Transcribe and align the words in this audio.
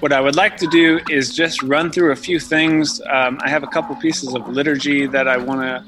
what 0.00 0.12
I 0.12 0.20
would 0.20 0.36
like 0.36 0.56
to 0.58 0.66
do 0.68 1.00
is 1.10 1.34
just 1.34 1.62
run 1.62 1.90
through 1.90 2.12
a 2.12 2.16
few 2.16 2.38
things. 2.38 3.00
Um, 3.10 3.38
I 3.42 3.48
have 3.48 3.64
a 3.64 3.66
couple 3.66 3.96
pieces 3.96 4.34
of 4.34 4.48
liturgy 4.48 5.06
that 5.06 5.26
I 5.26 5.36
want 5.36 5.60
to 5.62 5.84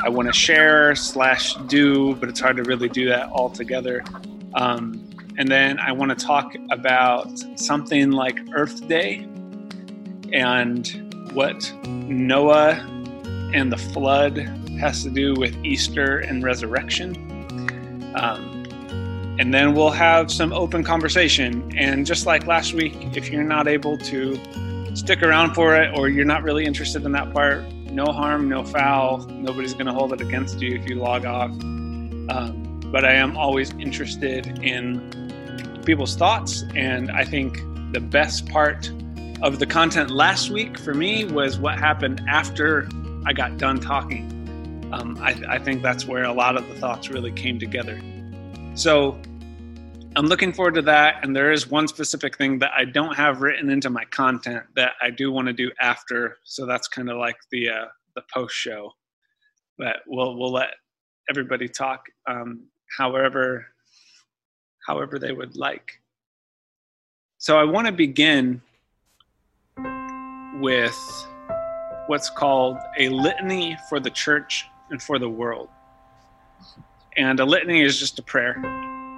I 0.00 0.08
want 0.08 0.28
to 0.28 0.32
share 0.32 0.94
slash 0.94 1.54
do, 1.66 2.14
but 2.14 2.28
it's 2.28 2.38
hard 2.38 2.56
to 2.58 2.62
really 2.62 2.88
do 2.88 3.08
that 3.08 3.28
all 3.30 3.50
together. 3.50 4.04
Um, 4.54 5.10
and 5.38 5.48
then 5.48 5.80
I 5.80 5.90
want 5.90 6.16
to 6.16 6.24
talk 6.24 6.54
about 6.70 7.36
something 7.56 8.12
like 8.12 8.38
Earth 8.52 8.86
Day 8.86 9.26
and 10.32 11.32
what 11.32 11.72
Noah 11.86 12.74
and 13.52 13.72
the 13.72 13.76
flood 13.76 14.38
has 14.78 15.02
to 15.02 15.10
do 15.10 15.34
with 15.34 15.56
Easter 15.64 16.18
and 16.18 16.44
resurrection. 16.44 17.16
Um, 18.14 18.47
and 19.38 19.54
then 19.54 19.74
we'll 19.74 19.90
have 19.90 20.30
some 20.32 20.52
open 20.52 20.82
conversation. 20.82 21.72
And 21.76 22.04
just 22.04 22.26
like 22.26 22.46
last 22.46 22.74
week, 22.74 22.94
if 23.16 23.30
you're 23.30 23.44
not 23.44 23.68
able 23.68 23.96
to 23.98 24.36
stick 24.94 25.22
around 25.22 25.54
for 25.54 25.76
it 25.76 25.96
or 25.96 26.08
you're 26.08 26.24
not 26.24 26.42
really 26.42 26.64
interested 26.64 27.04
in 27.04 27.12
that 27.12 27.32
part, 27.32 27.64
no 27.90 28.06
harm, 28.06 28.48
no 28.48 28.64
foul. 28.64 29.18
Nobody's 29.28 29.74
going 29.74 29.86
to 29.86 29.92
hold 29.92 30.12
it 30.12 30.20
against 30.20 30.60
you 30.60 30.74
if 30.76 30.88
you 30.88 30.96
log 30.96 31.24
off. 31.24 31.50
Um, 31.50 32.80
but 32.86 33.04
I 33.04 33.12
am 33.12 33.36
always 33.36 33.70
interested 33.74 34.46
in 34.62 35.82
people's 35.86 36.16
thoughts. 36.16 36.64
And 36.74 37.10
I 37.10 37.24
think 37.24 37.58
the 37.92 38.00
best 38.00 38.48
part 38.48 38.90
of 39.40 39.60
the 39.60 39.66
content 39.66 40.10
last 40.10 40.50
week 40.50 40.78
for 40.78 40.94
me 40.94 41.24
was 41.24 41.58
what 41.60 41.78
happened 41.78 42.22
after 42.28 42.88
I 43.24 43.32
got 43.32 43.56
done 43.56 43.78
talking. 43.78 44.34
Um, 44.92 45.16
I, 45.20 45.40
I 45.48 45.58
think 45.58 45.82
that's 45.82 46.06
where 46.06 46.24
a 46.24 46.32
lot 46.32 46.56
of 46.56 46.66
the 46.68 46.74
thoughts 46.74 47.08
really 47.08 47.30
came 47.30 47.58
together. 47.58 48.00
So 48.78 49.20
I'm 50.14 50.26
looking 50.26 50.52
forward 50.52 50.76
to 50.76 50.82
that. 50.82 51.24
And 51.24 51.34
there 51.34 51.50
is 51.50 51.68
one 51.68 51.88
specific 51.88 52.38
thing 52.38 52.60
that 52.60 52.70
I 52.78 52.84
don't 52.84 53.12
have 53.16 53.42
written 53.42 53.70
into 53.70 53.90
my 53.90 54.04
content 54.04 54.62
that 54.76 54.92
I 55.02 55.10
do 55.10 55.32
want 55.32 55.48
to 55.48 55.52
do 55.52 55.72
after. 55.80 56.36
So 56.44 56.64
that's 56.64 56.86
kind 56.86 57.10
of 57.10 57.16
like 57.16 57.34
the 57.50 57.70
uh, 57.70 57.86
the 58.14 58.22
post 58.32 58.54
show. 58.54 58.92
But 59.78 59.96
we'll 60.06 60.38
we'll 60.38 60.52
let 60.52 60.68
everybody 61.28 61.68
talk 61.68 62.04
um, 62.28 62.68
however 62.96 63.66
however 64.86 65.18
they 65.18 65.32
would 65.32 65.56
like. 65.56 65.90
So 67.38 67.58
I 67.58 67.64
want 67.64 67.88
to 67.88 67.92
begin 67.92 68.62
with 70.60 71.26
what's 72.06 72.30
called 72.30 72.78
a 72.96 73.08
litany 73.08 73.76
for 73.88 73.98
the 73.98 74.10
church 74.10 74.66
and 74.90 75.02
for 75.02 75.18
the 75.18 75.28
world. 75.28 75.68
And 77.18 77.40
a 77.40 77.44
litany 77.44 77.82
is 77.82 77.98
just 77.98 78.18
a 78.18 78.22
prayer 78.22 78.62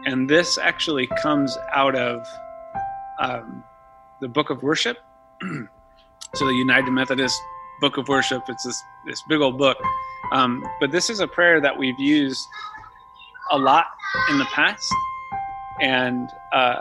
and 0.07 0.29
this 0.29 0.59
actually 0.59 1.07
comes 1.23 1.57
out 1.73 1.95
of 1.95 2.27
um, 3.19 3.63
the 4.21 4.29
Book 4.29 4.51
of 4.51 4.63
Worship. 4.63 4.99
so 6.35 6.47
the 6.47 6.55
United 6.55 6.91
Methodist 6.91 7.41
Book 7.81 7.97
of 7.97 8.09
Worship. 8.09 8.43
It's 8.49 8.65
this 8.65 8.83
this 9.07 9.23
big 9.29 9.41
old 9.41 9.59
book, 9.59 9.79
um, 10.33 10.65
but 10.81 10.91
this 10.91 11.11
is 11.11 11.21
a 11.21 11.27
prayer 11.27 11.61
that 11.61 11.77
we've 11.77 11.99
used 11.99 12.41
a 13.51 13.59
lot 13.59 13.87
in 14.31 14.39
the 14.39 14.45
past, 14.47 14.93
and 15.81 16.29
uh, 16.53 16.81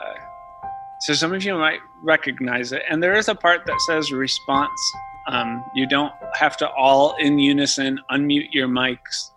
so 1.02 1.14
some 1.14 1.34
of 1.34 1.44
you 1.44 1.56
might 1.56 1.80
recognize 2.04 2.72
it. 2.72 2.84
And 2.90 3.02
there 3.02 3.16
is 3.16 3.28
a 3.28 3.36
part 3.36 3.66
that 3.66 3.80
says 3.82 4.12
response. 4.12 4.80
Um, 5.28 5.64
you 5.76 5.88
don't 5.88 6.14
have 6.34 6.58
to 6.58 6.70
all 6.70 7.16
in 7.18 7.38
unison 7.38 8.00
unmute 8.12 8.52
your 8.52 8.68
mics 8.68 9.32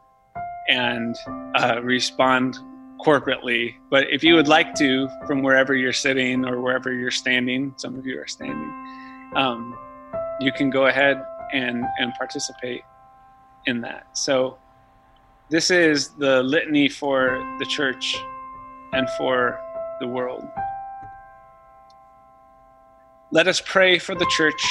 and 0.69 1.17
uh, 1.55 1.81
respond 1.83 2.59
corporately. 3.05 3.75
But 3.91 4.11
if 4.11 4.23
you 4.23 4.35
would 4.35 4.49
like 4.49 4.75
to, 4.77 5.09
from 5.27 5.43
wherever 5.43 5.75
you're 5.75 5.93
sitting 5.93 6.45
or 6.47 6.61
wherever 6.61 6.93
you're 6.93 7.11
standing, 7.11 7.75
some 7.77 7.97
of 7.97 8.07
you 8.07 8.19
are 8.21 8.27
standing, 8.27 8.73
um, 9.35 9.77
you 10.41 10.53
can 10.53 10.71
go 10.71 10.87
ahead 10.87 11.23
and, 11.53 11.85
and 11.99 12.13
participate 12.15 12.83
in 13.67 13.81
that. 13.83 14.07
So, 14.17 14.59
this 15.49 15.71
is 15.71 16.11
the 16.11 16.43
litany 16.43 16.89
for 16.89 17.37
the 17.59 17.67
church 17.67 18.17
and 18.93 19.09
for 19.19 19.61
the 20.01 20.07
world. 20.07 20.45
Let 23.31 23.49
us 23.49 23.61
pray 23.65 23.99
for 23.99 24.15
the 24.15 24.27
church 24.31 24.63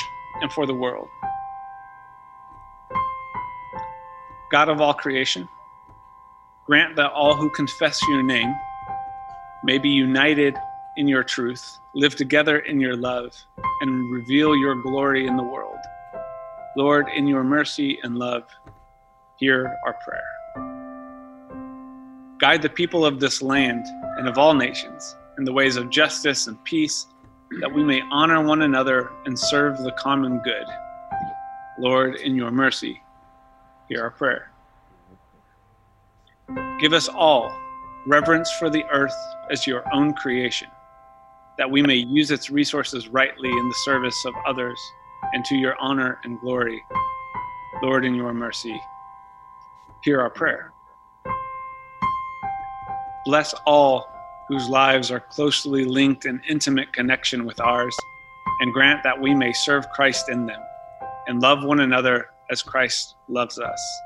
and 0.42 0.52
for 0.52 0.66
the 0.66 0.74
world. 0.74 1.08
God 4.52 4.70
of 4.70 4.82
all 4.82 4.94
creation, 4.94 5.48
Grant 6.72 6.96
that 6.96 7.12
all 7.12 7.36
who 7.36 7.50
confess 7.50 8.00
your 8.08 8.24
name 8.24 8.56
may 9.66 9.78
be 9.78 9.90
united 9.90 10.56
in 10.96 11.06
your 11.06 11.22
truth, 11.22 11.62
live 11.96 12.16
together 12.16 12.60
in 12.60 12.80
your 12.80 12.96
love, 12.96 13.36
and 13.82 14.10
reveal 14.10 14.56
your 14.56 14.82
glory 14.82 15.28
in 15.28 15.36
the 15.36 15.44
world. 15.44 15.76
Lord, 16.78 17.10
in 17.14 17.28
your 17.28 17.44
mercy 17.44 18.00
and 18.04 18.18
love, 18.18 18.44
hear 19.38 19.76
our 19.86 19.98
prayer. 20.06 20.24
Guide 22.40 22.62
the 22.62 22.70
people 22.70 23.06
of 23.06 23.20
this 23.20 23.42
land 23.42 23.86
and 24.18 24.30
of 24.30 24.38
all 24.38 24.54
nations 24.54 25.18
in 25.38 25.44
the 25.44 25.52
ways 25.52 25.76
of 25.76 25.90
justice 25.90 26.48
and 26.48 26.64
peace, 26.64 27.06
that 27.60 27.74
we 27.74 27.84
may 27.84 28.02
honor 28.14 28.42
one 28.42 28.62
another 28.62 29.12
and 29.26 29.38
serve 29.38 29.78
the 29.80 29.92
common 30.00 30.40
good. 30.46 30.68
Lord, 31.78 32.16
in 32.22 32.34
your 32.34 32.50
mercy, 32.50 33.02
hear 33.90 34.04
our 34.04 34.12
prayer. 34.12 34.51
Give 36.82 36.94
us 36.94 37.08
all 37.08 37.56
reverence 38.08 38.52
for 38.58 38.68
the 38.68 38.84
earth 38.86 39.14
as 39.52 39.68
your 39.68 39.84
own 39.94 40.16
creation, 40.16 40.68
that 41.60 41.70
we 41.70 41.84
may 41.84 41.94
use 41.94 42.32
its 42.32 42.50
resources 42.50 43.08
rightly 43.08 43.52
in 43.52 43.70
the 43.70 43.76
service 43.86 44.26
of 44.26 44.34
others 44.48 44.80
and 45.34 45.46
to 45.46 45.56
your 45.56 45.76
honor 45.80 46.18
and 46.24 46.40
glory. 46.40 46.84
Lord, 47.84 48.04
in 48.04 48.16
your 48.16 48.34
mercy, 48.34 48.82
hear 50.04 50.20
our 50.22 50.32
prayer. 50.32 50.74
Bless 53.26 53.54
all 53.68 54.08
whose 54.48 54.68
lives 54.68 55.12
are 55.12 55.20
closely 55.20 55.86
linked 55.86 56.26
in 56.26 56.42
intimate 56.50 56.92
connection 56.94 57.46
with 57.46 57.60
ours, 57.60 57.96
and 58.60 58.74
grant 58.74 59.04
that 59.04 59.22
we 59.22 59.36
may 59.36 59.54
serve 59.54 59.88
Christ 59.92 60.30
in 60.30 60.48
them 60.48 60.62
and 61.28 61.44
love 61.44 61.64
one 61.64 61.82
another 61.82 62.30
as 62.50 62.64
Christ 62.64 63.18
loves 63.28 63.60
us. 63.60 64.02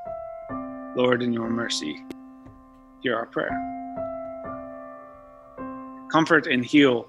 Lord, 0.98 1.24
in 1.24 1.32
your 1.32 1.50
mercy, 1.50 2.04
hear 3.06 3.16
our 3.16 3.28
prayer. 3.28 3.52
Comfort 6.12 6.48
and 6.48 6.66
heal 6.66 7.08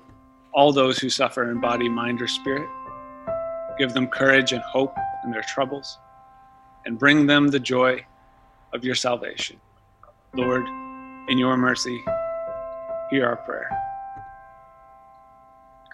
all 0.53 0.71
those 0.71 0.99
who 0.99 1.09
suffer 1.09 1.51
in 1.51 1.59
body, 1.59 1.89
mind, 1.89 2.21
or 2.21 2.29
spirit. 2.29 2.69
Give 3.79 3.95
them 3.95 4.07
courage 4.07 4.53
and 4.53 4.61
hope 4.61 4.95
in 5.25 5.31
their 5.31 5.45
troubles, 5.55 5.99
and 6.85 6.99
bring 6.99 7.27
them 7.27 7.49
the 7.49 7.59
joy 7.59 8.05
of 8.75 8.85
your 8.85 8.95
salvation. 8.95 9.59
Lord, 10.35 10.67
in 11.31 11.39
your 11.39 11.57
mercy, 11.57 11.99
hear 13.11 13.25
our 13.25 13.37
prayer. 13.37 13.71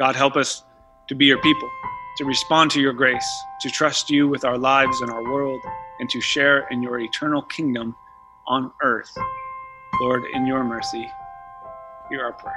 God, 0.01 0.17
help 0.17 0.35
us 0.35 0.65
to 1.09 1.15
be 1.15 1.27
your 1.27 1.41
people, 1.43 1.71
to 2.17 2.25
respond 2.25 2.73
to 2.73 2.81
your 2.81 2.93
grace, 2.93 3.31
to 3.61 3.71
trust 3.71 4.11
you 4.11 4.27
with 4.27 4.45
our 4.45 4.59
lives 4.59 5.01
and 5.01 5.13
our 5.13 5.23
world, 5.23 5.61
and 6.01 6.11
to 6.11 6.21
share 6.21 6.67
in 6.73 6.83
your 6.83 6.99
eternal 6.99 7.43
kingdom 7.43 7.95
on 8.49 8.73
earth 8.83 9.17
Lord, 10.01 10.25
in 10.33 10.47
your 10.47 10.65
mercy, 10.65 11.09
hear 12.09 12.25
our 12.25 12.33
prayer. 12.33 12.55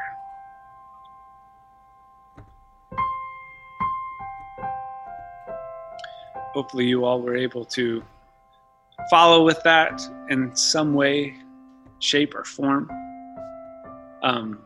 Hopefully, 6.53 6.85
you 6.85 7.03
all 7.03 7.21
were 7.21 7.35
able 7.35 7.65
to 7.65 8.01
follow 9.09 9.43
with 9.43 9.61
that 9.63 10.01
in 10.29 10.55
some 10.55 10.93
way, 10.93 11.35
shape, 11.99 12.33
or 12.33 12.45
form. 12.45 12.89
Um, 14.23 14.59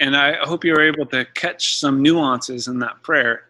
and 0.00 0.16
I 0.16 0.36
hope 0.44 0.64
you 0.64 0.72
were 0.72 0.82
able 0.86 1.04
to 1.06 1.26
catch 1.34 1.78
some 1.78 2.02
nuances 2.02 2.66
in 2.66 2.78
that 2.78 3.02
prayer 3.02 3.42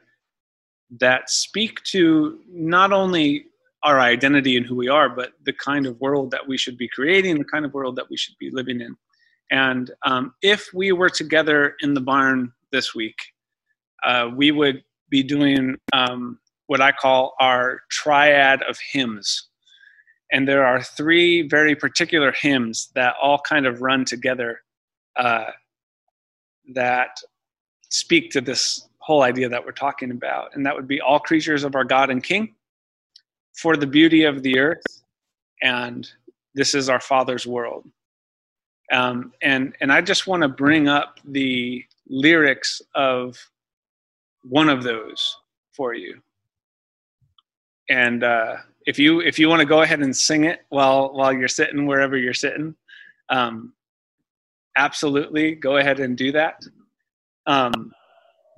that 0.98 1.30
speak 1.30 1.82
to 1.84 2.40
not 2.48 2.92
only 2.92 3.46
our 3.82 4.00
identity 4.00 4.56
and 4.56 4.66
who 4.66 4.76
we 4.76 4.88
are, 4.88 5.08
but 5.08 5.32
the 5.44 5.52
kind 5.52 5.86
of 5.86 6.00
world 6.00 6.30
that 6.30 6.46
we 6.46 6.58
should 6.58 6.76
be 6.76 6.88
creating, 6.88 7.38
the 7.38 7.44
kind 7.44 7.64
of 7.64 7.72
world 7.72 7.96
that 7.96 8.10
we 8.10 8.16
should 8.16 8.36
be 8.38 8.50
living 8.50 8.80
in. 8.80 8.96
And 9.50 9.90
um, 10.04 10.34
if 10.42 10.68
we 10.74 10.92
were 10.92 11.08
together 11.08 11.74
in 11.80 11.94
the 11.94 12.00
barn 12.00 12.52
this 12.72 12.94
week, 12.94 13.16
uh, 14.04 14.30
we 14.34 14.50
would 14.50 14.84
be 15.08 15.22
doing 15.22 15.76
um, 15.92 16.38
what 16.66 16.80
I 16.80 16.92
call 16.92 17.34
our 17.40 17.80
triad 17.90 18.62
of 18.62 18.78
hymns. 18.92 19.48
And 20.30 20.46
there 20.46 20.64
are 20.64 20.82
three 20.82 21.42
very 21.42 21.74
particular 21.74 22.32
hymns 22.32 22.90
that 22.94 23.14
all 23.20 23.40
kind 23.40 23.66
of 23.66 23.82
run 23.82 24.04
together 24.04 24.60
uh, 25.16 25.50
that 26.74 27.16
speak 27.88 28.30
to 28.30 28.40
this 28.40 28.88
whole 28.98 29.22
idea 29.22 29.48
that 29.48 29.64
we're 29.64 29.72
talking 29.72 30.12
about. 30.12 30.54
And 30.54 30.64
that 30.64 30.76
would 30.76 30.86
be 30.86 31.00
All 31.00 31.18
Creatures 31.18 31.64
of 31.64 31.74
Our 31.74 31.82
God 31.82 32.10
and 32.10 32.22
King, 32.22 32.54
for 33.54 33.76
the 33.76 33.86
beauty 33.86 34.24
of 34.24 34.42
the 34.42 34.58
earth, 34.58 34.82
and 35.62 36.10
this 36.54 36.74
is 36.74 36.88
our 36.88 37.00
Father's 37.00 37.46
world. 37.46 37.86
Um, 38.92 39.32
and 39.42 39.74
and 39.80 39.92
I 39.92 40.00
just 40.00 40.26
want 40.26 40.42
to 40.42 40.48
bring 40.48 40.88
up 40.88 41.20
the 41.24 41.84
lyrics 42.08 42.82
of 42.94 43.38
one 44.42 44.68
of 44.68 44.82
those 44.82 45.36
for 45.76 45.94
you. 45.94 46.20
And 47.88 48.24
uh, 48.24 48.56
if 48.86 48.98
you 48.98 49.20
if 49.20 49.38
you 49.38 49.48
want 49.48 49.60
to 49.60 49.66
go 49.66 49.82
ahead 49.82 50.00
and 50.00 50.16
sing 50.16 50.44
it 50.44 50.60
while 50.70 51.12
while 51.12 51.32
you're 51.32 51.48
sitting 51.48 51.86
wherever 51.86 52.16
you're 52.16 52.34
sitting, 52.34 52.74
um, 53.28 53.72
absolutely 54.76 55.54
go 55.54 55.76
ahead 55.76 56.00
and 56.00 56.16
do 56.16 56.32
that. 56.32 56.62
Um, 57.46 57.92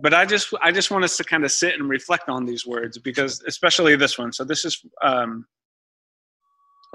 but 0.02 0.12
I 0.12 0.26
just 0.26 0.52
I 0.60 0.72
just 0.72 0.90
want 0.90 1.04
us 1.04 1.16
to 1.16 1.24
kind 1.24 1.44
of 1.44 1.52
sit 1.52 1.74
and 1.74 1.88
reflect 1.88 2.28
on 2.28 2.44
these 2.44 2.66
words 2.66 2.98
because 2.98 3.40
especially 3.46 3.94
this 3.94 4.18
one. 4.18 4.32
So 4.32 4.42
this 4.42 4.64
is 4.64 4.84
um, 5.02 5.46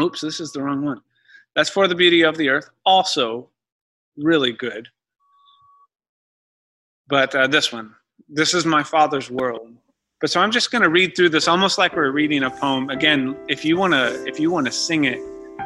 oops, 0.01 0.19
this 0.19 0.41
is 0.41 0.51
the 0.51 0.61
wrong 0.61 0.83
one. 0.83 1.01
That's 1.55 1.69
for 1.69 1.87
the 1.87 1.95
beauty 1.95 2.23
of 2.23 2.37
the 2.37 2.49
earth. 2.49 2.69
Also, 2.85 3.49
really 4.17 4.51
good. 4.51 4.89
But 7.07 7.33
uh, 7.33 7.47
this 7.47 7.71
one, 7.71 7.95
this 8.27 8.53
is 8.53 8.65
my 8.65 8.83
father's 8.83 9.31
world. 9.31 9.69
But 10.19 10.29
so 10.29 10.41
I'm 10.41 10.51
just 10.51 10.71
going 10.71 10.81
to 10.81 10.89
read 10.89 11.15
through 11.15 11.29
this 11.29 11.47
almost 11.47 11.77
like 11.77 11.95
we're 11.95 12.11
reading 12.11 12.43
a 12.43 12.49
poem. 12.49 12.89
Again, 12.89 13.37
if 13.47 13.63
you 13.63 13.77
want 13.77 13.93
to 13.93 14.25
if 14.27 14.37
you 14.37 14.51
want 14.51 14.65
to 14.65 14.71
sing 14.71 15.05
it 15.05 15.21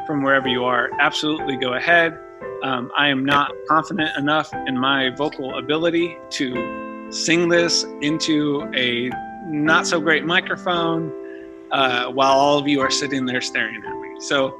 from 0.06 0.22
wherever 0.22 0.46
you 0.46 0.62
are, 0.62 0.90
absolutely 1.00 1.56
go 1.56 1.74
ahead. 1.74 2.16
Um, 2.62 2.92
I 2.96 3.08
am 3.08 3.24
not 3.24 3.50
confident 3.68 4.16
enough 4.16 4.54
in 4.68 4.78
my 4.78 5.10
vocal 5.10 5.58
ability 5.58 6.16
to 6.30 6.91
sing 7.12 7.48
this 7.48 7.84
into 8.00 8.70
a 8.74 9.10
not 9.46 9.86
so 9.86 10.00
great 10.00 10.24
microphone 10.24 11.12
uh, 11.70 12.06
while 12.06 12.32
all 12.32 12.58
of 12.58 12.66
you 12.66 12.80
are 12.80 12.90
sitting 12.90 13.26
there 13.26 13.40
staring 13.40 13.82
at 13.84 13.96
me. 13.96 14.20
So 14.20 14.58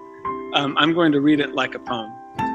um, 0.54 0.76
I'm 0.78 0.92
going 0.92 1.12
to 1.12 1.20
read 1.20 1.40
it 1.40 1.54
like 1.54 1.74
a 1.74 1.78
poem. 1.78 2.12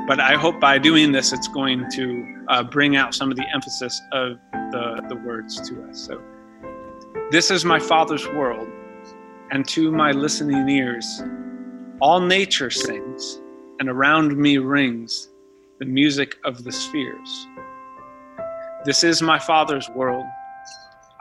But 0.07 0.19
I 0.19 0.35
hope 0.35 0.59
by 0.59 0.77
doing 0.77 1.11
this, 1.11 1.33
it's 1.33 1.47
going 1.47 1.89
to 1.91 2.45
uh, 2.47 2.63
bring 2.63 2.95
out 2.95 3.13
some 3.13 3.31
of 3.31 3.37
the 3.37 3.45
emphasis 3.53 3.99
of 4.13 4.37
the, 4.71 5.03
the 5.09 5.15
words 5.15 5.59
to 5.67 5.83
us. 5.89 5.99
So. 5.99 6.21
This 7.29 7.51
is 7.51 7.65
my 7.65 7.77
Father's 7.77 8.25
world, 8.25 8.69
and 9.51 9.67
to 9.67 9.91
my 9.91 10.11
listening 10.11 10.69
ears, 10.69 11.21
all 11.99 12.21
nature 12.21 12.69
sings, 12.69 13.41
and 13.81 13.89
around 13.89 14.37
me 14.37 14.59
rings 14.59 15.29
the 15.79 15.85
music 15.85 16.37
of 16.45 16.63
the 16.63 16.71
spheres. 16.71 17.47
This 18.87 19.03
is 19.03 19.21
my 19.21 19.37
Father's 19.37 19.89
world. 19.89 20.23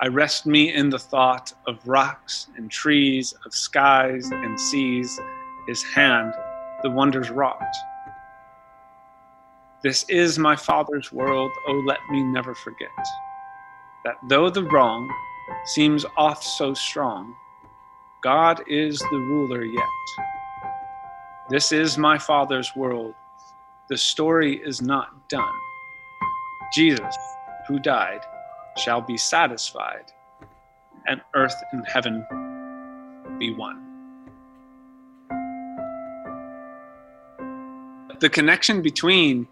I 0.00 0.06
rest 0.06 0.46
me 0.46 0.72
in 0.72 0.88
the 0.88 1.00
thought 1.00 1.52
of 1.66 1.80
rocks 1.84 2.46
and 2.56 2.70
trees, 2.70 3.34
of 3.44 3.52
skies 3.52 4.30
and 4.30 4.60
seas, 4.60 5.18
his 5.66 5.82
hand, 5.82 6.32
the 6.84 6.90
wonders 6.90 7.28
wrought. 7.28 7.60
This 9.82 10.04
is 10.08 10.38
my 10.38 10.54
Father's 10.54 11.12
world, 11.12 11.50
oh, 11.66 11.82
let 11.84 11.98
me 12.08 12.22
never 12.22 12.54
forget 12.54 12.88
that 14.04 14.14
though 14.28 14.48
the 14.48 14.62
wrong 14.62 15.12
seems 15.64 16.06
oft 16.16 16.44
so 16.44 16.72
strong. 16.72 17.34
God 18.22 18.62
is 18.68 19.00
the 19.00 19.18
ruler 19.18 19.64
yet. 19.64 19.88
This 21.50 21.72
is 21.72 21.98
my 21.98 22.16
Father's 22.16 22.70
world. 22.76 23.14
The 23.88 23.98
story 23.98 24.62
is 24.64 24.80
not 24.80 25.28
done. 25.28 25.52
Jesus, 26.72 27.16
who 27.66 27.78
died, 27.78 28.20
shall 28.76 29.00
be 29.00 29.16
satisfied, 29.16 30.12
and 31.06 31.20
earth 31.34 31.54
and 31.72 31.86
heaven 31.86 32.24
be 33.38 33.52
one. 33.52 33.82
The 38.20 38.30
connection 38.30 38.82
between 38.82 39.46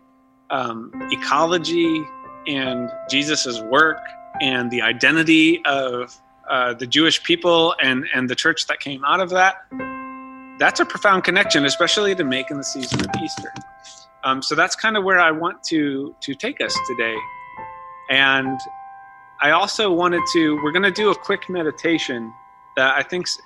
um, 0.51 0.91
ecology 1.11 2.03
and 2.47 2.91
Jesus' 3.11 3.61
work 3.63 3.99
and 4.41 4.71
the 4.71 4.83
identity 4.83 5.63
of 5.65 6.15
uh, 6.49 6.75
the 6.75 6.87
Jewish 6.87 7.23
people 7.23 7.75
and, 7.83 8.05
and 8.15 8.29
the 8.29 8.35
church 8.35 8.67
that 8.67 8.81
came 8.81 9.05
out 9.05 9.21
of 9.21 9.31
that, 9.31 9.57
that's 10.59 10.81
a 10.81 10.85
profound 10.85 11.25
connection, 11.25 11.65
especially 11.65 12.15
to 12.15 12.25
make 12.25 12.51
in 12.51 12.57
the 12.57 12.65
season 12.65 13.01
of 13.01 13.11
Easter. 13.23 13.53
Um, 14.25 14.43
so 14.43 14.55
that's 14.55 14.75
kind 14.75 14.97
of 14.97 15.05
where 15.05 15.21
I 15.21 15.31
want 15.31 15.63
to 15.65 16.15
to 16.21 16.35
take 16.35 16.61
us 16.61 16.75
today. 16.87 17.15
And 18.11 18.59
I 19.43 19.51
also 19.51 19.91
wanted 19.91 20.23
to, 20.33 20.57
we're 20.63 20.73
going 20.73 20.83
to 20.83 20.91
do 20.91 21.11
a 21.11 21.15
quick 21.15 21.49
meditation 21.49 22.33
that 22.77 22.97
I 22.97 23.03
think's 23.03 23.39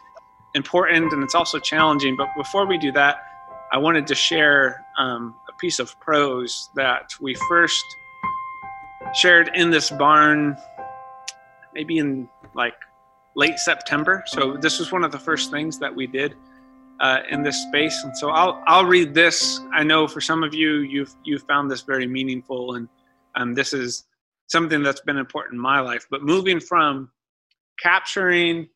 important 0.54 1.12
and 1.12 1.22
it's 1.22 1.34
also 1.34 1.58
challenging. 1.58 2.16
But 2.16 2.28
before 2.36 2.66
we 2.66 2.78
do 2.78 2.92
that, 2.92 3.22
I 3.72 3.78
wanted 3.78 4.06
to 4.06 4.14
share 4.14 4.84
um, 4.98 5.34
a 5.48 5.52
piece 5.52 5.78
of 5.78 5.98
prose 6.00 6.70
that 6.74 7.10
we 7.20 7.34
first 7.48 7.84
shared 9.14 9.50
in 9.54 9.70
this 9.70 9.90
barn 9.90 10.56
maybe 11.74 11.98
in 11.98 12.28
like 12.54 12.74
late 13.34 13.58
September. 13.58 14.24
So 14.26 14.56
this 14.56 14.78
was 14.78 14.90
one 14.90 15.04
of 15.04 15.12
the 15.12 15.18
first 15.18 15.50
things 15.50 15.78
that 15.78 15.94
we 15.94 16.06
did 16.06 16.34
uh, 17.00 17.20
in 17.30 17.42
this 17.42 17.56
space. 17.68 18.02
And 18.04 18.16
so 18.16 18.30
I'll 18.30 18.62
I'll 18.66 18.84
read 18.84 19.14
this. 19.14 19.60
I 19.72 19.82
know 19.84 20.08
for 20.08 20.20
some 20.20 20.42
of 20.42 20.54
you 20.54 20.78
you've 20.78 21.14
you 21.24 21.38
found 21.38 21.70
this 21.70 21.82
very 21.82 22.06
meaningful, 22.06 22.74
and 22.74 22.88
um, 23.36 23.54
this 23.54 23.72
is 23.72 24.04
something 24.48 24.82
that's 24.82 25.00
been 25.00 25.16
important 25.16 25.54
in 25.54 25.60
my 25.60 25.80
life. 25.80 26.06
But 26.10 26.22
moving 26.22 26.60
from 26.60 27.10
capturing 27.80 28.68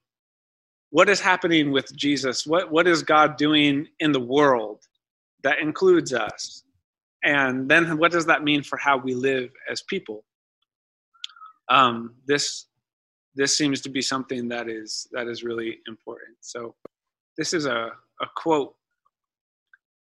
what 0.90 1.08
is 1.08 1.20
happening 1.20 1.72
with 1.72 1.94
Jesus, 1.96 2.46
what 2.46 2.70
what 2.70 2.86
is 2.86 3.02
God 3.02 3.36
doing 3.36 3.88
in 4.00 4.12
the 4.12 4.20
world 4.20 4.84
that 5.42 5.58
includes 5.58 6.12
us, 6.12 6.62
and 7.24 7.69
then 7.69 7.98
what 7.98 8.12
does 8.12 8.26
that 8.26 8.44
mean 8.44 8.62
for 8.62 8.76
how 8.76 8.96
we 8.98 9.14
live 9.14 9.50
as 9.70 9.82
people? 9.82 10.24
Um, 11.69 12.14
this 12.26 12.66
this 13.34 13.56
seems 13.56 13.80
to 13.80 13.88
be 13.88 14.02
something 14.02 14.48
that 14.48 14.69
is 14.69 15.08
that 15.12 15.26
is 15.26 15.42
really 15.42 15.78
important. 15.88 16.36
So 16.40 16.74
this 17.36 17.54
is 17.54 17.64
a, 17.66 17.90
a 18.20 18.26
quote 18.36 18.74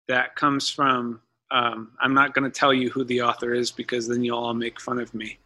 that 0.08 0.36
comes 0.36 0.70
from 0.70 1.22
um, 1.52 1.92
I'm 2.00 2.14
not 2.14 2.34
going 2.34 2.50
to 2.50 2.60
tell 2.60 2.74
you 2.74 2.90
who 2.90 3.04
the 3.04 3.22
author 3.22 3.54
is 3.54 3.72
because 3.72 4.08
then 4.08 4.24
you'll 4.24 4.40
all 4.40 4.54
make 4.54 4.80
fun 4.80 5.00
of 5.00 5.14
me, 5.14 5.38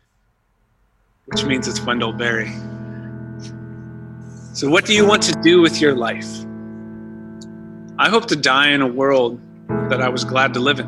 which 1.26 1.44
means 1.44 1.68
it's 1.68 1.82
Wendell 1.82 2.14
Berry. 2.14 2.52
So, 4.54 4.70
what 4.70 4.86
do 4.86 4.94
you 4.94 5.06
want 5.06 5.24
to 5.24 5.34
do 5.42 5.60
with 5.60 5.82
your 5.82 5.96
life? 5.96 6.30
I 7.98 8.10
hope 8.10 8.28
to 8.28 8.36
die 8.36 8.70
in 8.70 8.82
a 8.82 8.88
world 8.88 9.40
that 9.90 10.02
I 10.02 10.10
was 10.10 10.24
glad 10.24 10.54
to 10.54 10.60
live 10.60 10.80
in, 10.80 10.88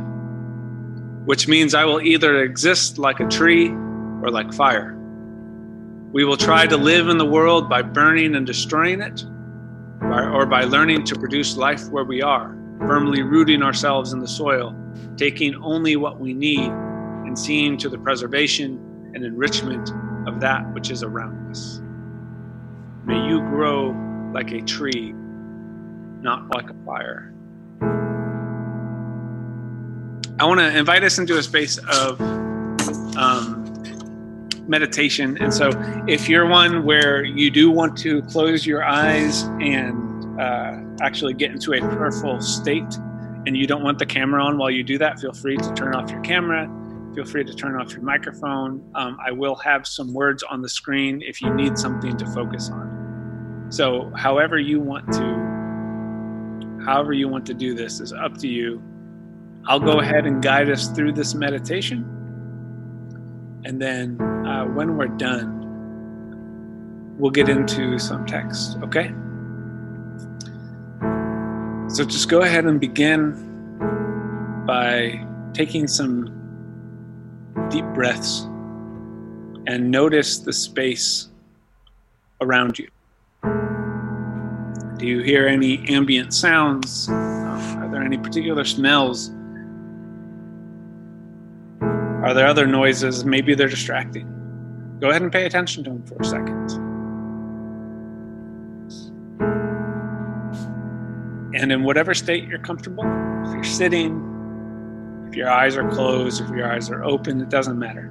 which 1.25 1.47
means 1.47 1.73
I 1.73 1.85
will 1.85 2.01
either 2.01 2.43
exist 2.43 2.97
like 2.97 3.19
a 3.19 3.27
tree 3.27 3.69
or 3.69 4.29
like 4.29 4.53
fire. 4.53 4.93
We 6.11 6.23
will 6.23 6.37
try 6.37 6.67
to 6.67 6.77
live 6.77 7.09
in 7.09 7.17
the 7.17 7.25
world 7.25 7.67
by 7.67 7.81
burning 7.81 8.35
and 8.35 8.45
destroying 8.45 9.01
it, 9.01 9.23
or 10.01 10.45
by 10.45 10.63
learning 10.63 11.03
to 11.05 11.15
produce 11.15 11.57
life 11.57 11.89
where 11.89 12.05
we 12.05 12.21
are, 12.21 12.55
firmly 12.79 13.23
rooting 13.23 13.63
ourselves 13.63 14.13
in 14.13 14.19
the 14.19 14.27
soil, 14.27 14.75
taking 15.17 15.55
only 15.55 15.95
what 15.95 16.19
we 16.19 16.33
need, 16.33 16.69
and 16.69 17.37
seeing 17.37 17.75
to 17.77 17.89
the 17.89 17.97
preservation 17.97 19.11
and 19.15 19.25
enrichment 19.25 19.91
of 20.27 20.39
that 20.41 20.71
which 20.73 20.91
is 20.91 21.01
around 21.01 21.49
us. 21.49 21.81
May 23.05 23.25
you 23.27 23.39
grow 23.39 23.95
like 24.33 24.51
a 24.51 24.61
tree, 24.61 25.13
not 26.21 26.53
like 26.53 26.69
a 26.69 26.75
fire. 26.85 27.33
I 30.39 30.45
want 30.45 30.59
to 30.59 30.77
invite 30.77 31.03
us 31.03 31.17
into 31.17 31.37
a 31.37 31.43
space 31.43 31.77
of 31.77 32.19
um, 33.17 33.63
meditation. 34.67 35.37
And 35.41 35.53
so, 35.53 35.71
if 36.07 36.29
you're 36.29 36.45
one 36.45 36.85
where 36.85 37.23
you 37.23 37.49
do 37.49 37.71
want 37.71 37.97
to 37.99 38.21
close 38.23 38.65
your 38.65 38.83
eyes 38.83 39.43
and 39.61 40.39
uh, 40.39 40.77
actually 41.01 41.33
get 41.33 41.51
into 41.51 41.73
a 41.73 41.79
prayerful 41.79 42.41
state, 42.41 42.99
and 43.47 43.55
you 43.55 43.65
don't 43.65 43.81
want 43.81 43.97
the 43.97 44.05
camera 44.05 44.43
on 44.43 44.57
while 44.57 44.69
you 44.69 44.83
do 44.83 44.97
that, 44.97 45.19
feel 45.19 45.31
free 45.31 45.57
to 45.57 45.73
turn 45.73 45.95
off 45.95 46.11
your 46.11 46.21
camera. 46.21 46.69
Feel 47.17 47.25
free 47.25 47.43
to 47.43 47.53
turn 47.55 47.81
off 47.81 47.93
your 47.93 48.03
microphone. 48.03 48.91
Um, 48.93 49.17
I 49.25 49.31
will 49.31 49.55
have 49.55 49.87
some 49.87 50.13
words 50.13 50.43
on 50.43 50.61
the 50.61 50.69
screen 50.69 51.23
if 51.25 51.41
you 51.41 51.51
need 51.51 51.75
something 51.75 52.15
to 52.15 52.27
focus 52.27 52.69
on. 52.69 53.65
So, 53.71 54.11
however 54.15 54.59
you 54.59 54.79
want 54.79 55.11
to, 55.13 56.85
however 56.85 57.13
you 57.13 57.27
want 57.27 57.43
to 57.47 57.55
do 57.55 57.73
this 57.73 58.01
is 58.01 58.13
up 58.13 58.37
to 58.37 58.47
you. 58.47 58.83
I'll 59.65 59.79
go 59.79 59.99
ahead 59.99 60.27
and 60.27 60.43
guide 60.43 60.69
us 60.69 60.89
through 60.89 61.13
this 61.13 61.33
meditation. 61.33 62.03
And 63.65 63.81
then 63.81 64.21
uh, 64.21 64.65
when 64.65 64.95
we're 64.95 65.07
done, 65.07 65.55
we'll 67.17 67.31
get 67.31 67.49
into 67.49 67.97
some 67.97 68.27
text, 68.27 68.77
okay? 68.83 69.11
So 71.89 72.05
just 72.05 72.29
go 72.29 72.43
ahead 72.43 72.65
and 72.65 72.79
begin 72.79 73.33
by 74.67 75.25
taking 75.55 75.87
some 75.87 76.36
deep 77.69 77.85
breaths 77.93 78.43
and 79.67 79.91
notice 79.91 80.39
the 80.39 80.53
space 80.53 81.29
around 82.41 82.79
you. 82.79 82.89
Do 84.97 85.05
you 85.05 85.21
hear 85.21 85.47
any 85.47 85.87
ambient 85.89 86.33
sounds? 86.33 87.07
Um, 87.09 87.17
are 87.79 87.89
there 87.91 88.01
any 88.01 88.17
particular 88.17 88.63
smells 88.63 89.31
are 92.27 92.33
there 92.33 92.47
other 92.47 92.67
noises? 92.67 93.23
Maybe 93.23 93.55
they're 93.55 93.69
distracting. 93.69 94.27
Go 94.99 95.11
ahead 95.11 95.21
and 95.21 95.31
pay 95.31 95.45
attention 95.45 95.85
to 95.85 95.91
them 95.91 96.03
for 96.03 96.17
a 96.19 96.25
second. 96.25 96.71
And 101.55 101.71
in 101.71 101.83
whatever 101.83 102.13
state 102.13 102.43
you're 102.45 102.59
comfortable, 102.59 103.05
if 103.45 103.53
you're 103.53 103.63
sitting, 103.63 104.19
if 105.27 105.35
your 105.35 105.49
eyes 105.49 105.75
are 105.75 105.89
closed, 105.89 106.41
if 106.41 106.49
your 106.49 106.71
eyes 106.71 106.89
are 106.89 107.03
open, 107.03 107.41
it 107.41 107.49
doesn't 107.49 107.77
matter. 107.77 108.09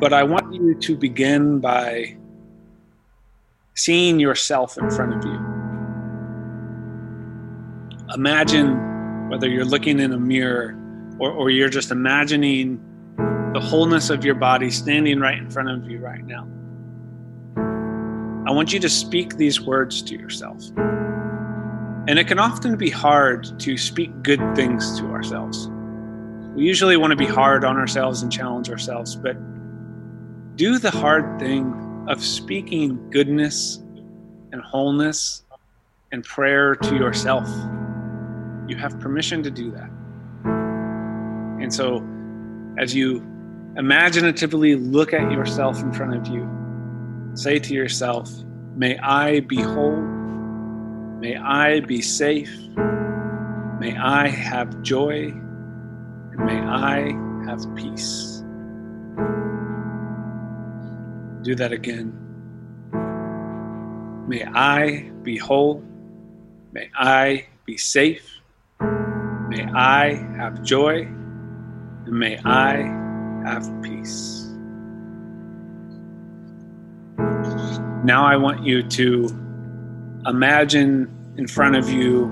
But 0.00 0.12
I 0.12 0.22
want 0.22 0.54
you 0.54 0.74
to 0.74 0.96
begin 0.96 1.60
by 1.60 2.16
seeing 3.74 4.18
yourself 4.18 4.78
in 4.78 4.90
front 4.90 5.14
of 5.14 5.24
you. 5.24 5.38
Imagine 8.14 9.28
whether 9.28 9.48
you're 9.48 9.64
looking 9.64 10.00
in 10.00 10.12
a 10.12 10.18
mirror 10.18 10.76
or, 11.18 11.30
or 11.30 11.50
you're 11.50 11.68
just 11.68 11.90
imagining 11.90 12.82
the 13.52 13.60
wholeness 13.60 14.10
of 14.10 14.24
your 14.24 14.34
body 14.34 14.70
standing 14.70 15.20
right 15.20 15.38
in 15.38 15.50
front 15.50 15.70
of 15.70 15.88
you 15.90 15.98
right 15.98 16.24
now. 16.24 16.46
I 18.46 18.52
want 18.52 18.72
you 18.72 18.80
to 18.80 18.88
speak 18.88 19.36
these 19.36 19.60
words 19.60 20.02
to 20.02 20.16
yourself. 20.16 20.62
And 22.06 22.18
it 22.18 22.28
can 22.28 22.38
often 22.38 22.76
be 22.76 22.90
hard 22.90 23.58
to 23.60 23.78
speak 23.78 24.10
good 24.22 24.40
things 24.54 24.98
to 25.00 25.06
ourselves. 25.06 25.68
We 26.54 26.64
usually 26.64 26.96
want 26.96 27.12
to 27.12 27.16
be 27.16 27.26
hard 27.26 27.64
on 27.64 27.76
ourselves 27.76 28.22
and 28.22 28.30
challenge 28.30 28.68
ourselves, 28.70 29.16
but 29.16 29.36
do 30.56 30.78
the 30.78 30.90
hard 30.90 31.38
thing 31.40 32.06
of 32.08 32.22
speaking 32.22 33.10
goodness 33.10 33.78
and 34.52 34.60
wholeness 34.60 35.42
and 36.12 36.22
prayer 36.22 36.76
to 36.76 36.94
yourself. 36.94 37.48
You 38.68 38.76
have 38.76 39.00
permission 39.00 39.42
to 39.42 39.50
do 39.50 39.70
that. 39.72 39.90
And 41.60 41.72
so, 41.72 42.06
as 42.78 42.94
you 42.94 43.16
imaginatively 43.76 44.76
look 44.76 45.12
at 45.12 45.32
yourself 45.32 45.80
in 45.80 45.92
front 45.92 46.14
of 46.14 46.28
you, 46.28 46.48
say 47.34 47.58
to 47.58 47.74
yourself, 47.74 48.30
May 48.76 48.98
I 48.98 49.40
be 49.40 49.60
whole. 49.60 50.23
May 51.24 51.36
I 51.38 51.80
be 51.80 52.02
safe. 52.02 52.54
May 53.80 53.96
I 53.96 54.28
have 54.28 54.82
joy. 54.82 55.32
And 55.32 56.36
may 56.36 56.60
I 56.60 57.16
have 57.48 57.64
peace. 57.74 58.44
Do 61.40 61.54
that 61.54 61.72
again. 61.72 62.12
May 64.28 64.44
I 64.44 65.10
be 65.22 65.38
whole. 65.38 65.82
May 66.72 66.90
I 66.94 67.46
be 67.64 67.78
safe. 67.78 68.28
May 69.48 69.64
I 69.72 70.16
have 70.36 70.62
joy. 70.62 71.08
And 72.04 72.12
may 72.12 72.36
I 72.44 72.82
have 73.48 73.64
peace. 73.80 74.50
Now 78.04 78.26
I 78.26 78.36
want 78.36 78.62
you 78.62 78.82
to 78.82 79.43
imagine 80.26 81.10
in 81.36 81.46
front 81.46 81.76
of 81.76 81.88
you 81.90 82.24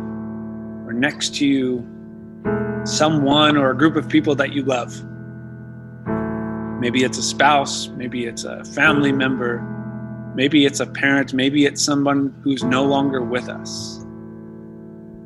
or 0.87 0.93
next 0.93 1.35
to 1.37 1.47
you 1.47 1.87
someone 2.85 3.57
or 3.57 3.71
a 3.71 3.77
group 3.77 3.97
of 3.97 4.09
people 4.09 4.35
that 4.35 4.53
you 4.53 4.63
love. 4.63 5.03
Maybe 6.81 7.05
it's 7.05 7.19
a 7.19 7.23
spouse, 7.23 7.89
maybe 7.89 8.27
it's 8.27 8.45
a 8.45 8.65
family 8.65 9.13
member, 9.13 9.61
maybe 10.35 10.65
it's 10.65 10.81
a 10.81 10.87
parent, 10.87 11.33
maybe 11.33 11.65
it's 11.65 11.83
someone 11.83 12.35
who's 12.43 12.65
no 12.65 12.85
longer 12.85 13.23
with 13.23 13.49
us. 13.49 14.01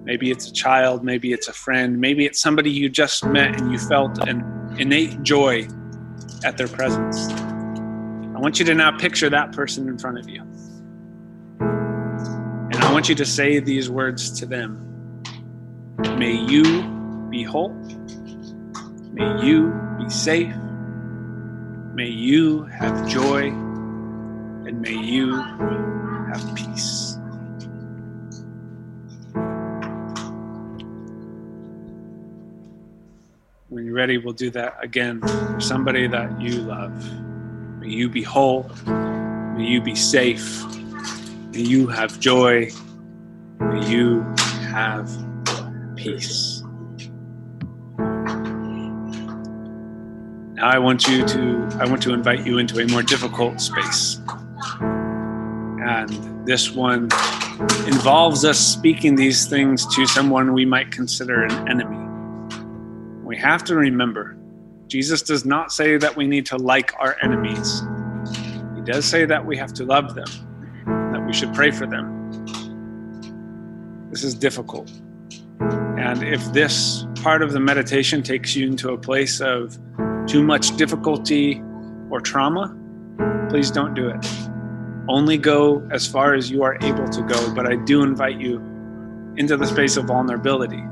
Maybe 0.05 0.31
it's 0.31 0.49
a 0.49 0.53
child, 0.53 1.03
maybe 1.03 1.33
it's 1.33 1.49
a 1.49 1.53
friend, 1.53 1.99
maybe 1.99 2.27
it's 2.27 2.41
somebody 2.41 2.71
you 2.71 2.89
just 2.89 3.25
met 3.25 3.59
and 3.59 3.73
you 3.73 3.79
felt 3.79 4.19
an 4.29 4.45
innate 4.79 5.23
joy 5.23 5.67
at 6.45 6.59
their 6.59 6.69
presence. 6.69 7.29
I 7.31 8.39
want 8.39 8.59
you 8.59 8.67
to 8.67 8.75
now 8.75 8.97
picture 8.97 9.31
that 9.31 9.53
person 9.53 9.89
in 9.89 9.99
front 9.99 10.19
of 10.19 10.29
you. 10.29 10.43
I 12.87 12.93
want 12.93 13.09
you 13.09 13.17
to 13.17 13.27
say 13.27 13.59
these 13.59 13.91
words 13.91 14.31
to 14.39 14.47
them 14.47 15.25
May 16.17 16.35
you 16.35 16.85
be 17.29 17.43
whole. 17.43 17.75
May 19.13 19.45
you 19.45 19.75
be 19.99 20.09
safe. 20.09 20.55
May 21.95 22.07
you 22.07 22.63
have 22.67 23.09
joy 23.09 23.49
and 23.49 24.81
may 24.81 24.95
you 24.95 25.35
have 25.35 26.55
peace. 26.55 27.19
When 33.69 33.85
you're 33.85 33.95
ready, 33.95 34.17
we'll 34.19 34.33
do 34.33 34.51
that 34.51 34.77
again 34.81 35.21
for 35.23 35.61
somebody 35.61 36.07
that 36.07 36.41
you 36.41 36.63
love. 36.63 36.95
May 37.81 37.89
you 37.89 38.09
be 38.09 38.23
whole. 38.23 38.71
May 38.87 39.65
you 39.65 39.83
be 39.83 39.97
safe. 39.97 40.76
May 41.57 41.63
you 41.63 41.87
have 41.87 42.21
joy. 42.21 42.71
May 43.61 43.89
you 43.89 44.21
have 44.75 45.11
peace. 45.97 46.63
Now 50.53 50.69
I 50.69 50.79
want 50.79 51.09
you 51.09 51.27
to 51.27 51.69
I 51.81 51.87
want 51.87 52.03
to 52.03 52.13
invite 52.13 52.47
you 52.47 52.59
into 52.59 52.79
a 52.81 52.87
more 52.89 53.03
difficult 53.03 53.63
space. 53.63 54.21
And 54.83 56.47
this 56.47 56.73
one 56.73 57.05
involves 57.87 58.45
us 58.45 58.59
speaking 58.59 59.15
these 59.15 59.47
things 59.47 59.87
to 59.97 60.05
someone 60.07 60.53
we 60.53 60.67
might 60.67 60.91
consider 60.91 61.43
an 61.43 61.69
enemy. 61.71 62.07
We 63.25 63.39
have 63.39 63.65
to 63.65 63.77
remember 63.77 64.37
Jesus 64.89 65.23
does 65.23 65.47
not 65.47 65.73
say 65.73 65.97
that 65.97 66.15
we 66.15 66.27
need 66.27 66.45
to 66.47 66.59
like 66.59 66.93
our 66.99 67.17
enemies. 67.23 67.81
He 68.75 68.83
does 68.83 69.07
say 69.07 69.25
that 69.25 69.47
we 69.47 69.57
have 69.57 69.73
to 69.73 69.85
love 69.87 70.15
them, 70.15 70.29
we 71.27 71.33
should 71.33 71.53
pray 71.53 71.71
for 71.71 71.87
them. 71.87 72.13
This 74.11 74.23
is 74.23 74.35
difficult. 74.35 74.91
And 75.61 76.23
if 76.23 76.45
this 76.53 77.07
part 77.23 77.43
of 77.43 77.53
the 77.53 77.61
meditation 77.61 78.23
takes 78.23 78.55
you 78.55 78.67
into 78.67 78.91
a 78.91 78.99
place 78.99 79.41
of 79.41 79.77
too 80.27 80.43
much 80.43 80.77
difficulty 80.77 81.63
or 82.11 82.21
trauma, 82.21 82.77
please 83.51 83.71
don't 83.71 83.95
do 83.95 84.09
it. 84.09 84.27
Only 85.09 85.39
go 85.39 85.87
as 85.91 86.07
far 86.07 86.35
as 86.35 86.51
you 86.51 86.63
are 86.63 86.77
able 86.83 87.09
to 87.09 87.23
go, 87.23 87.55
but 87.55 87.67
I 87.67 87.77
do 87.77 88.03
invite 88.03 88.41
you 88.41 88.59
into 89.37 89.57
the 89.57 89.67
space 89.67 89.97
of 89.97 90.07
vulnerability. 90.07 90.83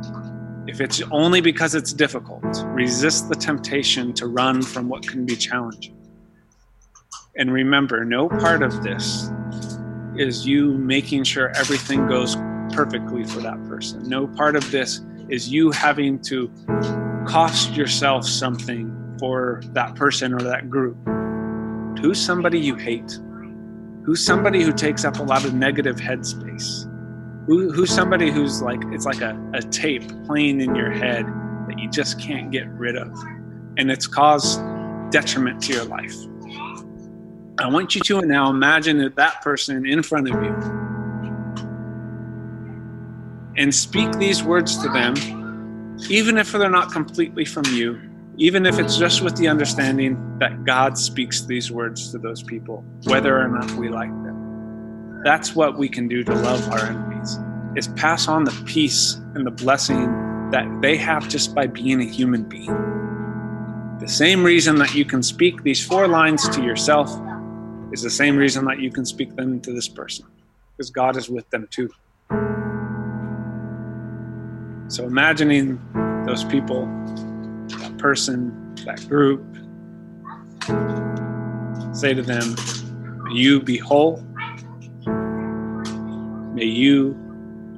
If 0.67 0.81
it's 0.81 1.03
only 1.11 1.41
because 1.41 1.75
it's 1.75 1.93
difficult, 1.93 2.45
resist 2.67 3.29
the 3.29 3.35
temptation 3.35 4.13
to 4.15 4.27
run 4.27 4.63
from 4.63 4.89
what 4.89 5.07
can 5.07 5.27
be 5.27 5.37
challenging. 5.37 5.97
And 7.37 7.53
remember, 7.53 8.05
no 8.05 8.29
part 8.29 8.63
of 8.63 8.83
this 8.83 9.31
is 10.17 10.47
you 10.47 10.73
making 10.79 11.25
sure 11.25 11.51
everything 11.57 12.07
goes 12.07 12.37
perfectly 12.73 13.25
for 13.25 13.41
that 13.41 13.63
person. 13.69 14.03
No 14.09 14.27
part 14.27 14.57
of 14.57 14.71
this 14.71 15.01
is 15.29 15.49
you 15.49 15.71
having 15.71 16.21
to 16.23 16.51
cost 17.27 17.75
yourself 17.77 18.27
something 18.27 18.91
for 19.19 19.63
that 19.73 19.95
person 19.95 20.33
or 20.33 20.41
that 20.43 20.69
group? 20.71 20.97
Who's 22.01 22.21
somebody 22.21 22.59
you 22.59 22.75
hate? 22.75 23.19
Who's 24.05 24.25
somebody 24.25 24.63
who 24.63 24.73
takes 24.73 25.05
up 25.05 25.19
a 25.19 25.23
lot 25.23 25.45
of 25.45 25.55
negative 25.55 25.97
headspace? 25.97 26.91
Who, 27.47 27.73
who's 27.73 27.91
somebody 27.91 28.31
who's 28.31 28.61
like, 28.61 28.81
it's 28.87 29.07
like 29.07 29.21
a, 29.21 29.39
a 29.55 29.63
tape 29.63 30.03
playing 30.27 30.61
in 30.61 30.75
your 30.75 30.91
head 30.91 31.27
that 31.69 31.79
you 31.79 31.89
just 31.91 32.21
can't 32.21 32.51
get 32.51 32.69
rid 32.69 32.97
of? 32.97 33.09
And 33.77 33.91
it's 33.91 34.07
caused 34.07 34.61
detriment 35.11 35.63
to 35.63 35.73
your 35.73 35.85
life. 35.85 36.15
I 37.59 37.69
want 37.69 37.95
you 37.95 38.01
to 38.01 38.21
now 38.23 38.51
imagine 38.51 38.99
that, 38.99 39.15
that 39.15 39.41
person 39.43 39.87
in 39.87 40.03
front 40.03 40.29
of 40.29 40.43
you 40.43 40.53
and 43.57 43.73
speak 43.73 44.11
these 44.19 44.43
words 44.43 44.77
to 44.83 44.89
them, 44.89 45.15
even 46.11 46.37
if 46.37 46.51
they're 46.51 46.69
not 46.69 46.91
completely 46.91 47.45
from 47.45 47.65
you, 47.67 48.01
even 48.37 48.67
if 48.67 48.81
it's 48.81 48.99
just 48.99 49.23
with 49.23 49.37
the 49.37 49.47
understanding 49.47 50.37
that 50.41 50.65
God 50.65 50.99
speaks 50.99 51.43
these 51.43 51.71
words 51.71 52.11
to 52.11 52.19
those 52.19 52.43
people, 52.43 52.85
whether 53.05 53.41
or 53.41 53.47
not 53.47 53.71
we 53.73 53.89
like 53.89 54.11
them. 54.25 55.23
That's 55.25 55.55
what 55.55 55.79
we 55.79 55.89
can 55.89 56.09
do 56.09 56.25
to 56.25 56.35
love 56.35 56.69
our 56.71 56.87
enemies, 56.87 57.39
is 57.77 57.87
pass 57.95 58.27
on 58.27 58.43
the 58.43 58.63
peace 58.67 59.15
and 59.37 59.47
the 59.47 59.53
blessing 59.53 60.51
that 60.51 60.67
they 60.83 60.97
have 60.97 61.29
just 61.29 61.55
by 61.55 61.69
being 61.69 62.01
a 62.01 62.05
human 62.05 62.43
being. 62.43 62.77
The 64.01 64.09
same 64.09 64.43
reason 64.43 64.75
that 64.77 64.93
you 64.93 65.05
can 65.05 65.23
speak 65.23 65.63
these 65.63 65.87
four 65.87 66.09
lines 66.09 66.49
to 66.49 66.61
yourself 66.61 67.17
is 67.95 68.03
the 68.03 68.11
same 68.11 68.37
reason 68.37 68.65
that 68.65 68.81
you 68.81 68.91
can 68.91 69.05
speak 69.05 69.37
them 69.37 69.61
to 69.61 69.73
this 69.73 69.87
person, 69.87 70.27
because 70.77 70.91
God 70.91 71.17
is 71.17 71.31
with 71.31 71.49
them 71.51 71.69
too. 71.71 71.89
So 74.89 75.05
imagining 75.05 75.81
those 76.27 76.43
people 76.43 76.87
that 77.79 77.97
person, 77.99 78.75
that 78.85 79.09
group. 79.09 79.45
Say 81.95 82.15
to 82.15 82.23
them, 82.23 82.57
May 83.25 83.35
you 83.35 83.61
be 83.61 83.79
whole. 83.79 84.21
May 86.53 86.65
you 86.65 87.15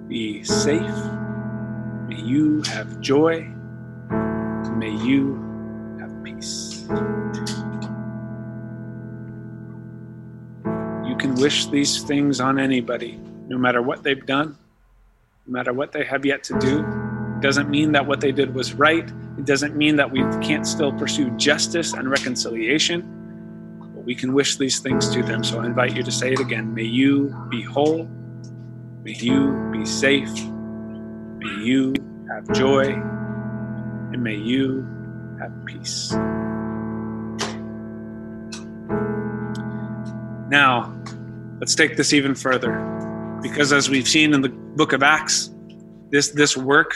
be 0.09 0.43
safe. 0.45 0.97
May 2.09 2.21
you 2.23 2.63
have 2.69 3.01
joy. 3.01 3.43
May 4.77 4.97
you 4.97 5.37
have 6.01 6.25
peace. 6.25 6.87
Can 11.17 11.35
wish 11.35 11.67
these 11.67 12.03
things 12.03 12.41
on 12.41 12.59
anybody, 12.59 13.19
no 13.49 13.59
matter 13.59 13.83
what 13.83 14.03
they've 14.03 14.25
done, 14.27 14.57
no 15.47 15.53
matter 15.53 15.73
what 15.73 15.93
they 15.93 16.05
have 16.05 16.25
yet 16.25 16.45
to 16.45 16.59
do. 16.59 16.81
It 17.37 17.41
doesn't 17.41 17.69
mean 17.69 17.93
that 17.93 18.07
what 18.07 18.21
they 18.21 18.33
did 18.33 18.55
was 18.55 18.73
right. 18.75 19.09
It 19.39 19.45
doesn't 19.45 19.77
mean 19.77 19.97
that 19.97 20.11
we 20.11 20.21
can't 20.41 20.67
still 20.67 20.93
pursue 20.93 21.31
justice 21.37 21.93
and 21.93 22.11
reconciliation. 22.11 23.03
But 23.95 24.05
we 24.05 24.15
can 24.15 24.33
wish 24.33 24.57
these 24.57 24.79
things 24.81 25.09
to 25.11 25.23
them. 25.23 25.45
So 25.45 25.61
I 25.61 25.67
invite 25.67 25.95
you 25.95 26.03
to 26.03 26.11
say 26.11 26.33
it 26.33 26.41
again. 26.41 26.75
May 26.75 26.85
you 26.85 27.35
be 27.51 27.63
whole. 27.63 28.09
May 29.05 29.13
you 29.13 29.69
be 29.71 29.85
safe. 29.85 30.33
May 31.39 31.63
you 31.63 31.95
have 32.31 32.51
joy. 32.53 32.93
And 34.13 34.23
may 34.23 34.37
you 34.37 34.87
have 35.39 35.53
peace. 35.67 36.13
Now, 40.49 40.96
let's 41.61 41.75
take 41.75 41.97
this 41.97 42.13
even 42.13 42.35
further. 42.35 42.73
Because 43.43 43.73
as 43.73 43.89
we've 43.89 44.09
seen 44.09 44.35
in 44.35 44.41
the 44.41 44.49
book 44.49 44.93
of 44.93 45.03
Acts, 45.03 45.55
this, 46.11 46.31
this 46.31 46.57
work, 46.57 46.95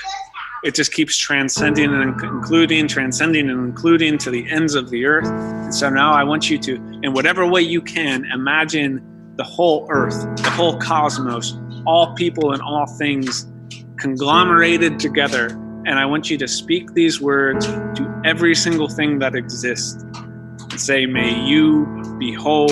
it 0.63 0.75
just 0.75 0.93
keeps 0.93 1.17
transcending 1.17 1.93
and 1.95 2.23
including, 2.23 2.87
transcending 2.87 3.49
and 3.49 3.61
including 3.61 4.19
to 4.19 4.31
the 4.31 4.49
ends 4.51 4.75
of 4.75 4.91
the 4.91 5.07
earth. 5.07 5.27
And 5.27 5.75
so 5.75 5.89
now 5.89 6.13
I 6.13 6.25
want 6.25 6.51
you 6.51 6.59
to, 6.59 6.75
in 7.03 7.13
whatever 7.13 7.47
way 7.47 7.63
you 7.63 7.81
can, 7.81 8.25
imagine 8.27 9.35
the 9.37 9.45
whole 9.45 9.87
earth, 9.89 10.21
the 10.37 10.51
whole 10.51 10.79
cosmos, 10.79 11.57
all 11.87 12.15
people 12.15 12.53
and 12.53 12.61
all 12.61 12.87
things 12.87 13.51
conglomerated 13.99 14.99
together. 14.99 15.47
And 15.87 15.99
I 15.99 16.05
want 16.05 16.29
you 16.29 16.37
to 16.39 16.49
speak 16.49 16.93
these 16.93 17.23
words 17.23 17.67
to 17.67 18.23
every 18.25 18.55
single 18.55 18.89
thing 18.89 19.19
that 19.21 19.35
exists 19.35 20.03
and 20.03 20.79
say, 20.79 21.07
May 21.07 21.43
you 21.47 21.87
be 22.19 22.35
whole, 22.35 22.69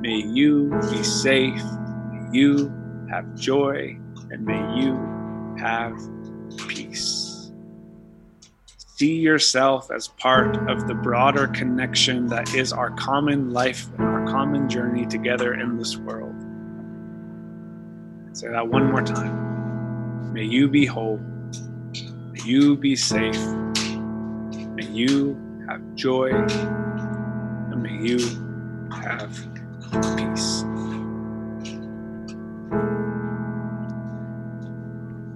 May 0.00 0.16
you 0.16 0.70
be 0.90 1.02
safe. 1.02 1.62
May 2.12 2.38
you 2.38 2.72
have 3.10 3.34
joy. 3.34 3.98
And 4.30 4.44
may 4.44 4.80
you 4.80 4.94
have 5.58 5.98
peace. 6.68 7.50
See 8.76 9.14
yourself 9.14 9.90
as 9.90 10.08
part 10.08 10.56
of 10.68 10.86
the 10.86 10.94
broader 10.94 11.46
connection 11.48 12.26
that 12.28 12.54
is 12.54 12.72
our 12.72 12.90
common 12.90 13.52
life 13.52 13.88
and 13.98 14.02
our 14.02 14.26
common 14.26 14.68
journey 14.68 15.06
together 15.06 15.54
in 15.54 15.76
this 15.78 15.96
world. 15.96 16.34
Say 18.32 18.48
that 18.48 18.68
one 18.68 18.90
more 18.90 19.02
time. 19.02 20.32
May 20.32 20.44
you 20.44 20.68
be 20.68 20.86
whole. 20.86 21.18
May 21.18 22.40
you 22.44 22.76
be 22.76 22.94
safe. 22.94 23.38
May 24.74 24.86
you 24.86 25.36
have 25.68 25.82
joy. 25.94 26.30
And 26.30 27.82
may 27.82 27.96
you 27.96 28.18
have 28.92 29.57
peace. 30.16 30.64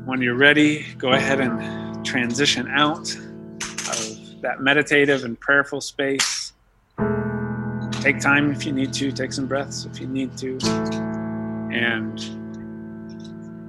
When 0.04 0.20
you're 0.20 0.36
ready, 0.36 0.86
go 0.98 1.12
ahead 1.12 1.40
and 1.40 2.04
transition 2.04 2.68
out 2.68 3.14
of 3.14 4.42
that 4.42 4.60
meditative 4.60 5.24
and 5.24 5.38
prayerful 5.38 5.80
space. 5.80 6.52
Take 8.00 8.18
time 8.18 8.50
if 8.50 8.66
you 8.66 8.72
need 8.72 8.92
to, 8.94 9.12
take 9.12 9.32
some 9.32 9.46
breaths 9.46 9.84
if 9.84 10.00
you 10.00 10.08
need 10.08 10.36
to, 10.38 10.58
and 11.72 12.20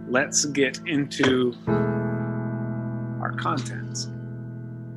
let's 0.10 0.46
get 0.46 0.80
into 0.88 1.54
our 3.22 3.34
content. 3.38 4.08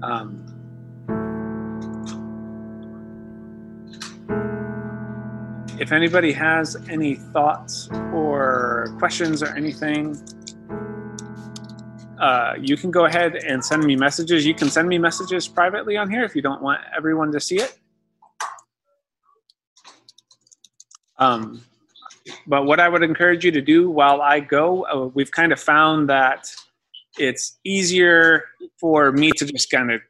Um, 0.02 0.45
if 5.78 5.92
anybody 5.92 6.32
has 6.32 6.76
any 6.88 7.16
thoughts 7.16 7.88
or 8.12 8.94
questions 8.98 9.42
or 9.42 9.54
anything, 9.54 10.16
uh, 12.18 12.54
you 12.58 12.78
can 12.78 12.90
go 12.90 13.04
ahead 13.04 13.36
and 13.36 13.62
send 13.62 13.84
me 13.84 13.94
messages. 13.94 14.46
You 14.46 14.54
can 14.54 14.70
send 14.70 14.88
me 14.88 14.96
messages 14.96 15.46
privately 15.46 15.98
on 15.98 16.10
here 16.10 16.24
if 16.24 16.34
you 16.34 16.40
don't 16.40 16.62
want 16.62 16.80
everyone 16.96 17.30
to 17.32 17.40
see 17.40 17.56
it. 17.56 17.78
Um, 21.18 21.62
but 22.46 22.64
what 22.64 22.80
I 22.80 22.88
would 22.88 23.02
encourage 23.02 23.44
you 23.44 23.50
to 23.50 23.60
do 23.60 23.90
while 23.90 24.22
I 24.22 24.40
go, 24.40 24.84
uh, 24.84 25.10
we've 25.14 25.30
kind 25.30 25.52
of 25.52 25.60
found 25.60 26.08
that 26.08 26.48
it's 27.18 27.58
easier 27.64 28.44
for 28.80 29.12
me 29.12 29.30
to 29.32 29.44
just 29.44 29.70
kind 29.70 29.92
of 29.92 30.00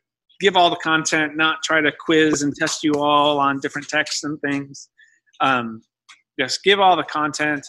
give 0.41 0.57
all 0.57 0.71
the 0.71 0.77
content, 0.77 1.37
not 1.37 1.63
try 1.65 1.81
to 1.81 1.91
quiz 1.91 2.43
and 2.43 2.55
test 2.55 2.85
you 2.85 2.95
all 2.95 3.41
on 3.41 3.59
different 3.59 3.89
texts 3.89 4.23
and 4.23 4.41
things 4.41 4.91
um, 5.40 5.83
just 6.38 6.62
give 6.62 6.81
all 6.81 6.96
the 6.96 7.05
content 7.05 7.66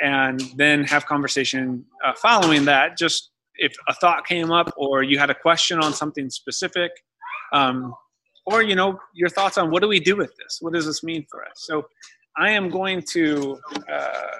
and 0.00 0.40
then 0.56 0.84
have 0.84 1.06
conversation 1.06 1.84
uh, 2.04 2.12
following 2.14 2.64
that 2.64 2.96
just 2.96 3.30
if 3.56 3.74
a 3.88 3.94
thought 3.94 4.26
came 4.26 4.50
up 4.52 4.72
or 4.76 5.02
you 5.02 5.18
had 5.18 5.30
a 5.30 5.34
question 5.34 5.80
on 5.80 5.92
something 5.92 6.30
specific 6.30 6.92
um, 7.52 7.94
or 8.46 8.62
you 8.62 8.74
know 8.74 8.98
your 9.14 9.28
thoughts 9.28 9.58
on 9.58 9.70
what 9.70 9.82
do 9.82 9.88
we 9.88 10.00
do 10.00 10.16
with 10.16 10.32
this? 10.36 10.58
What 10.60 10.72
does 10.72 10.86
this 10.86 11.02
mean 11.02 11.26
for 11.30 11.44
us? 11.44 11.52
So 11.56 11.86
i 12.36 12.50
am 12.50 12.70
going 12.70 13.02
to 13.14 13.58
uh, 13.92 14.36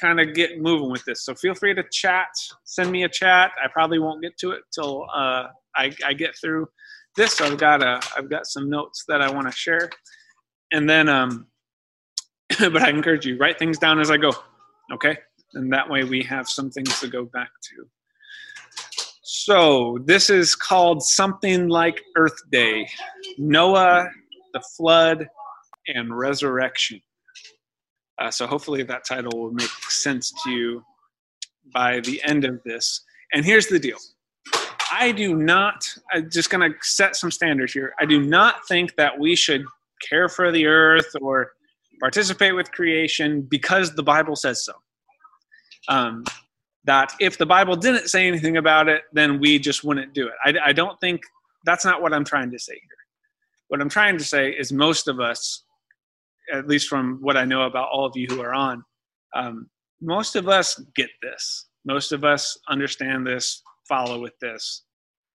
kind 0.00 0.20
of 0.20 0.34
get 0.34 0.60
moving 0.60 0.90
with 0.90 1.04
this. 1.04 1.24
So 1.24 1.34
feel 1.34 1.54
free 1.54 1.74
to 1.74 1.82
chat 1.90 2.28
send 2.64 2.92
me 2.92 3.02
a 3.04 3.08
chat. 3.08 3.50
I 3.62 3.68
probably 3.68 3.98
won't 3.98 4.22
get 4.22 4.38
to 4.38 4.52
it 4.52 4.62
till 4.72 5.06
uh, 5.14 5.48
I, 5.76 5.90
I, 6.06 6.12
get 6.14 6.36
through 6.40 6.68
this. 7.16 7.32
So 7.32 7.46
i've 7.46 7.58
got 7.58 7.82
a 7.82 8.00
i've 8.16 8.30
got 8.30 8.46
some 8.46 8.70
notes 8.70 9.04
that 9.08 9.20
i 9.20 9.30
want 9.30 9.46
to 9.50 9.52
share 9.52 9.90
and 10.72 10.88
then 10.88 11.08
um 11.08 11.46
but 12.58 12.82
i 12.82 12.90
encourage 12.90 13.26
you 13.26 13.36
write 13.38 13.58
things 13.58 13.78
down 13.78 14.00
as 14.00 14.10
i 14.10 14.16
go 14.16 14.32
okay? 14.92 15.16
And 15.54 15.72
that 15.72 15.88
way 15.88 16.04
we 16.04 16.22
have 16.24 16.48
some 16.48 16.70
things 16.70 16.98
to 17.00 17.08
go 17.08 17.24
back 17.24 17.50
to. 17.62 17.86
So 19.22 19.98
this 20.04 20.30
is 20.30 20.54
called 20.54 21.02
something 21.02 21.68
like 21.68 22.02
earth 22.16 22.38
day 22.50 22.88
noah 23.38 24.08
the 24.52 24.62
flood 24.76 25.28
and 25.88 26.16
resurrection. 26.16 27.00
Uh, 28.18 28.30
so 28.30 28.46
hopefully 28.46 28.82
that 28.82 29.04
title 29.04 29.38
will 29.38 29.52
make 29.52 29.68
sense 29.88 30.32
to 30.42 30.50
you 30.50 30.82
by 31.74 32.00
the 32.00 32.20
end 32.24 32.44
of 32.44 32.60
this. 32.64 33.04
And 33.34 33.44
here's 33.44 33.66
the 33.66 33.78
deal. 33.78 33.98
I 34.90 35.12
do 35.12 35.34
not 35.34 35.84
i'm 36.12 36.30
just 36.30 36.48
going 36.48 36.70
to 36.70 36.76
set 36.80 37.16
some 37.16 37.30
standards 37.30 37.72
here. 37.72 37.92
I 38.00 38.06
do 38.06 38.22
not 38.22 38.66
think 38.68 38.96
that 38.96 39.18
we 39.18 39.36
should 39.36 39.64
care 40.08 40.28
for 40.28 40.52
the 40.52 40.66
earth 40.66 41.10
or 41.20 41.52
participate 42.00 42.54
with 42.54 42.70
creation 42.72 43.42
because 43.42 43.94
the 43.94 44.02
Bible 44.02 44.36
says 44.36 44.64
so. 44.64 44.72
Um, 45.88 46.24
that 46.84 47.12
if 47.20 47.36
the 47.36 47.46
Bible 47.46 47.76
didn't 47.76 48.08
say 48.08 48.26
anything 48.26 48.56
about 48.56 48.88
it, 48.88 49.02
then 49.12 49.40
we 49.40 49.58
just 49.58 49.84
wouldn't 49.84 50.14
do 50.14 50.28
it. 50.28 50.34
I, 50.44 50.68
I 50.70 50.72
don't 50.72 50.98
think 51.00 51.20
that's 51.64 51.84
not 51.84 52.00
what 52.00 52.14
I'm 52.14 52.24
trying 52.24 52.50
to 52.52 52.58
say 52.58 52.74
here. 52.74 52.98
What 53.68 53.80
I'm 53.80 53.88
trying 53.88 54.16
to 54.18 54.24
say 54.24 54.50
is 54.50 54.72
most 54.72 55.08
of 55.08 55.18
us, 55.18 55.64
at 56.52 56.68
least 56.68 56.88
from 56.88 57.18
what 57.20 57.36
I 57.36 57.44
know 57.44 57.62
about 57.62 57.88
all 57.90 58.06
of 58.06 58.16
you 58.16 58.28
who 58.30 58.40
are 58.40 58.54
on, 58.54 58.84
um, 59.34 59.68
most 60.00 60.36
of 60.36 60.48
us 60.48 60.80
get 60.94 61.10
this. 61.22 61.66
Most 61.84 62.12
of 62.12 62.24
us 62.24 62.56
understand 62.68 63.26
this, 63.26 63.62
follow 63.88 64.20
with 64.20 64.38
this. 64.40 64.84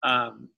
Um, 0.03 0.49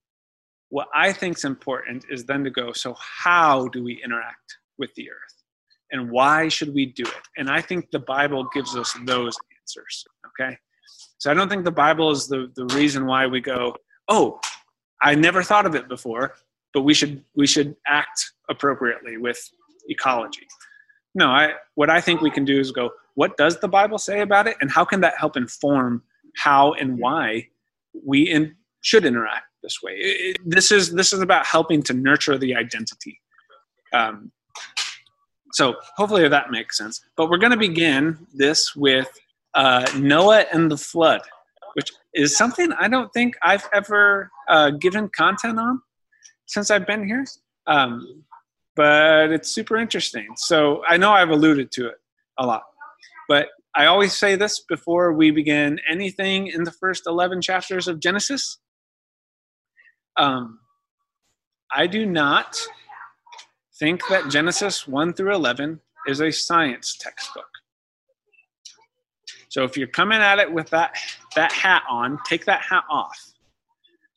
what 0.69 0.87
I 0.93 1.11
think 1.11 1.37
is 1.37 1.45
important 1.45 2.05
is 2.09 2.25
then 2.25 2.43
to 2.43 2.49
go, 2.49 2.71
so 2.73 2.95
how 2.99 3.67
do 3.69 3.83
we 3.83 4.01
interact 4.03 4.57
with 4.77 4.93
the 4.95 5.09
earth? 5.09 5.43
And 5.91 6.11
why 6.11 6.47
should 6.47 6.73
we 6.73 6.87
do 6.87 7.03
it? 7.03 7.27
And 7.37 7.49
I 7.49 7.61
think 7.61 7.89
the 7.91 7.99
Bible 7.99 8.47
gives 8.53 8.75
us 8.75 8.95
those 9.05 9.35
answers. 9.61 10.05
Okay. 10.27 10.55
So 11.17 11.31
I 11.31 11.33
don't 11.33 11.49
think 11.49 11.65
the 11.65 11.71
Bible 11.71 12.11
is 12.11 12.27
the, 12.27 12.51
the 12.55 12.65
reason 12.75 13.05
why 13.07 13.25
we 13.25 13.41
go, 13.41 13.75
oh, 14.07 14.39
I 15.01 15.15
never 15.15 15.41
thought 15.41 15.65
of 15.65 15.75
it 15.75 15.89
before, 15.89 16.35
but 16.73 16.81
we 16.81 16.93
should 16.93 17.23
we 17.35 17.47
should 17.47 17.75
act 17.87 18.33
appropriately 18.49 19.17
with 19.17 19.39
ecology. 19.87 20.45
No, 21.15 21.27
I 21.27 21.53
what 21.75 21.89
I 21.89 21.99
think 21.99 22.21
we 22.21 22.29
can 22.29 22.45
do 22.45 22.59
is 22.59 22.71
go, 22.71 22.91
what 23.15 23.35
does 23.37 23.59
the 23.59 23.67
Bible 23.67 23.97
say 23.97 24.21
about 24.21 24.47
it? 24.47 24.55
And 24.61 24.69
how 24.69 24.85
can 24.85 25.01
that 25.01 25.17
help 25.17 25.35
inform 25.35 26.03
how 26.37 26.73
and 26.73 26.99
why 26.99 27.47
we 28.05 28.29
in, 28.29 28.55
should 28.81 29.05
interact 29.05 29.48
this 29.61 29.79
way. 29.81 29.93
It, 29.93 30.37
this 30.45 30.71
is 30.71 30.91
this 30.93 31.13
is 31.13 31.21
about 31.21 31.45
helping 31.45 31.83
to 31.83 31.93
nurture 31.93 32.37
the 32.37 32.55
identity. 32.55 33.19
Um, 33.93 34.31
so 35.53 35.75
hopefully 35.95 36.27
that 36.27 36.51
makes 36.51 36.77
sense. 36.77 37.01
But 37.17 37.29
we're 37.29 37.37
going 37.37 37.51
to 37.51 37.57
begin 37.57 38.17
this 38.33 38.75
with 38.75 39.09
uh, 39.55 39.85
Noah 39.97 40.45
and 40.53 40.69
the 40.69 40.77
flood, 40.77 41.21
which 41.73 41.91
is 42.13 42.37
something 42.37 42.71
I 42.73 42.87
don't 42.87 43.11
think 43.13 43.35
I've 43.41 43.67
ever 43.73 44.29
uh, 44.47 44.71
given 44.71 45.09
content 45.09 45.59
on 45.59 45.81
since 46.45 46.71
I've 46.71 46.85
been 46.85 47.05
here. 47.05 47.25
Um, 47.67 48.23
but 48.75 49.31
it's 49.31 49.49
super 49.49 49.77
interesting. 49.77 50.27
So 50.37 50.83
I 50.87 50.97
know 50.97 51.11
I've 51.11 51.29
alluded 51.29 51.71
to 51.73 51.87
it 51.87 51.95
a 52.37 52.45
lot, 52.45 52.63
but 53.27 53.49
I 53.75 53.85
always 53.85 54.13
say 54.13 54.35
this 54.35 54.61
before 54.61 55.13
we 55.13 55.31
begin 55.31 55.79
anything 55.89 56.47
in 56.47 56.63
the 56.63 56.71
first 56.71 57.03
11 57.05 57.41
chapters 57.41 57.87
of 57.87 57.99
Genesis. 57.99 58.57
Um, 60.19 60.59
I 61.73 61.87
do 61.87 62.05
not 62.05 62.59
think 63.79 64.01
that 64.09 64.29
Genesis 64.29 64.85
1 64.85 65.13
through 65.13 65.33
11 65.33 65.79
is 66.07 66.19
a 66.19 66.29
science 66.29 66.97
textbook. 66.99 67.47
So 69.47 69.63
if 69.63 69.77
you're 69.77 69.87
coming 69.87 70.19
at 70.19 70.37
it 70.39 70.51
with 70.51 70.69
that 70.71 70.95
that 71.35 71.51
hat 71.51 71.83
on, 71.89 72.19
take 72.27 72.45
that 72.45 72.61
hat 72.61 72.83
off. 72.89 73.17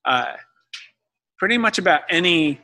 Uh, 0.04 0.32
pretty 1.38 1.56
much 1.56 1.78
about 1.78 2.02
any 2.10 2.60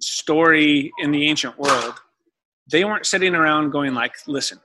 story 0.00 0.92
in 0.98 1.10
the 1.10 1.28
ancient 1.28 1.58
world, 1.58 1.94
they 2.70 2.84
weren't 2.84 3.04
sitting 3.04 3.34
around 3.34 3.70
going 3.70 3.92
like, 3.94 4.14
"Listen, 4.26 4.60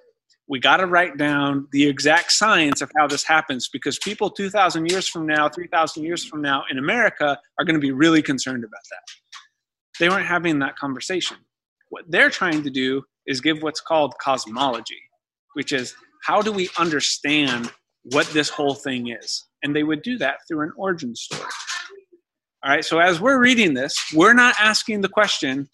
we 0.49 0.59
got 0.59 0.77
to 0.77 0.87
write 0.87 1.15
down 1.17 1.67
the 1.71 1.87
exact 1.87 2.31
science 2.31 2.81
of 2.81 2.91
how 2.97 3.07
this 3.07 3.23
happens 3.23 3.69
because 3.69 3.99
people 3.99 4.29
2,000 4.29 4.89
years 4.89 5.07
from 5.07 5.25
now, 5.25 5.47
3,000 5.47 6.03
years 6.03 6.25
from 6.25 6.41
now 6.41 6.63
in 6.69 6.79
America 6.79 7.39
are 7.57 7.65
going 7.65 7.75
to 7.75 7.79
be 7.79 7.91
really 7.91 8.21
concerned 8.21 8.63
about 8.63 8.81
that." 8.89 9.03
They 9.99 10.09
weren't 10.09 10.25
having 10.25 10.59
that 10.59 10.75
conversation. 10.77 11.37
What 11.89 12.05
they're 12.09 12.29
trying 12.29 12.63
to 12.63 12.69
do 12.69 13.03
is 13.27 13.41
give 13.41 13.61
what's 13.61 13.81
called 13.81 14.13
cosmology, 14.19 15.01
which 15.53 15.71
is 15.71 15.95
how 16.23 16.41
do 16.41 16.51
we 16.51 16.69
understand 16.77 17.71
what 18.03 18.27
this 18.27 18.49
whole 18.49 18.75
thing 18.75 19.09
is? 19.09 19.45
And 19.61 19.75
they 19.75 19.83
would 19.83 20.01
do 20.01 20.17
that 20.17 20.39
through 20.47 20.61
an 20.61 20.71
origin 20.77 21.15
story. 21.15 21.43
All 22.63 22.71
right, 22.71 22.83
so 22.83 22.99
as 22.99 23.21
we're 23.21 23.39
reading 23.39 23.73
this, 23.73 23.95
we're 24.13 24.33
not 24.33 24.55
asking 24.59 25.01
the 25.01 25.09
question, 25.09 25.69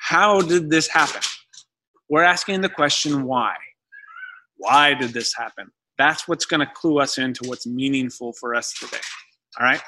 how 0.00 0.40
did 0.40 0.70
this 0.70 0.88
happen? 0.88 1.22
We're 2.08 2.22
asking 2.22 2.60
the 2.60 2.68
question, 2.68 3.24
why? 3.24 3.54
Why 4.64 4.94
did 4.94 5.12
this 5.12 5.34
happen? 5.36 5.70
That's 5.98 6.26
what's 6.26 6.46
going 6.46 6.60
to 6.60 6.72
clue 6.74 6.98
us 6.98 7.18
into 7.18 7.46
what's 7.46 7.66
meaningful 7.66 8.32
for 8.32 8.54
us 8.54 8.72
today. 8.72 9.02
All 9.60 9.66
right? 9.66 9.82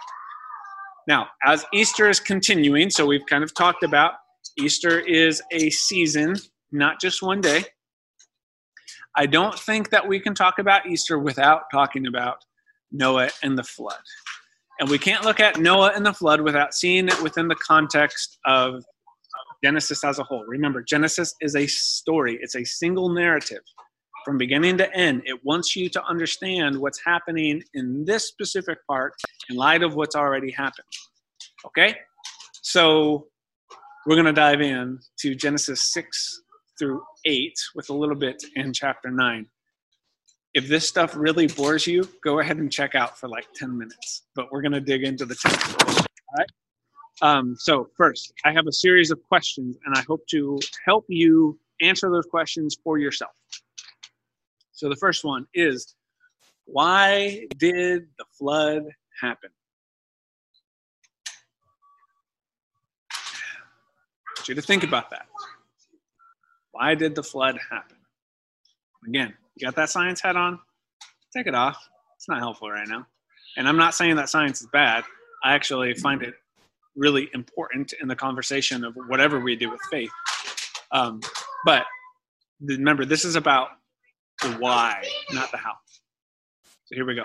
Now, 1.08 1.28
as 1.46 1.64
Easter 1.72 2.10
is 2.10 2.20
continuing, 2.20 2.90
so 2.90 3.06
we've 3.06 3.24
kind 3.24 3.42
of 3.42 3.54
talked 3.54 3.84
about 3.84 4.12
Easter 4.58 5.00
is 5.00 5.40
a 5.50 5.70
season, 5.70 6.36
not 6.72 7.00
just 7.00 7.22
one 7.22 7.40
day. 7.40 7.64
I 9.16 9.24
don't 9.24 9.58
think 9.58 9.88
that 9.90 10.06
we 10.06 10.20
can 10.20 10.34
talk 10.34 10.58
about 10.58 10.86
Easter 10.86 11.18
without 11.18 11.62
talking 11.72 12.06
about 12.06 12.36
Noah 12.92 13.30
and 13.42 13.56
the 13.56 13.64
flood. 13.64 13.94
And 14.78 14.90
we 14.90 14.98
can't 14.98 15.24
look 15.24 15.40
at 15.40 15.58
Noah 15.58 15.92
and 15.96 16.04
the 16.04 16.12
flood 16.12 16.42
without 16.42 16.74
seeing 16.74 17.08
it 17.08 17.22
within 17.22 17.48
the 17.48 17.56
context 17.56 18.36
of 18.44 18.84
Genesis 19.64 20.04
as 20.04 20.18
a 20.18 20.22
whole. 20.22 20.44
Remember, 20.46 20.82
Genesis 20.82 21.34
is 21.40 21.56
a 21.56 21.66
story, 21.66 22.38
it's 22.42 22.56
a 22.56 22.64
single 22.64 23.08
narrative 23.08 23.62
from 24.26 24.36
beginning 24.36 24.76
to 24.76 24.92
end. 24.92 25.22
It 25.24 25.38
wants 25.44 25.76
you 25.76 25.88
to 25.90 26.04
understand 26.04 26.76
what's 26.76 27.00
happening 27.02 27.62
in 27.74 28.04
this 28.04 28.26
specific 28.26 28.84
part 28.88 29.14
in 29.48 29.54
light 29.54 29.84
of 29.84 29.94
what's 29.94 30.16
already 30.16 30.50
happened. 30.50 30.88
Okay? 31.64 31.94
So 32.60 33.28
we're 34.04 34.16
going 34.16 34.26
to 34.26 34.32
dive 34.32 34.60
in 34.60 34.98
to 35.20 35.36
Genesis 35.36 35.92
6 35.94 36.42
through 36.76 37.04
8 37.24 37.54
with 37.76 37.88
a 37.88 37.94
little 37.94 38.16
bit 38.16 38.42
in 38.56 38.72
chapter 38.72 39.12
9. 39.12 39.46
If 40.54 40.66
this 40.66 40.88
stuff 40.88 41.14
really 41.14 41.46
bores 41.46 41.86
you, 41.86 42.02
go 42.24 42.40
ahead 42.40 42.56
and 42.56 42.70
check 42.70 42.96
out 42.96 43.16
for 43.16 43.28
like 43.28 43.46
10 43.54 43.78
minutes. 43.78 44.24
But 44.34 44.50
we're 44.50 44.62
going 44.62 44.72
to 44.72 44.80
dig 44.80 45.04
into 45.04 45.24
the 45.24 45.36
text. 45.36 45.76
All 45.86 46.04
right? 46.36 46.48
Um, 47.22 47.54
so, 47.56 47.90
first, 47.96 48.32
I 48.44 48.52
have 48.52 48.66
a 48.66 48.72
series 48.72 49.12
of 49.12 49.22
questions, 49.28 49.76
and 49.86 49.94
I 49.96 50.02
hope 50.08 50.26
to 50.30 50.58
help 50.84 51.04
you 51.08 51.60
answer 51.80 52.10
those 52.10 52.26
questions 52.26 52.76
for 52.82 52.98
yourself. 52.98 53.32
So, 54.76 54.90
the 54.90 54.96
first 54.96 55.24
one 55.24 55.46
is 55.54 55.94
why 56.66 57.46
did 57.56 58.08
the 58.18 58.24
flood 58.38 58.84
happen? 59.18 59.48
I 63.10 63.16
want 64.36 64.48
you 64.48 64.54
to 64.54 64.60
think 64.60 64.84
about 64.84 65.08
that. 65.10 65.28
Why 66.72 66.94
did 66.94 67.14
the 67.14 67.22
flood 67.22 67.58
happen? 67.70 67.96
Again, 69.08 69.32
you 69.54 69.66
got 69.66 69.76
that 69.76 69.88
science 69.88 70.20
hat 70.20 70.36
on? 70.36 70.58
Take 71.34 71.46
it 71.46 71.54
off. 71.54 71.88
It's 72.16 72.28
not 72.28 72.38
helpful 72.40 72.70
right 72.70 72.86
now. 72.86 73.06
And 73.56 73.66
I'm 73.66 73.78
not 73.78 73.94
saying 73.94 74.16
that 74.16 74.28
science 74.28 74.60
is 74.60 74.68
bad. 74.74 75.04
I 75.42 75.54
actually 75.54 75.94
find 75.94 76.22
it 76.22 76.34
really 76.96 77.30
important 77.32 77.94
in 78.02 78.08
the 78.08 78.16
conversation 78.16 78.84
of 78.84 78.94
whatever 79.08 79.40
we 79.40 79.56
do 79.56 79.70
with 79.70 79.80
faith. 79.90 80.10
Um, 80.92 81.20
but 81.64 81.86
remember, 82.60 83.06
this 83.06 83.24
is 83.24 83.36
about 83.36 83.68
the 84.42 84.50
why, 84.58 85.04
not 85.32 85.50
the 85.50 85.56
how. 85.56 85.74
So 86.84 86.94
here 86.94 87.06
we 87.06 87.14
go. 87.14 87.24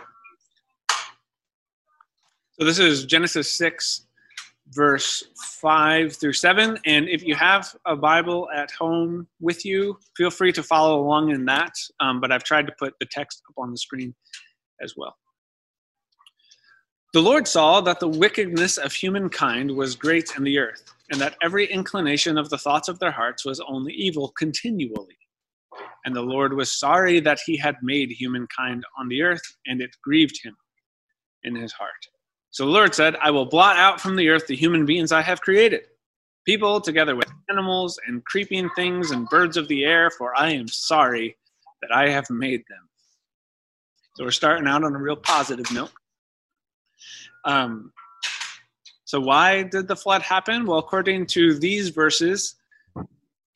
So 2.60 2.66
this 2.66 2.80
is 2.80 3.06
Genesis 3.06 3.52
6, 3.58 4.08
verse 4.70 5.24
5 5.62 6.16
through 6.16 6.34
7. 6.34 6.78
And 6.86 7.10
if 7.10 7.24
you 7.24 7.36
have 7.36 7.76
a 7.86 7.96
Bible 7.96 8.50
at 8.54 8.72
home 8.72 9.28
with 9.40 9.66
you, 9.66 9.98
feel 10.16 10.30
free 10.30 10.52
to 10.54 10.64
follow 10.64 11.00
along 11.00 11.32
in 11.32 11.46
that. 11.46 11.74
Um, 12.00 12.20
but 12.20 12.32
I've 12.32 12.44
tried 12.44 12.68
to 12.68 12.74
put 12.78 12.94
the 13.00 13.08
text 13.12 13.42
up 13.50 13.56
on 13.58 13.72
the 13.72 13.78
screen 13.78 14.14
as 14.82 14.96
well. 14.98 15.16
The 17.14 17.22
Lord 17.22 17.46
saw 17.46 17.82
that 17.82 18.00
the 18.00 18.08
wickedness 18.08 18.78
of 18.78 18.94
humankind 18.94 19.70
was 19.70 19.96
great 19.96 20.32
in 20.38 20.44
the 20.44 20.58
earth, 20.58 20.94
and 21.12 21.20
that 21.20 21.36
every 21.42 21.66
inclination 21.66 22.38
of 22.38 22.50
the 22.50 22.58
thoughts 22.58 22.88
of 22.88 23.00
their 23.00 23.12
hearts 23.12 23.44
was 23.44 23.60
only 23.60 23.92
evil 23.92 24.30
continually. 24.38 25.18
And 26.06 26.16
the 26.16 26.22
Lord 26.22 26.54
was 26.54 26.72
sorry 26.72 27.20
that 27.20 27.40
he 27.46 27.58
had 27.58 27.76
made 27.82 28.12
humankind 28.12 28.84
on 28.98 29.08
the 29.08 29.22
earth, 29.22 29.56
and 29.68 29.82
it 29.82 29.96
grieved 30.04 30.44
him 30.44 30.56
in 31.44 31.56
his 31.56 31.72
heart. 31.74 32.08
So 32.50 32.66
the 32.66 32.72
Lord 32.72 32.94
said, 32.94 33.16
I 33.22 33.32
will 33.32 33.46
blot 33.46 33.78
out 33.78 34.02
from 34.02 34.16
the 34.16 34.30
earth 34.30 34.48
the 34.48 34.56
human 34.56 34.86
beings 34.86 35.12
I 35.12 35.22
have 35.22 35.42
created, 35.42 35.84
people 36.46 36.82
together 36.82 37.16
with 37.16 37.32
animals 37.50 38.00
and 38.08 38.24
creeping 38.26 38.70
things 38.76 39.12
and 39.12 39.30
birds 39.30 39.58
of 39.58 39.68
the 39.68 39.86
air, 39.86 40.10
for 40.10 40.38
I 40.38 40.52
am 40.52 40.68
sorry 40.68 41.38
that 41.82 41.96
I 41.96 42.10
have 42.10 42.30
made 42.30 42.64
them. 42.70 42.90
So 44.16 44.26
we're 44.26 44.32
starting 44.32 44.68
out 44.68 44.84
on 44.84 44.94
a 44.94 45.00
real 45.00 45.16
positive 45.16 45.72
note. 45.72 45.92
Um, 47.46 47.94
so 49.06 49.20
why 49.20 49.64
did 49.64 49.88
the 49.88 49.96
flood 49.96 50.22
happen? 50.22 50.66
Well, 50.66 50.80
according 50.80 51.28
to 51.28 51.58
these 51.58 51.90
verses, 51.90 52.56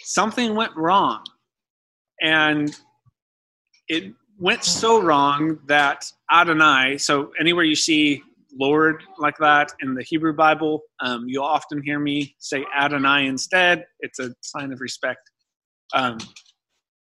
something 0.02 0.56
went 0.56 0.76
wrong. 0.76 1.24
And 2.22 2.76
it 3.88 4.14
went 4.40 4.64
so 4.64 5.02
wrong 5.02 5.60
that 5.68 6.06
Adonai, 6.32 6.98
so 6.98 7.32
anywhere 7.40 7.64
you 7.64 7.76
see 7.76 8.24
Lord 8.58 9.04
like 9.18 9.38
that 9.40 9.74
in 9.82 9.94
the 9.96 10.04
Hebrew 10.04 10.34
Bible. 10.34 10.82
Um, 11.02 11.26
you'll 11.28 11.44
often 11.44 11.82
hear 11.84 12.00
me 12.00 12.36
say 12.40 12.66
Adonai 12.76 13.28
instead. 13.28 13.86
It's 14.00 14.20
a 14.20 14.34
sign 14.42 14.72
of 14.72 14.80
respect. 14.80 15.30
Um, 15.94 16.18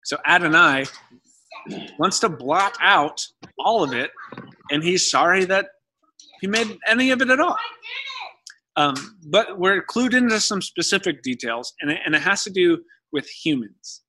so 0.04 0.16
Adonai 0.26 0.86
wants 1.98 2.18
to 2.20 2.28
blot 2.28 2.76
out 2.80 3.24
all 3.58 3.82
of 3.82 3.92
it, 3.92 4.10
and 4.70 4.82
he's 4.82 5.08
sorry 5.08 5.44
that 5.44 5.68
he 6.40 6.46
made 6.46 6.78
any 6.86 7.10
of 7.10 7.22
it 7.22 7.30
at 7.30 7.40
all. 7.40 7.56
Um, 8.76 9.18
but 9.26 9.58
we're 9.58 9.82
clued 9.82 10.14
into 10.14 10.40
some 10.40 10.62
specific 10.62 11.22
details, 11.22 11.72
and 11.80 11.90
it, 11.90 12.00
and 12.04 12.14
it 12.14 12.22
has 12.22 12.44
to 12.44 12.50
do 12.50 12.78
with 13.12 13.28
humans. 13.28 14.02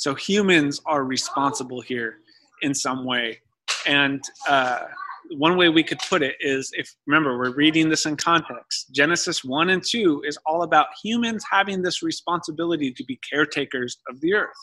So 0.00 0.14
humans 0.14 0.80
are 0.86 1.04
responsible 1.04 1.82
here 1.82 2.20
in 2.62 2.72
some 2.72 3.04
way, 3.04 3.38
and 3.86 4.24
uh, 4.48 4.84
one 5.32 5.58
way 5.58 5.68
we 5.68 5.82
could 5.82 5.98
put 6.08 6.22
it 6.22 6.36
is 6.40 6.70
if 6.72 6.90
remember 7.06 7.36
we're 7.36 7.54
reading 7.54 7.90
this 7.90 8.06
in 8.06 8.16
context. 8.16 8.94
Genesis 8.94 9.44
1 9.44 9.68
and 9.68 9.82
2 9.86 10.22
is 10.26 10.38
all 10.46 10.62
about 10.62 10.86
humans 11.04 11.44
having 11.50 11.82
this 11.82 12.02
responsibility 12.02 12.90
to 12.90 13.04
be 13.04 13.20
caretakers 13.30 13.98
of 14.08 14.18
the 14.22 14.32
earth 14.32 14.56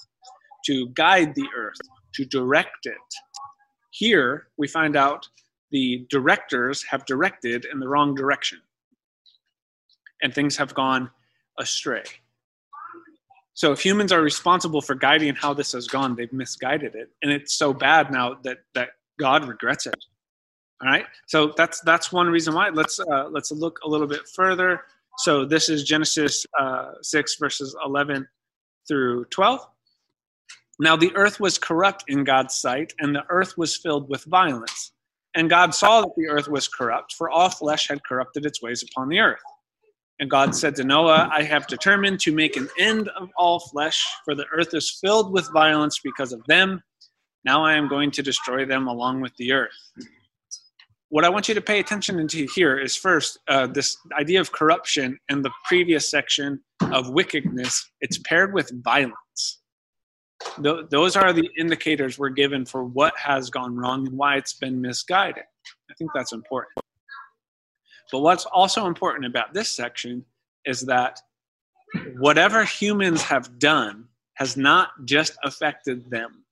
to 0.65 0.87
guide 0.95 1.35
the 1.35 1.45
earth 1.55 1.77
to 2.15 2.25
direct 2.25 2.87
it. 2.87 2.97
Here 3.91 4.47
we 4.57 4.67
find 4.67 4.95
out 4.95 5.23
the 5.69 6.07
directors 6.09 6.83
have 6.89 7.05
directed 7.05 7.67
in 7.71 7.79
the 7.79 7.87
wrong 7.87 8.15
direction 8.15 8.59
and 10.23 10.33
things 10.33 10.57
have 10.57 10.73
gone 10.73 11.11
astray 11.59 12.05
so 13.57 13.71
if 13.71 13.83
humans 13.83 14.11
are 14.11 14.21
responsible 14.21 14.81
for 14.81 14.95
guiding 14.95 15.33
how 15.35 15.53
this 15.53 15.71
has 15.71 15.87
gone 15.87 16.15
they've 16.15 16.33
misguided 16.33 16.93
it 16.95 17.09
and 17.21 17.31
it's 17.31 17.53
so 17.53 17.73
bad 17.73 18.11
now 18.11 18.35
that 18.43 18.59
that 18.73 18.89
god 19.19 19.47
regrets 19.47 19.85
it 19.85 19.95
all 20.81 20.89
right, 20.89 21.05
so 21.25 21.53
that's 21.57 21.79
that's 21.81 22.11
one 22.11 22.27
reason 22.27 22.53
why. 22.53 22.69
Let's 22.69 22.99
uh, 22.99 23.29
let's 23.29 23.51
look 23.51 23.79
a 23.83 23.89
little 23.89 24.05
bit 24.05 24.27
further. 24.35 24.81
So 25.19 25.43
this 25.43 25.69
is 25.69 25.83
Genesis 25.83 26.45
uh, 26.59 26.91
six 27.01 27.35
verses 27.35 27.75
eleven 27.83 28.27
through 28.87 29.25
twelve. 29.25 29.61
Now 30.79 30.95
the 30.95 31.15
earth 31.15 31.39
was 31.39 31.57
corrupt 31.57 32.03
in 32.07 32.23
God's 32.23 32.53
sight, 32.53 32.93
and 32.99 33.15
the 33.15 33.23
earth 33.29 33.57
was 33.57 33.75
filled 33.75 34.07
with 34.07 34.23
violence. 34.25 34.91
And 35.33 35.49
God 35.49 35.73
saw 35.73 36.01
that 36.01 36.13
the 36.15 36.27
earth 36.27 36.47
was 36.47 36.67
corrupt, 36.67 37.13
for 37.13 37.29
all 37.29 37.49
flesh 37.49 37.87
had 37.87 38.03
corrupted 38.03 38.45
its 38.45 38.61
ways 38.61 38.83
upon 38.83 39.09
the 39.09 39.19
earth. 39.19 39.41
And 40.19 40.29
God 40.29 40.55
said 40.55 40.75
to 40.77 40.83
Noah, 40.83 41.29
I 41.31 41.43
have 41.43 41.67
determined 41.67 42.19
to 42.21 42.33
make 42.33 42.57
an 42.57 42.67
end 42.79 43.09
of 43.09 43.29
all 43.37 43.59
flesh, 43.59 44.03
for 44.25 44.33
the 44.33 44.45
earth 44.51 44.73
is 44.73 44.97
filled 44.99 45.31
with 45.31 45.51
violence 45.53 45.99
because 46.03 46.33
of 46.33 46.43
them. 46.47 46.81
Now 47.45 47.63
I 47.63 47.73
am 47.73 47.87
going 47.87 48.11
to 48.11 48.23
destroy 48.23 48.65
them 48.65 48.87
along 48.87 49.21
with 49.21 49.35
the 49.37 49.51
earth 49.51 49.77
what 51.09 51.23
I 51.23 51.29
want 51.29 51.47
you 51.47 51.55
to 51.55 51.61
pay 51.61 51.79
attention 51.79 52.27
to 52.27 52.47
here 52.53 52.77
is 52.77 52.95
first 52.95 53.39
uh, 53.47 53.67
this 53.67 53.97
idea 54.19 54.41
of 54.41 54.51
corruption 54.51 55.17
in 55.29 55.41
the 55.41 55.51
previous 55.65 56.09
section 56.09 56.59
of 56.91 57.09
wickedness. 57.09 57.91
It's 58.01 58.17
paired 58.19 58.53
with 58.53 58.71
violence. 58.83 59.61
th- 60.61 60.85
those 60.89 61.15
are 61.15 61.31
the 61.31 61.49
indicators 61.57 62.19
we're 62.19 62.29
given 62.29 62.65
for 62.65 62.83
what 62.83 63.17
has 63.17 63.49
gone 63.49 63.75
wrong 63.75 64.07
and 64.07 64.17
why 64.17 64.35
it's 64.35 64.53
been 64.53 64.81
misguided. 64.81 65.43
I 65.89 65.93
think 65.97 66.11
that's 66.13 66.33
important. 66.33 66.73
But 68.11 68.19
what's 68.19 68.45
also 68.45 68.87
important 68.87 69.25
about 69.25 69.53
this 69.53 69.69
section 69.69 70.25
is 70.65 70.81
that 70.81 71.19
whatever 72.17 72.63
humans 72.63 73.21
have 73.23 73.59
done 73.59 74.05
has 74.35 74.55
not 74.55 74.89
just 75.05 75.37
affected 75.43 76.09
them. 76.09 76.43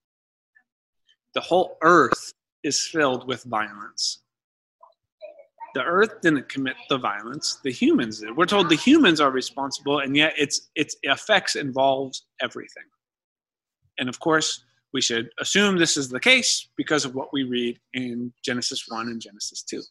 The 1.33 1.41
whole 1.41 1.77
earth 1.81 2.33
is 2.63 2.81
filled 2.81 3.27
with 3.27 3.43
violence. 3.43 4.21
The 5.75 5.83
earth 5.83 6.21
didn't 6.21 6.47
commit 6.47 6.75
the 6.89 6.97
violence, 6.97 7.59
the 7.63 7.71
humans 7.71 8.21
did. 8.21 8.35
We're 8.35 8.45
told 8.45 8.69
the 8.69 8.75
humans 8.75 9.19
are 9.19 9.29
responsible, 9.29 9.99
and 9.99 10.15
yet 10.15 10.33
its 10.37 10.69
its 10.75 10.95
effects 11.03 11.55
involves 11.57 12.25
everything. 12.41 12.85
And 13.99 14.07
of 14.07 14.17
course, 14.21 14.63
we 14.93 15.01
should 15.01 15.29
assume 15.37 15.77
this 15.77 15.97
is 15.97 16.07
the 16.07 16.19
case 16.19 16.69
because 16.77 17.03
of 17.03 17.13
what 17.13 17.33
we 17.33 17.43
read 17.43 17.77
in 17.93 18.31
Genesis 18.43 18.85
1 18.87 19.07
and 19.07 19.21
Genesis 19.21 19.61
2 19.63 19.81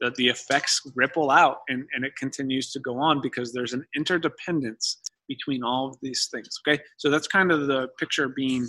that 0.00 0.14
the 0.14 0.28
effects 0.28 0.80
ripple 0.94 1.30
out 1.30 1.58
and, 1.68 1.84
and 1.94 2.04
it 2.04 2.14
continues 2.16 2.70
to 2.72 2.80
go 2.80 2.98
on 2.98 3.20
because 3.20 3.52
there's 3.52 3.72
an 3.72 3.84
interdependence 3.96 5.00
between 5.26 5.62
all 5.62 5.88
of 5.88 5.96
these 6.00 6.28
things 6.32 6.48
okay? 6.66 6.80
So 6.96 7.10
that's 7.10 7.26
kind 7.26 7.52
of 7.52 7.66
the 7.66 7.88
picture 7.98 8.28
being 8.28 8.68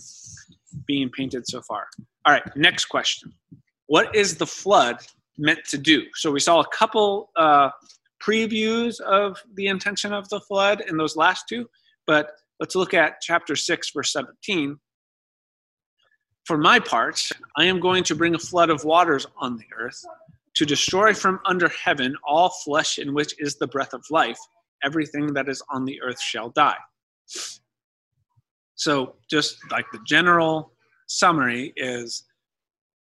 being 0.85 1.09
painted 1.09 1.47
so 1.47 1.61
far. 1.61 1.87
All 2.25 2.33
right 2.33 2.55
next 2.55 2.85
question. 2.85 3.33
What 3.87 4.15
is 4.15 4.37
the 4.37 4.47
flood 4.47 4.97
meant 5.37 5.59
to 5.69 5.77
do? 5.77 6.03
So 6.15 6.31
we 6.31 6.39
saw 6.39 6.59
a 6.59 6.67
couple 6.67 7.31
uh, 7.35 7.69
previews 8.21 8.99
of 9.01 9.41
the 9.55 9.67
intention 9.67 10.13
of 10.13 10.27
the 10.29 10.39
flood 10.41 10.83
in 10.87 10.97
those 10.97 11.15
last 11.15 11.45
two 11.47 11.69
but 12.05 12.31
let's 12.59 12.75
look 12.75 12.93
at 12.93 13.21
chapter 13.21 13.55
6 13.55 13.91
verse 13.91 14.11
17 14.11 14.77
for 16.45 16.57
my 16.57 16.79
part 16.79 17.29
i 17.57 17.65
am 17.65 17.79
going 17.79 18.03
to 18.03 18.15
bring 18.15 18.35
a 18.35 18.39
flood 18.39 18.69
of 18.69 18.83
waters 18.83 19.25
on 19.37 19.57
the 19.57 19.65
earth 19.77 20.03
to 20.55 20.65
destroy 20.65 21.13
from 21.13 21.39
under 21.45 21.69
heaven 21.69 22.15
all 22.27 22.49
flesh 22.49 22.97
in 22.97 23.13
which 23.13 23.33
is 23.39 23.55
the 23.55 23.67
breath 23.67 23.93
of 23.93 24.03
life. 24.09 24.39
Everything 24.83 25.33
that 25.33 25.49
is 25.49 25.61
on 25.69 25.85
the 25.85 26.01
earth 26.01 26.21
shall 26.21 26.49
die. 26.49 26.77
So, 28.75 29.15
just 29.29 29.57
like 29.71 29.85
the 29.91 29.99
general 30.05 30.71
summary 31.07 31.73
is 31.75 32.23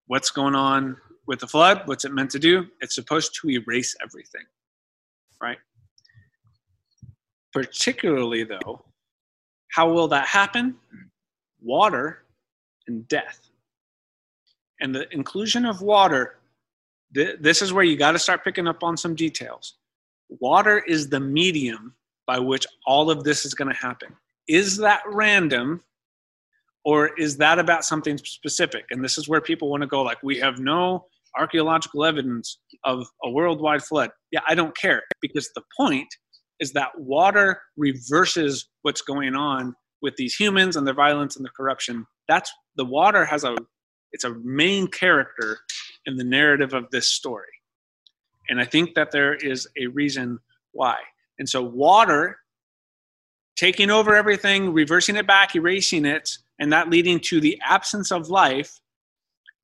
what's 0.07 0.31
going 0.31 0.55
on 0.55 0.97
with 1.27 1.41
the 1.41 1.47
flood? 1.47 1.83
What's 1.85 2.05
it 2.05 2.13
meant 2.13 2.31
to 2.31 2.39
do? 2.39 2.67
It's 2.81 2.95
supposed 2.95 3.37
to 3.41 3.51
erase 3.51 3.95
everything, 4.03 4.45
right? 5.43 5.59
Particularly, 7.53 8.45
though, 8.45 8.85
how 9.73 9.91
will 9.91 10.09
that 10.09 10.27
happen? 10.27 10.77
Water 11.61 12.25
and 12.87 13.07
death. 13.09 13.41
And 14.81 14.95
the 14.95 15.13
inclusion 15.13 15.67
of 15.67 15.83
water 15.83 16.37
th- 17.15 17.37
this 17.41 17.63
is 17.63 17.73
where 17.73 17.85
you 17.85 17.97
got 17.97 18.13
to 18.13 18.19
start 18.19 18.45
picking 18.45 18.67
up 18.67 18.83
on 18.83 18.97
some 18.97 19.15
details. 19.15 19.75
Water 20.29 20.79
is 20.79 21.09
the 21.09 21.21
medium 21.21 21.95
by 22.27 22.39
which 22.39 22.67
all 22.87 23.11
of 23.11 23.25
this 23.25 23.45
is 23.45 23.55
going 23.55 23.73
to 23.73 23.79
happen. 23.79 24.15
Is 24.49 24.77
that 24.79 25.03
random 25.07 25.83
or 26.85 27.09
is 27.19 27.37
that 27.39 27.59
about 27.59 27.85
something 27.85 28.19
specific? 28.19 28.85
And 28.91 29.05
this 29.05 29.19
is 29.19 29.29
where 29.29 29.41
people 29.41 29.71
want 29.71 29.83
to 29.83 29.87
go 29.87 30.03
like, 30.03 30.23
we 30.23 30.39
have 30.39 30.59
no 30.59 31.07
archaeological 31.39 32.05
evidence 32.05 32.59
of 32.85 33.07
a 33.25 33.31
worldwide 33.31 33.83
flood. 33.83 34.11
Yeah, 34.33 34.41
I 34.49 34.55
don't 34.55 34.77
care 34.77 35.03
because 35.21 35.51
the 35.55 35.63
point 35.77 36.09
is 36.61 36.73
that 36.73 36.99
water 36.99 37.61
reverses 37.77 38.69
what's 38.83 39.03
going 39.03 39.35
on 39.35 39.75
with 40.03 40.17
these 40.17 40.35
humans 40.35 40.77
and 40.77 40.87
their 40.87 40.95
violence 40.95 41.37
and 41.37 41.45
the 41.45 41.51
corruption. 41.57 42.07
That's 42.29 42.51
the 42.77 42.85
water 42.85 43.25
has 43.25 43.45
a 43.45 43.57
it's 44.13 44.25
a 44.25 44.35
main 44.45 44.87
character 44.87 45.59
in 46.07 46.17
the 46.17 46.25
narrative 46.25 46.73
of 46.73 46.91
this 46.91 47.09
story. 47.09 47.47
And 48.49 48.61
I 48.61 48.65
think 48.65 48.95
that 48.95 49.11
there 49.11 49.35
is 49.35 49.67
a 49.81 49.89
reason 49.89 50.39
why. 50.73 50.99
And 51.39 51.49
so, 51.49 51.63
water 51.63 52.39
taking 53.57 53.91
over 53.91 54.15
everything, 54.15 54.73
reversing 54.73 55.17
it 55.17 55.27
back, 55.27 55.57
erasing 55.57 56.05
it, 56.05 56.31
and 56.59 56.73
that 56.73 56.91
leading 56.91 57.19
to 57.19 57.41
the 57.41 57.59
absence 57.65 58.13
of 58.13 58.29
life. 58.29 58.81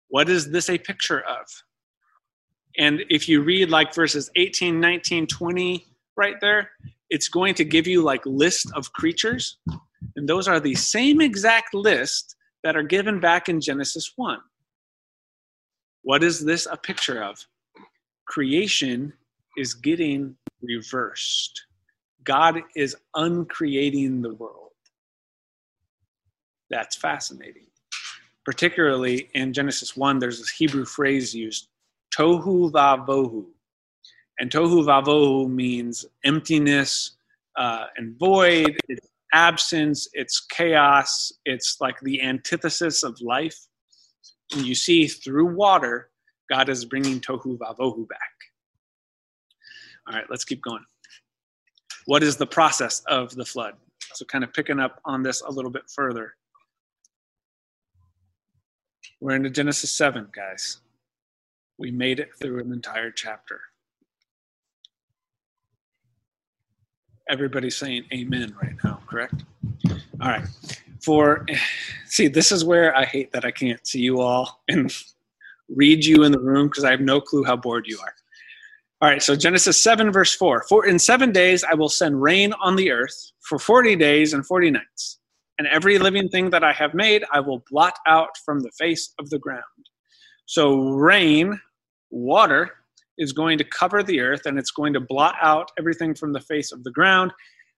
What 0.09 0.29
is 0.29 0.51
this 0.51 0.69
a 0.69 0.79
picture 0.79 1.21
of? 1.21 1.47
And 2.79 3.03
if 3.09 3.29
you 3.29 3.43
read 3.43 3.71
like 3.71 3.95
verses 3.95 4.31
18, 4.37 4.81
19, 4.81 5.27
20 5.27 5.87
right 6.17 6.37
there, 6.41 6.71
it's 7.11 7.29
going 7.29 7.55
to 7.55 7.65
give 7.65 7.87
you 7.87 8.03
like 8.03 8.25
list 8.25 8.71
of 8.75 8.93
creatures. 8.93 9.59
And 10.17 10.29
those 10.29 10.49
are 10.49 10.61
the 10.61 10.75
same 10.75 11.21
exact 11.21 11.75
list 11.75 12.37
that 12.65 12.77
are 12.77 12.83
given 12.83 13.21
back 13.21 13.49
in 13.49 13.61
Genesis 13.61 14.13
1. 14.17 14.39
What 16.03 16.25
is 16.25 16.45
this 16.45 16.67
a 16.71 16.77
picture 16.77 17.23
of? 17.23 17.39
Creation 18.27 19.13
is 19.57 19.75
getting 19.75 20.37
reversed. 20.63 21.67
God 22.25 22.63
is 22.77 22.97
uncreating 23.15 24.23
the 24.23 24.35
world. 24.35 24.71
That's 26.71 26.97
fascinating. 26.97 27.67
Particularly 28.45 29.31
in 29.35 29.53
Genesis 29.53 29.97
1, 29.97 30.19
there's 30.19 30.39
this 30.39 30.51
Hebrew 30.51 30.85
phrase 30.85 31.35
used, 31.35 31.69
tohu 32.17 32.73
vavohu. 32.73 33.45
And 34.41 34.51
tohu 34.51 34.85
vavohu 34.85 35.49
means 35.49 36.05
emptiness 36.25 37.13
uh, 37.57 37.87
and 37.97 38.19
void, 38.19 38.77
it's 38.89 39.07
absence, 39.35 40.09
it's 40.15 40.41
chaos, 40.41 41.33
it's 41.45 41.77
like 41.81 42.01
the 42.01 42.23
antithesis 42.23 43.03
of 43.03 43.21
life. 43.21 43.67
And 44.53 44.67
you 44.67 44.75
see 44.75 45.07
through 45.07 45.55
water, 45.55 46.11
God 46.51 46.69
is 46.69 46.85
bringing 46.85 47.21
tohu 47.21 47.59
vavohu 47.59 48.09
back. 48.09 48.19
All 50.07 50.15
right, 50.15 50.27
let's 50.29 50.45
keep 50.45 50.63
going. 50.63 50.85
What 52.07 52.23
is 52.23 52.37
the 52.37 52.47
process 52.47 53.01
of 53.07 53.35
the 53.35 53.45
flood? 53.45 53.75
So, 54.15 54.25
kind 54.25 54.45
of 54.45 54.53
picking 54.53 54.81
up 54.81 55.01
on 55.05 55.23
this 55.23 55.41
a 55.43 55.51
little 55.51 55.71
bit 55.71 55.85
further. 55.95 56.35
We're 59.21 59.37
into 59.37 59.51
Genesis 59.51 59.93
7, 59.93 60.29
guys. 60.35 60.79
We 61.79 61.91
made 61.91 62.19
it 62.19 62.31
through 62.41 62.61
an 62.61 62.73
entire 62.73 63.11
chapter. 63.11 63.61
Everybody's 67.31 67.77
saying 67.77 68.05
amen 68.13 68.55
right 68.61 68.75
now, 68.85 69.01
correct? 69.07 69.45
All 70.21 70.29
right 70.29 70.47
for 71.03 71.47
see 72.07 72.29
this 72.29 72.53
is 72.53 72.65
where 72.65 72.97
i 72.97 73.05
hate 73.05 73.33
that 73.33 73.45
i 73.45 73.51
can't 73.51 73.87
see 73.87 74.01
you 74.01 74.21
all 74.21 74.63
and 74.69 74.93
read 75.69 76.05
you 76.05 76.25
in 76.25 76.33
the 76.33 76.41
room 76.41 76.67
because 76.67 76.85
i 76.85 76.91
have 76.91 77.01
no 77.01 77.21
clue 77.21 77.45
how 77.45 77.57
bored 77.57 77.87
you 77.87 77.99
are. 78.01 78.15
All 79.01 79.09
right 79.09 79.23
so 79.23 79.35
genesis 79.35 79.83
7 79.83 80.13
verse 80.13 80.35
4 80.35 80.65
for 80.69 80.87
in 80.87 80.99
seven 80.99 81.33
days 81.33 81.65
i 81.65 81.75
will 81.75 81.89
send 81.89 82.23
rain 82.23 82.53
on 82.61 82.77
the 82.77 82.91
earth 82.91 83.33
for 83.49 83.59
40 83.59 83.97
days 83.97 84.33
and 84.33 84.47
40 84.47 84.71
nights. 84.71 85.19
And 85.59 85.69
every 85.69 85.99
living 85.99 86.29
thing 86.29 86.51
that 86.51 86.65
i 86.65 86.73
have 86.73 86.95
made 86.95 87.25
i 87.33 87.41
will 87.41 87.65
blot 87.71 87.95
out 88.07 88.31
from 88.45 88.61
the 88.61 88.71
face 88.79 89.15
of 89.19 89.31
the 89.31 89.39
ground. 89.39 89.63
So 90.47 90.91
rain 90.91 91.59
water 92.11 92.71
is 93.19 93.33
going 93.33 93.59
to 93.59 93.65
cover 93.65 94.03
the 94.03 94.21
earth 94.21 94.47
and 94.47 94.59
it's 94.59 94.71
going 94.71 94.93
to 94.93 95.01
blot 95.01 95.35
out 95.41 95.71
everything 95.79 96.15
from 96.15 96.33
the 96.33 96.41
face 96.41 96.73
of 96.73 96.85
the 96.85 96.91
ground. 96.91 97.33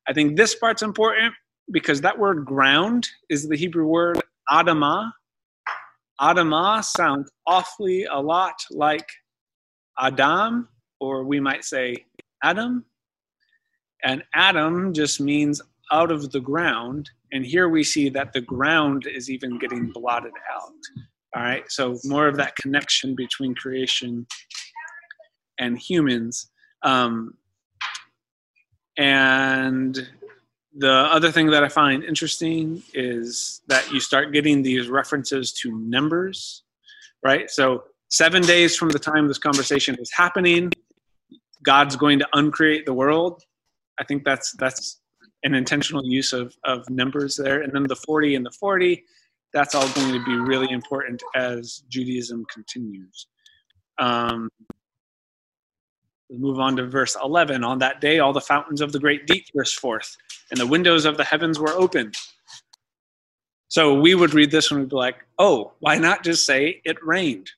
I 0.08 0.12
think 0.12 0.36
this 0.36 0.54
part's 0.54 0.82
important 0.82 1.34
because 1.70 2.00
that 2.00 2.18
word 2.18 2.44
ground 2.44 3.08
is 3.28 3.48
the 3.48 3.56
Hebrew 3.56 3.86
word 3.86 4.20
Adamah. 4.50 5.12
Adamah 6.20 6.84
sounds 6.84 7.30
awfully 7.46 8.04
a 8.04 8.20
lot 8.20 8.54
like 8.70 9.08
Adam, 9.98 10.68
or 11.00 11.24
we 11.24 11.40
might 11.40 11.64
say 11.64 12.04
Adam. 12.42 12.84
And 14.04 14.22
Adam 14.34 14.92
just 14.92 15.20
means 15.20 15.62
out 15.90 16.10
of 16.10 16.30
the 16.30 16.40
ground. 16.40 17.10
And 17.32 17.44
here 17.44 17.68
we 17.68 17.82
see 17.82 18.08
that 18.10 18.32
the 18.32 18.40
ground 18.40 19.06
is 19.06 19.30
even 19.30 19.58
getting 19.58 19.90
blotted 19.90 20.32
out. 20.54 20.72
All 21.34 21.42
right, 21.42 21.64
so 21.68 21.98
more 22.04 22.28
of 22.28 22.36
that 22.36 22.54
connection 22.56 23.16
between 23.16 23.54
creation 23.54 24.26
and 25.58 25.78
humans. 25.78 26.50
Um, 26.82 27.34
and 28.96 30.08
the 30.76 30.90
other 30.90 31.30
thing 31.30 31.50
that 31.50 31.62
I 31.62 31.68
find 31.68 32.02
interesting 32.02 32.82
is 32.92 33.62
that 33.68 33.90
you 33.92 34.00
start 34.00 34.32
getting 34.32 34.62
these 34.62 34.88
references 34.88 35.52
to 35.62 35.70
numbers, 35.78 36.62
right? 37.22 37.48
So, 37.48 37.84
seven 38.08 38.42
days 38.42 38.76
from 38.76 38.88
the 38.90 38.98
time 38.98 39.28
this 39.28 39.38
conversation 39.38 39.96
is 40.00 40.10
happening, 40.12 40.72
God's 41.62 41.96
going 41.96 42.18
to 42.18 42.28
uncreate 42.34 42.86
the 42.86 42.94
world. 42.94 43.42
I 43.98 44.04
think 44.04 44.24
that's 44.24 44.52
that's 44.58 45.00
an 45.44 45.54
intentional 45.54 46.04
use 46.04 46.32
of, 46.32 46.56
of 46.64 46.88
numbers 46.90 47.36
there. 47.36 47.62
And 47.62 47.72
then 47.72 47.84
the 47.84 47.96
40 47.96 48.34
and 48.34 48.46
the 48.46 48.50
40, 48.50 49.04
that's 49.52 49.74
all 49.74 49.86
going 49.90 50.12
to 50.12 50.24
be 50.24 50.36
really 50.36 50.70
important 50.72 51.22
as 51.34 51.82
Judaism 51.88 52.46
continues. 52.52 53.26
Um, 53.98 54.48
move 56.30 56.58
on 56.58 56.76
to 56.76 56.86
verse 56.86 57.16
11. 57.22 57.64
On 57.64 57.78
that 57.78 58.00
day, 58.00 58.18
all 58.18 58.32
the 58.32 58.40
fountains 58.40 58.80
of 58.80 58.92
the 58.92 58.98
great 58.98 59.26
deep 59.26 59.44
burst 59.54 59.78
forth 59.78 60.16
and 60.50 60.60
the 60.60 60.66
windows 60.66 61.04
of 61.04 61.16
the 61.16 61.24
heavens 61.24 61.58
were 61.58 61.72
opened. 61.72 62.14
So 63.68 63.98
we 63.98 64.14
would 64.14 64.34
read 64.34 64.50
this 64.50 64.70
and 64.70 64.80
we'd 64.80 64.90
be 64.90 64.96
like, 64.96 65.16
oh, 65.38 65.72
why 65.80 65.96
not 65.96 66.22
just 66.22 66.46
say 66.46 66.80
it 66.84 66.96
rained? 67.02 67.50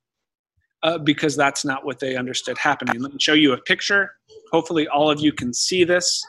Uh, 0.83 0.99
because 0.99 1.37
that's 1.37 1.65
not 1.65 1.85
what 1.85 1.99
they 1.99 2.17
understood 2.17 2.57
happening. 2.59 3.01
Let 3.01 3.13
me 3.13 3.19
show 3.21 3.35
you 3.35 3.53
a 3.53 3.59
picture. 3.59 4.13
Hopefully, 4.53 4.87
all 4.89 5.11
of 5.11 5.21
you 5.21 5.33
can 5.33 5.53
see 5.53 5.85
this. 5.85 6.23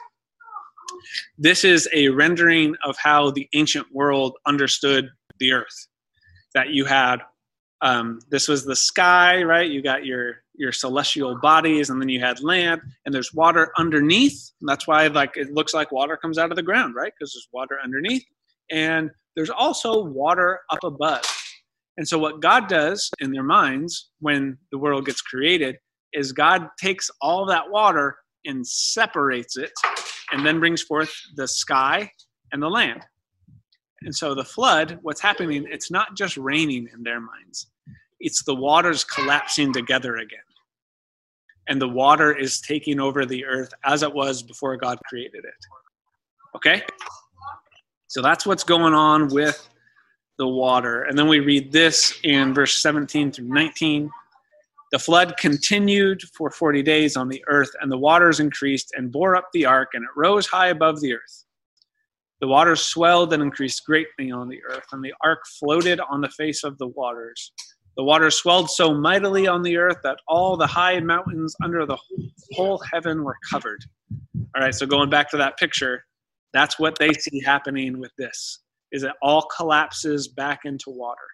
This 1.38 1.64
is 1.64 1.88
a 1.94 2.10
rendering 2.10 2.76
of 2.84 2.98
how 2.98 3.32
the 3.32 3.48
ancient 3.54 3.86
world 3.94 4.36
understood 4.46 5.10
the 5.40 5.52
earth. 5.52 5.88
That 6.54 6.70
you 6.70 6.86
had, 6.86 7.18
um, 7.82 8.20
this 8.30 8.48
was 8.48 8.66
the 8.66 8.76
sky, 8.76 9.44
right? 9.44 9.70
You 9.70 9.82
got 9.82 10.06
your 10.06 10.38
your 10.56 10.72
celestial 10.72 11.38
bodies, 11.40 11.90
and 11.90 12.02
then 12.02 12.10
you 12.10 12.20
had 12.20 12.42
land, 12.42 12.82
and 13.06 13.14
there's 13.14 13.34
water 13.34 13.72
underneath. 13.78 14.52
That's 14.62 14.88
why, 14.88 15.06
like, 15.08 15.38
it 15.38 15.54
looks 15.54 15.74
like 15.74 15.92
water 15.92 16.18
comes 16.18 16.40
out 16.40 16.52
of 16.52 16.56
the 16.56 16.64
ground, 16.64 16.96
right? 16.96 17.14
Because 17.18 17.34
there's 17.34 17.48
water 17.52 17.78
underneath, 17.84 18.26
and 18.72 19.12
there's 19.36 19.52
also 19.52 20.04
water 20.04 20.62
up 20.72 20.84
above. 20.84 21.24
And 21.98 22.08
so, 22.08 22.18
what 22.18 22.42
God 22.42 22.68
does 22.68 23.10
in 23.20 23.32
their 23.32 23.44
minds 23.44 24.10
when 24.20 24.58
the 24.72 24.78
world 24.78 25.06
gets 25.06 25.22
created 25.22 25.78
is 26.14 26.32
God 26.32 26.68
takes 26.80 27.12
all 27.22 27.46
that 27.46 27.70
water 27.70 28.18
and 28.46 28.66
separates 28.66 29.58
it 29.58 29.72
and 30.32 30.46
then 30.46 30.60
brings 30.60 30.82
forth 30.82 31.12
the 31.36 31.48
sky 31.48 32.10
and 32.52 32.62
the 32.62 32.70
land. 32.70 33.06
And 34.04 34.16
so, 34.16 34.36
the 34.36 34.44
flood, 34.44 35.00
what's 35.02 35.22
happening, 35.22 35.66
it's 35.70 35.90
not 35.90 36.16
just 36.16 36.38
raining 36.38 36.88
in 36.94 37.04
their 37.04 37.20
minds, 37.20 37.68
it's 38.20 38.44
the 38.44 38.56
waters 38.56 39.04
collapsing 39.04 39.74
together 39.74 40.18
again. 40.18 40.40
And 41.68 41.82
the 41.82 41.88
water 41.88 42.34
is 42.34 42.62
taking 42.62 43.00
over 43.00 43.26
the 43.26 43.46
earth 43.46 43.74
as 43.84 44.04
it 44.04 44.14
was 44.14 44.42
before 44.42 44.78
God 44.78 45.00
created 45.10 45.44
it. 45.44 46.56
Okay? 46.56 46.82
So 48.08 48.22
that's 48.22 48.46
what's 48.46 48.64
going 48.64 48.94
on 48.94 49.28
with 49.28 49.68
the 50.38 50.48
water. 50.48 51.04
And 51.04 51.18
then 51.18 51.28
we 51.28 51.40
read 51.40 51.72
this 51.72 52.18
in 52.24 52.54
verse 52.54 52.82
17 52.82 53.32
through 53.32 53.48
19. 53.48 54.10
The 54.92 55.00
flood 55.00 55.36
continued 55.38 56.22
for 56.34 56.50
40 56.50 56.82
days 56.82 57.18
on 57.18 57.28
the 57.28 57.44
earth, 57.48 57.72
and 57.82 57.92
the 57.92 57.98
waters 57.98 58.40
increased 58.40 58.94
and 58.96 59.12
bore 59.12 59.36
up 59.36 59.50
the 59.52 59.66
ark, 59.66 59.90
and 59.94 60.04
it 60.04 60.10
rose 60.16 60.48
high 60.48 60.68
above 60.68 61.02
the 61.02 61.14
earth. 61.14 61.44
The 62.40 62.48
waters 62.48 62.82
swelled 62.82 63.34
and 63.34 63.42
increased 63.42 63.84
greatly 63.86 64.32
on 64.32 64.48
the 64.48 64.62
earth, 64.70 64.86
and 64.92 65.04
the 65.04 65.14
ark 65.24 65.40
floated 65.60 66.00
on 66.00 66.22
the 66.22 66.30
face 66.30 66.64
of 66.64 66.78
the 66.78 66.88
waters. 66.88 67.52
The 67.96 68.04
waters 68.04 68.36
swelled 68.36 68.70
so 68.70 68.94
mightily 68.94 69.48
on 69.48 69.64
the 69.64 69.78
earth 69.78 69.98
that 70.04 70.20
all 70.28 70.56
the 70.56 70.68
high 70.68 71.00
mountains 71.00 71.56
under 71.64 71.86
the 71.86 71.98
whole 72.54 72.82
heaven 72.94 73.24
were 73.24 73.38
covered. 73.50 73.84
All 74.56 74.62
right, 74.62 74.74
so 74.74 74.86
going 74.86 75.10
back 75.10 75.32
to 75.32 75.38
that 75.38 75.58
picture, 75.58 76.04
that's 76.54 76.80
what 76.80 76.98
they 77.00 77.12
see 77.14 77.42
happening 77.44 78.00
with 78.00 78.12
this 78.18 78.60
is 78.92 79.04
it 79.04 79.12
all 79.22 79.42
collapses 79.56 80.28
back 80.28 80.62
into 80.64 80.90
water. 80.90 81.28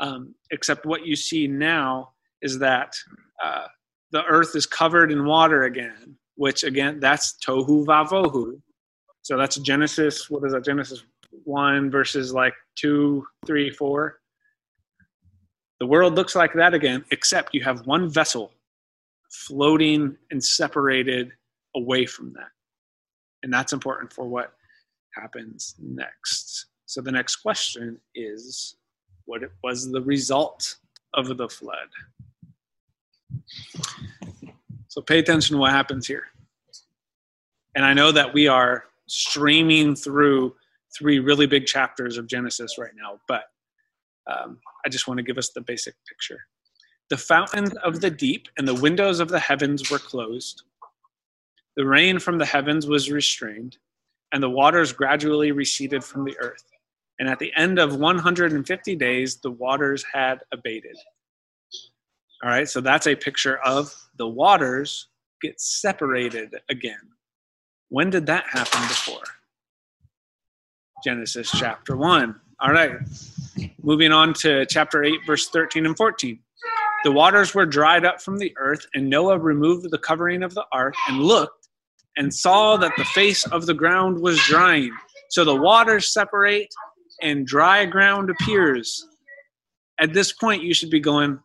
Um, 0.00 0.34
except 0.50 0.84
what 0.84 1.06
you 1.06 1.16
see 1.16 1.46
now 1.46 2.10
is 2.42 2.58
that 2.58 2.92
uh, 3.42 3.66
the 4.12 4.24
earth 4.24 4.54
is 4.54 4.66
covered 4.66 5.12
in 5.12 5.24
water 5.24 5.64
again, 5.64 6.16
which 6.34 6.64
again, 6.64 7.00
that's 7.00 7.36
tohu 7.46 7.84
vavohu. 7.86 8.60
So 9.26 9.36
that's 9.36 9.56
Genesis, 9.56 10.30
what 10.30 10.44
is 10.44 10.52
that? 10.52 10.64
Genesis 10.64 11.02
1 11.42 11.90
verses 11.90 12.32
like 12.32 12.54
two, 12.76 13.26
three, 13.44 13.70
four. 13.70 14.20
The 15.80 15.86
world 15.86 16.14
looks 16.14 16.36
like 16.36 16.52
that 16.52 16.74
again, 16.74 17.04
except 17.10 17.52
you 17.52 17.64
have 17.64 17.84
one 17.88 18.08
vessel 18.08 18.52
floating 19.28 20.16
and 20.30 20.42
separated 20.42 21.32
away 21.74 22.06
from 22.06 22.34
that. 22.34 22.50
And 23.42 23.52
that's 23.52 23.72
important 23.72 24.12
for 24.12 24.28
what 24.28 24.52
happens 25.12 25.74
next. 25.80 26.66
So 26.84 27.00
the 27.00 27.10
next 27.10 27.34
question 27.34 27.98
is 28.14 28.76
what 29.24 29.42
was 29.64 29.90
the 29.90 30.02
result 30.02 30.76
of 31.14 31.36
the 31.36 31.48
flood? 31.48 31.88
So 34.86 35.02
pay 35.02 35.18
attention 35.18 35.54
to 35.54 35.60
what 35.60 35.72
happens 35.72 36.06
here. 36.06 36.26
And 37.74 37.84
I 37.84 37.92
know 37.92 38.12
that 38.12 38.32
we 38.32 38.46
are 38.46 38.84
streaming 39.08 39.94
through 39.94 40.54
three 40.96 41.18
really 41.18 41.46
big 41.46 41.66
chapters 41.66 42.18
of 42.18 42.26
Genesis 42.26 42.78
right 42.78 42.92
now, 42.96 43.18
but 43.28 43.44
um, 44.26 44.58
I 44.84 44.88
just 44.88 45.06
want 45.06 45.18
to 45.18 45.24
give 45.24 45.38
us 45.38 45.50
the 45.54 45.60
basic 45.60 45.94
picture. 46.08 46.40
The 47.10 47.16
fountains 47.16 47.72
of 47.84 48.00
the 48.00 48.10
deep 48.10 48.48
and 48.58 48.66
the 48.66 48.74
windows 48.74 49.20
of 49.20 49.28
the 49.28 49.38
heavens 49.38 49.90
were 49.90 49.98
closed. 49.98 50.62
The 51.76 51.86
rain 51.86 52.18
from 52.18 52.38
the 52.38 52.46
heavens 52.46 52.86
was 52.86 53.10
restrained, 53.10 53.78
and 54.32 54.42
the 54.42 54.50
waters 54.50 54.92
gradually 54.92 55.52
receded 55.52 56.02
from 56.02 56.24
the 56.24 56.36
earth. 56.40 56.64
And 57.18 57.28
at 57.28 57.38
the 57.38 57.52
end 57.56 57.78
of 57.78 57.96
150 57.96 58.96
days, 58.96 59.36
the 59.36 59.50
waters 59.50 60.04
had 60.12 60.40
abated. 60.52 60.96
All 62.42 62.50
right, 62.50 62.68
so 62.68 62.80
that's 62.80 63.06
a 63.06 63.14
picture 63.14 63.58
of 63.58 63.94
the 64.18 64.28
waters 64.28 65.08
get 65.40 65.60
separated 65.60 66.54
again. 66.68 67.10
When 67.88 68.10
did 68.10 68.26
that 68.26 68.44
happen 68.46 68.82
before? 68.88 69.22
Genesis 71.04 71.50
chapter 71.50 71.96
1. 71.96 72.40
All 72.60 72.72
right, 72.72 72.92
moving 73.82 74.12
on 74.12 74.32
to 74.34 74.66
chapter 74.66 75.04
8, 75.04 75.20
verse 75.26 75.48
13 75.48 75.86
and 75.86 75.96
14. 75.96 76.38
The 77.04 77.12
waters 77.12 77.54
were 77.54 77.66
dried 77.66 78.04
up 78.04 78.20
from 78.20 78.38
the 78.38 78.52
earth, 78.56 78.86
and 78.94 79.08
Noah 79.08 79.38
removed 79.38 79.90
the 79.90 79.98
covering 79.98 80.42
of 80.42 80.54
the 80.54 80.64
ark 80.72 80.94
and 81.08 81.18
looked 81.18 81.68
and 82.16 82.34
saw 82.34 82.76
that 82.78 82.92
the 82.96 83.04
face 83.04 83.46
of 83.48 83.66
the 83.66 83.74
ground 83.74 84.20
was 84.20 84.38
drying. 84.44 84.90
So 85.28 85.44
the 85.44 85.54
waters 85.54 86.08
separate 86.12 86.74
and 87.22 87.46
dry 87.46 87.84
ground 87.84 88.30
appears. 88.30 89.06
At 90.00 90.14
this 90.14 90.32
point, 90.32 90.62
you 90.62 90.74
should 90.74 90.90
be 90.90 91.00
going, 91.00 91.38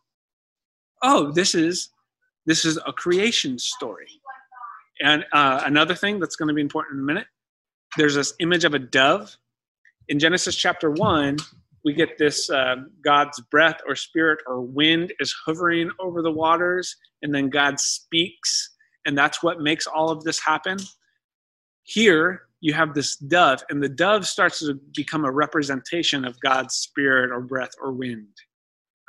"Oh, 1.04 1.32
this 1.32 1.54
is 1.54 1.90
this 2.46 2.66
is 2.66 2.78
a 2.88 2.94
creation 2.94 3.60
story." 3.60 4.21
And 5.02 5.26
uh, 5.34 5.62
another 5.66 5.96
thing 5.96 6.20
that's 6.20 6.36
going 6.36 6.48
to 6.48 6.54
be 6.54 6.62
important 6.62 6.98
in 6.98 7.02
a 7.02 7.06
minute. 7.06 7.28
There's 7.98 8.16
this 8.16 8.34
image 8.40 8.64
of 8.64 8.74
a 8.74 8.80
dove 8.80 9.36
in 10.08 10.20
Genesis 10.20 10.56
chapter 10.56 10.90
one. 10.90 11.38
We 11.84 11.94
get 11.94 12.18
this 12.18 12.50
uh, 12.50 12.76
God's 13.04 13.40
breath 13.52 13.82
or 13.88 13.96
spirit 13.96 14.40
or 14.48 14.62
wind 14.62 15.14
is 15.20 15.36
hovering 15.46 15.90
over 16.00 16.22
the 16.22 16.32
waters, 16.32 16.96
and 17.22 17.34
then 17.34 17.50
God 17.50 17.80
speaks 17.80 18.72
and 19.06 19.18
that's 19.18 19.42
what 19.42 19.60
makes 19.60 19.88
all 19.88 20.10
of 20.10 20.24
this 20.24 20.40
happen. 20.40 20.78
Here, 21.84 22.44
you 22.60 22.74
have 22.74 22.94
this 22.94 23.16
dove, 23.16 23.64
and 23.70 23.82
the 23.82 23.90
dove 23.90 24.28
starts 24.28 24.60
to 24.60 24.80
become 24.96 25.26
a 25.26 25.32
representation 25.32 26.26
of 26.26 26.40
God's 26.40 26.76
spirit 26.76 27.32
or 27.32 27.42
breath 27.42 27.72
or 27.82 27.92
wind. 27.92 28.28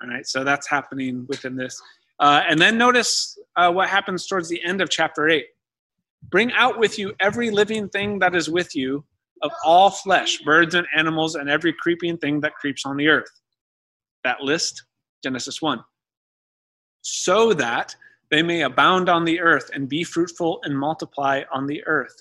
All 0.02 0.08
right, 0.08 0.26
so 0.26 0.42
that's 0.42 0.68
happening 0.68 1.26
within 1.28 1.56
this. 1.56 1.80
Uh, 2.18 2.42
and 2.48 2.58
then 2.58 2.78
notice 2.78 3.38
uh, 3.56 3.70
what 3.70 3.88
happens 3.88 4.26
towards 4.26 4.48
the 4.48 4.62
end 4.64 4.80
of 4.80 4.88
chapter 4.88 5.28
8. 5.28 5.44
Bring 6.30 6.52
out 6.52 6.78
with 6.78 6.98
you 6.98 7.14
every 7.20 7.50
living 7.50 7.88
thing 7.88 8.18
that 8.20 8.34
is 8.34 8.48
with 8.48 8.74
you 8.74 9.04
of 9.42 9.50
all 9.64 9.90
flesh, 9.90 10.38
birds 10.38 10.74
and 10.74 10.86
animals, 10.96 11.34
and 11.34 11.50
every 11.50 11.72
creeping 11.72 12.16
thing 12.18 12.40
that 12.40 12.54
creeps 12.54 12.86
on 12.86 12.96
the 12.96 13.08
earth. 13.08 13.30
That 14.24 14.40
list, 14.40 14.84
Genesis 15.22 15.60
1. 15.60 15.80
So 17.02 17.52
that 17.54 17.94
they 18.30 18.42
may 18.42 18.62
abound 18.62 19.08
on 19.08 19.24
the 19.24 19.40
earth 19.40 19.70
and 19.74 19.88
be 19.88 20.04
fruitful 20.04 20.60
and 20.62 20.78
multiply 20.78 21.42
on 21.52 21.66
the 21.66 21.84
earth. 21.86 22.14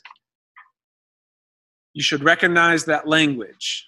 You 1.94 2.04
should 2.04 2.24
recognize 2.24 2.86
that 2.86 3.08
language. 3.08 3.88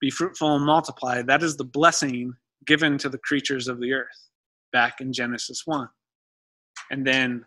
Be 0.00 0.10
fruitful 0.10 0.56
and 0.56 0.64
multiply. 0.64 1.22
That 1.22 1.42
is 1.42 1.56
the 1.56 1.64
blessing 1.64 2.34
given 2.66 2.98
to 2.98 3.08
the 3.08 3.18
creatures 3.18 3.68
of 3.68 3.80
the 3.80 3.92
earth 3.92 4.28
back 4.72 5.00
in 5.00 5.12
Genesis 5.12 5.62
1. 5.64 5.88
And 6.90 7.06
then 7.06 7.44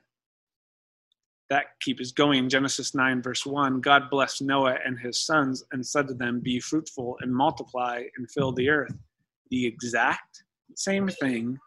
that 1.49 1.79
keeps 1.81 2.11
going. 2.11 2.49
Genesis 2.49 2.93
9, 2.93 3.21
verse 3.21 3.45
1 3.45 3.81
God 3.81 4.09
blessed 4.09 4.41
Noah 4.41 4.77
and 4.85 4.99
his 4.99 5.25
sons 5.25 5.63
and 5.71 5.85
said 5.85 6.07
to 6.07 6.13
them, 6.13 6.39
Be 6.39 6.59
fruitful 6.59 7.17
and 7.21 7.33
multiply 7.33 8.03
and 8.17 8.29
fill 8.29 8.51
the 8.51 8.69
earth. 8.69 8.95
The 9.49 9.65
exact 9.65 10.43
same 10.75 11.07
thing 11.07 11.57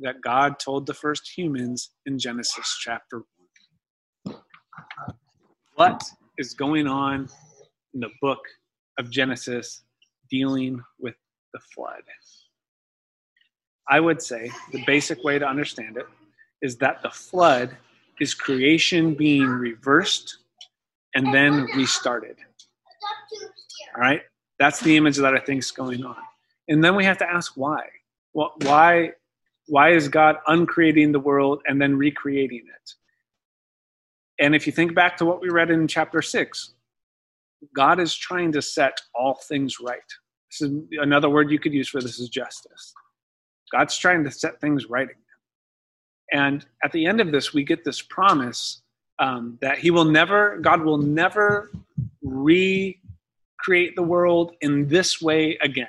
that 0.00 0.20
God 0.22 0.58
told 0.58 0.86
the 0.86 0.94
first 0.94 1.30
humans 1.36 1.90
in 2.06 2.18
Genesis 2.18 2.78
chapter 2.80 3.22
1. 4.24 4.36
What 5.76 6.02
is 6.38 6.54
going 6.54 6.86
on 6.86 7.28
in 7.94 8.00
the 8.00 8.10
book 8.20 8.40
of 8.98 9.10
Genesis 9.10 9.82
dealing 10.30 10.80
with 10.98 11.14
the 11.52 11.60
flood? 11.74 12.02
I 13.88 14.00
would 14.00 14.22
say 14.22 14.50
the 14.72 14.82
basic 14.86 15.22
way 15.24 15.38
to 15.38 15.46
understand 15.46 15.96
it 15.96 16.06
is 16.62 16.76
that 16.78 17.02
the 17.02 17.10
flood 17.10 17.76
is 18.20 18.34
creation 18.34 19.14
being 19.14 19.46
reversed 19.46 20.38
and 21.14 21.32
then 21.32 21.64
restarted. 21.76 22.36
All 23.94 24.00
right? 24.00 24.22
That's 24.58 24.80
the 24.80 24.96
image 24.96 25.16
that 25.16 25.34
I 25.34 25.40
think 25.40 25.60
is 25.60 25.70
going 25.70 26.04
on. 26.04 26.16
And 26.68 26.82
then 26.82 26.94
we 26.96 27.04
have 27.04 27.18
to 27.18 27.30
ask 27.30 27.52
why. 27.56 27.86
Well, 28.32 28.54
why 28.62 29.12
why 29.66 29.92
is 29.92 30.08
God 30.08 30.36
uncreating 30.46 31.12
the 31.12 31.20
world 31.20 31.62
and 31.66 31.80
then 31.80 31.96
recreating 31.96 32.64
it? 32.66 32.92
And 34.38 34.54
if 34.54 34.66
you 34.66 34.72
think 34.72 34.94
back 34.94 35.16
to 35.18 35.24
what 35.24 35.40
we 35.40 35.48
read 35.48 35.70
in 35.70 35.88
chapter 35.88 36.20
6, 36.20 36.74
God 37.74 38.00
is 38.00 38.14
trying 38.14 38.52
to 38.52 38.62
set 38.62 39.00
all 39.14 39.40
things 39.48 39.80
right. 39.80 40.00
This 40.50 40.68
is 40.68 40.78
another 41.00 41.30
word 41.30 41.50
you 41.50 41.58
could 41.58 41.72
use 41.72 41.88
for 41.88 42.02
this 42.02 42.18
is 42.18 42.28
justice. 42.28 42.92
God's 43.72 43.96
trying 43.96 44.24
to 44.24 44.30
set 44.30 44.60
things 44.60 44.86
right. 44.90 45.08
And 46.32 46.64
at 46.82 46.92
the 46.92 47.06
end 47.06 47.20
of 47.20 47.32
this, 47.32 47.52
we 47.52 47.64
get 47.64 47.84
this 47.84 48.02
promise 48.02 48.82
um, 49.18 49.58
that 49.60 49.78
He 49.78 49.90
will 49.90 50.04
never, 50.04 50.58
God 50.58 50.82
will 50.82 50.98
never 50.98 51.70
recreate 52.22 52.96
the 53.96 54.02
world 54.02 54.52
in 54.60 54.88
this 54.88 55.20
way 55.20 55.58
again. 55.62 55.88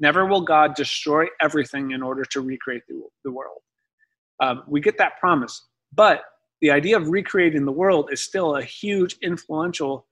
Never 0.00 0.26
will 0.26 0.42
God 0.42 0.74
destroy 0.74 1.26
everything 1.40 1.90
in 1.90 2.02
order 2.02 2.24
to 2.26 2.40
recreate 2.40 2.82
the, 2.88 3.02
the 3.24 3.32
world. 3.32 3.60
Um, 4.40 4.62
we 4.68 4.80
get 4.80 4.98
that 4.98 5.18
promise. 5.18 5.66
But 5.92 6.22
the 6.60 6.70
idea 6.70 6.96
of 6.96 7.08
recreating 7.08 7.64
the 7.64 7.72
world 7.72 8.10
is 8.12 8.20
still 8.20 8.56
a 8.56 8.62
huge 8.62 9.16
influential 9.22 10.06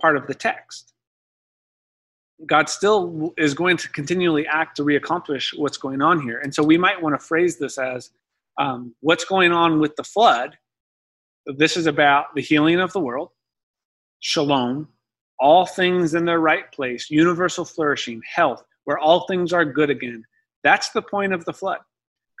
part 0.00 0.16
of 0.16 0.26
the 0.26 0.34
text. 0.34 0.92
God 2.44 2.68
still 2.68 3.32
is 3.38 3.54
going 3.54 3.78
to 3.78 3.88
continually 3.88 4.46
act 4.46 4.76
to 4.76 4.84
reaccomplish 4.84 5.58
what's 5.58 5.78
going 5.78 6.02
on 6.02 6.20
here. 6.20 6.38
And 6.38 6.54
so 6.54 6.62
we 6.62 6.76
might 6.76 7.00
want 7.00 7.18
to 7.18 7.24
phrase 7.24 7.56
this 7.56 7.78
as 7.78 8.10
um, 8.58 8.94
what's 9.00 9.24
going 9.24 9.52
on 9.52 9.80
with 9.80 9.96
the 9.96 10.04
flood. 10.04 10.56
This 11.46 11.76
is 11.76 11.86
about 11.86 12.34
the 12.34 12.42
healing 12.42 12.80
of 12.80 12.92
the 12.92 13.00
world, 13.00 13.30
shalom, 14.20 14.88
all 15.38 15.66
things 15.66 16.14
in 16.14 16.24
their 16.24 16.40
right 16.40 16.70
place, 16.72 17.10
universal 17.10 17.64
flourishing, 17.64 18.20
health, 18.26 18.64
where 18.84 18.98
all 18.98 19.26
things 19.26 19.52
are 19.52 19.64
good 19.64 19.90
again. 19.90 20.24
That's 20.64 20.90
the 20.90 21.02
point 21.02 21.32
of 21.32 21.44
the 21.44 21.52
flood. 21.52 21.78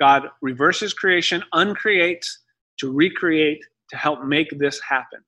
God 0.00 0.28
reverses 0.42 0.92
creation, 0.92 1.42
uncreates 1.52 2.40
to 2.78 2.92
recreate 2.92 3.64
to 3.90 3.96
help 3.96 4.24
make 4.24 4.58
this 4.58 4.80
happen. 4.80 5.20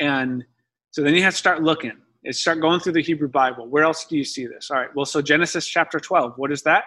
And 0.00 0.44
so 0.90 1.02
then 1.02 1.14
you 1.14 1.22
have 1.22 1.34
to 1.34 1.38
start 1.38 1.62
looking 1.62 1.92
is 2.24 2.40
start 2.40 2.60
going 2.60 2.80
through 2.80 2.92
the 2.92 3.02
Hebrew 3.02 3.28
Bible. 3.28 3.66
Where 3.66 3.84
else 3.84 4.04
do 4.04 4.16
you 4.16 4.24
see 4.24 4.46
this? 4.46 4.70
All 4.70 4.78
right, 4.78 4.94
well, 4.94 5.06
so 5.06 5.22
Genesis 5.22 5.66
chapter 5.66 5.98
12, 5.98 6.34
what 6.36 6.52
is 6.52 6.62
that? 6.62 6.84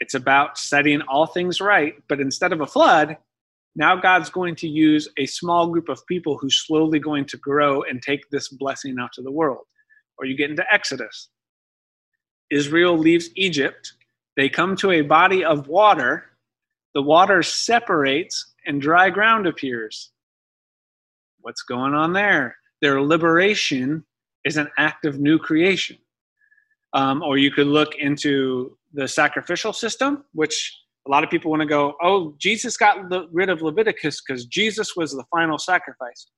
It's 0.00 0.14
about 0.14 0.58
setting 0.58 1.00
all 1.02 1.26
things 1.26 1.60
right, 1.60 1.94
but 2.08 2.20
instead 2.20 2.52
of 2.52 2.60
a 2.60 2.66
flood, 2.66 3.16
now 3.74 3.96
God's 3.96 4.30
going 4.30 4.54
to 4.56 4.68
use 4.68 5.08
a 5.18 5.26
small 5.26 5.68
group 5.68 5.88
of 5.88 6.06
people 6.06 6.36
who's 6.36 6.56
slowly 6.56 6.98
going 6.98 7.26
to 7.26 7.36
grow 7.36 7.82
and 7.82 8.02
take 8.02 8.28
this 8.30 8.48
blessing 8.48 8.96
out 9.00 9.12
to 9.14 9.22
the 9.22 9.30
world. 9.30 9.66
Or 10.18 10.24
you 10.24 10.36
get 10.36 10.50
into 10.50 10.64
Exodus. 10.72 11.28
Israel 12.50 12.96
leaves 12.96 13.30
Egypt. 13.36 13.92
They 14.36 14.48
come 14.48 14.76
to 14.76 14.92
a 14.92 15.02
body 15.02 15.44
of 15.44 15.68
water. 15.68 16.26
The 16.94 17.02
water 17.02 17.42
separates 17.42 18.54
and 18.66 18.80
dry 18.80 19.10
ground 19.10 19.46
appears. 19.46 20.10
What's 21.40 21.62
going 21.62 21.94
on 21.94 22.12
there? 22.12 22.56
Their 22.80 23.02
liberation 23.02 24.04
is 24.44 24.56
an 24.56 24.68
act 24.78 25.04
of 25.04 25.20
new 25.20 25.38
creation. 25.38 25.98
Um, 26.94 27.22
or 27.22 27.36
you 27.36 27.50
could 27.50 27.66
look 27.66 27.96
into 27.96 28.77
the 28.92 29.08
sacrificial 29.08 29.72
system, 29.72 30.24
which 30.32 30.76
a 31.06 31.10
lot 31.10 31.24
of 31.24 31.30
people 31.30 31.50
want 31.50 31.62
to 31.62 31.66
go, 31.66 31.94
oh, 32.02 32.34
Jesus 32.38 32.76
got 32.76 32.98
rid 33.32 33.48
of 33.48 33.62
Leviticus 33.62 34.22
because 34.26 34.46
Jesus 34.46 34.94
was 34.96 35.12
the 35.12 35.24
final 35.30 35.58
sacrifice. 35.58 36.28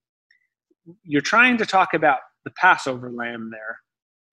You're 1.03 1.22
trying 1.22 1.59
to 1.59 1.66
talk 1.66 1.94
about 1.94 2.18
the 2.44 2.51
Passover 2.53 3.11
lamb 3.11 3.51
there. 3.51 3.78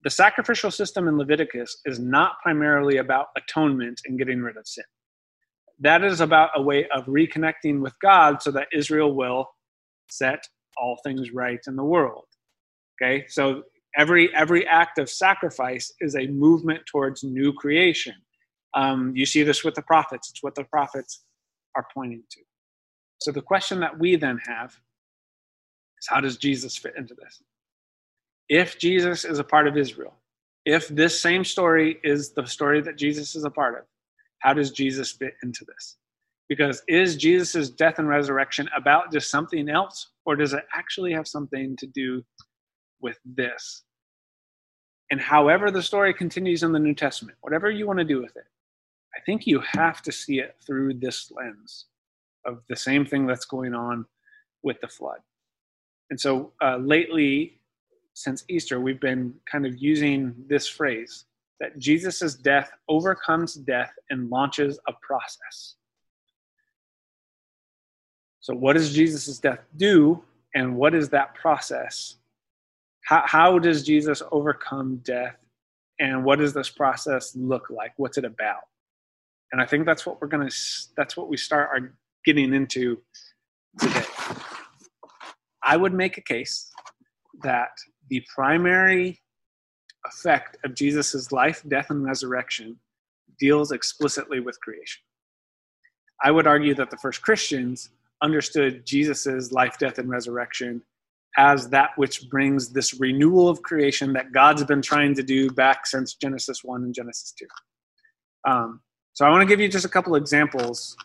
The 0.03 0.09
sacrificial 0.09 0.71
system 0.71 1.07
in 1.07 1.17
Leviticus 1.17 1.81
is 1.85 1.99
not 1.99 2.33
primarily 2.41 2.97
about 2.97 3.27
atonement 3.35 3.99
and 4.05 4.17
getting 4.17 4.41
rid 4.41 4.57
of 4.57 4.67
sin. 4.67 4.85
That 5.79 6.03
is 6.03 6.21
about 6.21 6.51
a 6.55 6.61
way 6.61 6.87
of 6.95 7.05
reconnecting 7.05 7.81
with 7.81 7.93
God 8.01 8.41
so 8.41 8.51
that 8.51 8.67
Israel 8.73 9.13
will 9.13 9.47
set 10.09 10.43
all 10.77 10.97
things 11.03 11.31
right 11.31 11.59
in 11.67 11.75
the 11.75 11.83
world. 11.83 12.25
Okay, 13.01 13.25
so 13.27 13.63
every 13.95 14.33
every 14.35 14.65
act 14.67 14.97
of 14.99 15.09
sacrifice 15.09 15.93
is 16.01 16.15
a 16.15 16.27
movement 16.27 16.81
towards 16.85 17.23
new 17.23 17.53
creation. 17.53 18.15
Um, 18.73 19.13
you 19.15 19.25
see 19.25 19.43
this 19.43 19.63
with 19.63 19.75
the 19.75 19.81
prophets. 19.81 20.29
It's 20.29 20.43
what 20.43 20.55
the 20.55 20.65
prophets 20.65 21.23
are 21.75 21.87
pointing 21.93 22.23
to. 22.31 22.41
So 23.19 23.31
the 23.31 23.41
question 23.41 23.79
that 23.79 23.97
we 23.97 24.15
then 24.15 24.39
have 24.45 24.71
is 24.71 26.07
how 26.07 26.21
does 26.21 26.37
Jesus 26.37 26.77
fit 26.77 26.93
into 26.97 27.15
this? 27.15 27.41
If 28.49 28.77
Jesus 28.77 29.25
is 29.25 29.39
a 29.39 29.43
part 29.43 29.67
of 29.67 29.77
Israel, 29.77 30.13
if 30.65 30.87
this 30.89 31.19
same 31.19 31.43
story 31.43 31.99
is 32.03 32.31
the 32.31 32.45
story 32.45 32.81
that 32.81 32.97
Jesus 32.97 33.35
is 33.35 33.45
a 33.45 33.49
part 33.49 33.77
of, 33.77 33.85
how 34.39 34.53
does 34.53 34.71
Jesus 34.71 35.11
fit 35.11 35.33
into 35.43 35.65
this? 35.65 35.97
Because 36.49 36.81
is 36.87 37.17
Jesus' 37.17 37.69
death 37.69 37.99
and 37.99 38.07
resurrection 38.07 38.69
about 38.75 39.11
just 39.11 39.29
something 39.29 39.69
else, 39.69 40.11
or 40.25 40.35
does 40.35 40.53
it 40.53 40.63
actually 40.73 41.13
have 41.13 41.27
something 41.27 41.75
to 41.77 41.87
do 41.87 42.23
with 43.01 43.17
this. 43.25 43.83
And 45.09 45.21
however 45.21 45.71
the 45.71 45.81
story 45.81 46.13
continues 46.13 46.63
in 46.63 46.71
the 46.71 46.79
New 46.79 46.93
Testament, 46.93 47.37
whatever 47.41 47.69
you 47.69 47.87
want 47.87 47.99
to 47.99 48.05
do 48.05 48.21
with 48.21 48.35
it, 48.35 48.45
I 49.15 49.19
think 49.25 49.47
you 49.47 49.61
have 49.61 50.01
to 50.03 50.11
see 50.11 50.39
it 50.39 50.55
through 50.65 50.95
this 50.95 51.31
lens 51.31 51.85
of 52.45 52.61
the 52.69 52.75
same 52.75 53.05
thing 53.05 53.25
that's 53.25 53.45
going 53.45 53.73
on 53.73 54.05
with 54.63 54.79
the 54.81 54.87
flood. 54.87 55.19
And 56.09 56.19
so 56.19 56.53
uh, 56.61 56.77
lately, 56.77 57.59
since 58.13 58.43
Easter, 58.49 58.79
we've 58.79 58.99
been 58.99 59.33
kind 59.49 59.65
of 59.65 59.77
using 59.77 60.35
this 60.47 60.67
phrase 60.67 61.25
that 61.59 61.77
Jesus' 61.79 62.35
death 62.35 62.71
overcomes 62.87 63.55
death 63.55 63.91
and 64.09 64.29
launches 64.29 64.79
a 64.87 64.93
process. 65.01 65.75
So, 68.39 68.53
what 68.53 68.73
does 68.73 68.93
Jesus' 68.93 69.39
death 69.39 69.59
do, 69.75 70.23
and 70.55 70.77
what 70.77 70.95
is 70.95 71.09
that 71.09 71.35
process 71.35 72.15
how, 73.07 73.23
how 73.25 73.57
does 73.57 73.83
Jesus 73.83 74.21
overcome 74.33 74.97
death? 74.97 75.37
And 75.97 76.25
what 76.25 76.39
does 76.39 76.53
this 76.53 76.69
process 76.69 77.33
look 77.37 77.69
like? 77.69 77.93
What's 77.95 78.17
it 78.17 78.25
about? 78.25 78.63
And 79.53 79.61
I 79.61 79.65
think 79.65 79.85
that's 79.85 80.05
what 80.05 80.21
we're 80.21 80.27
going 80.27 80.45
to, 80.45 80.55
that's 80.97 81.15
what 81.15 81.29
we 81.29 81.37
start 81.37 81.69
our 81.71 81.93
getting 82.25 82.53
into 82.53 83.01
today. 83.79 84.03
I 85.63 85.77
would 85.77 85.93
make 85.93 86.17
a 86.17 86.21
case 86.21 86.69
that 87.43 87.69
the 88.09 88.25
primary 88.35 89.21
effect 90.05 90.57
of 90.65 90.75
Jesus' 90.75 91.31
life, 91.31 91.63
death, 91.65 91.89
and 91.89 92.03
resurrection 92.03 92.77
deals 93.39 93.71
explicitly 93.71 94.41
with 94.41 94.59
creation. 94.59 95.01
I 96.21 96.31
would 96.31 96.45
argue 96.45 96.75
that 96.75 96.91
the 96.91 96.97
first 96.97 97.21
Christians 97.21 97.89
understood 98.21 98.85
Jesus' 98.85 99.53
life, 99.53 99.77
death, 99.77 99.97
and 99.97 100.09
resurrection 100.09 100.81
as 101.37 101.69
that 101.69 101.91
which 101.95 102.29
brings 102.29 102.69
this 102.69 102.99
renewal 102.99 103.47
of 103.47 103.61
creation 103.61 104.11
that 104.13 104.31
God's 104.31 104.63
been 104.63 104.81
trying 104.81 105.13
to 105.15 105.23
do 105.23 105.49
back 105.51 105.85
since 105.85 106.15
Genesis 106.15 106.63
1 106.63 106.83
and 106.83 106.93
Genesis 106.93 107.33
2. 107.37 107.45
Um, 108.51 108.81
so 109.13 109.25
I 109.25 109.29
want 109.29 109.41
to 109.41 109.47
give 109.47 109.59
you 109.59 109.67
just 109.67 109.85
a 109.85 109.89
couple 109.89 110.15
examples, 110.15 110.95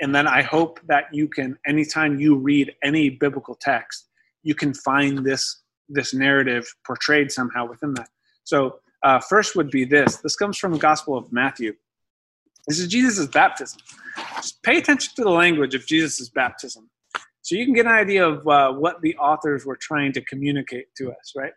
and 0.00 0.14
then 0.14 0.26
I 0.26 0.42
hope 0.42 0.80
that 0.88 1.04
you 1.12 1.26
can, 1.26 1.58
anytime 1.66 2.20
you 2.20 2.36
read 2.36 2.74
any 2.82 3.10
biblical 3.10 3.54
text, 3.54 4.08
you 4.42 4.54
can 4.54 4.72
find 4.74 5.24
this 5.24 5.62
this 5.88 6.12
narrative 6.12 6.66
portrayed 6.84 7.30
somehow 7.30 7.64
within 7.68 7.94
that. 7.94 8.08
So 8.42 8.80
uh, 9.04 9.20
first 9.20 9.54
would 9.54 9.70
be 9.70 9.84
this. 9.84 10.16
This 10.16 10.34
comes 10.34 10.58
from 10.58 10.72
the 10.72 10.78
Gospel 10.78 11.16
of 11.16 11.32
Matthew. 11.32 11.74
This 12.66 12.80
is 12.80 12.88
Jesus' 12.88 13.26
baptism. 13.28 13.80
Just 14.36 14.60
pay 14.64 14.78
attention 14.78 15.12
to 15.16 15.22
the 15.22 15.30
language 15.30 15.74
of 15.74 15.86
Jesus' 15.86 16.28
baptism. 16.28 16.90
So 17.46 17.54
you 17.54 17.64
can 17.64 17.74
get 17.74 17.86
an 17.86 17.92
idea 17.92 18.26
of 18.26 18.48
uh, 18.48 18.72
what 18.72 19.00
the 19.02 19.16
authors 19.18 19.64
were 19.64 19.76
trying 19.76 20.12
to 20.14 20.20
communicate 20.20 20.92
to 20.96 21.12
us, 21.12 21.32
right? 21.36 21.52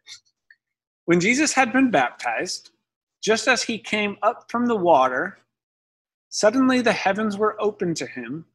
When 1.06 1.20
Jesus 1.20 1.52
had 1.52 1.74
been 1.74 1.90
baptized, 1.90 2.70
just 3.24 3.48
as 3.48 3.64
he 3.64 3.80
came 3.80 4.16
up 4.22 4.46
from 4.52 4.68
the 4.68 4.76
water, 4.76 5.40
suddenly 6.30 6.82
the 6.82 6.92
heavens 6.92 7.40
were 7.40 7.60
opened 7.60 7.98
to 7.98 8.06
him, 8.06 8.46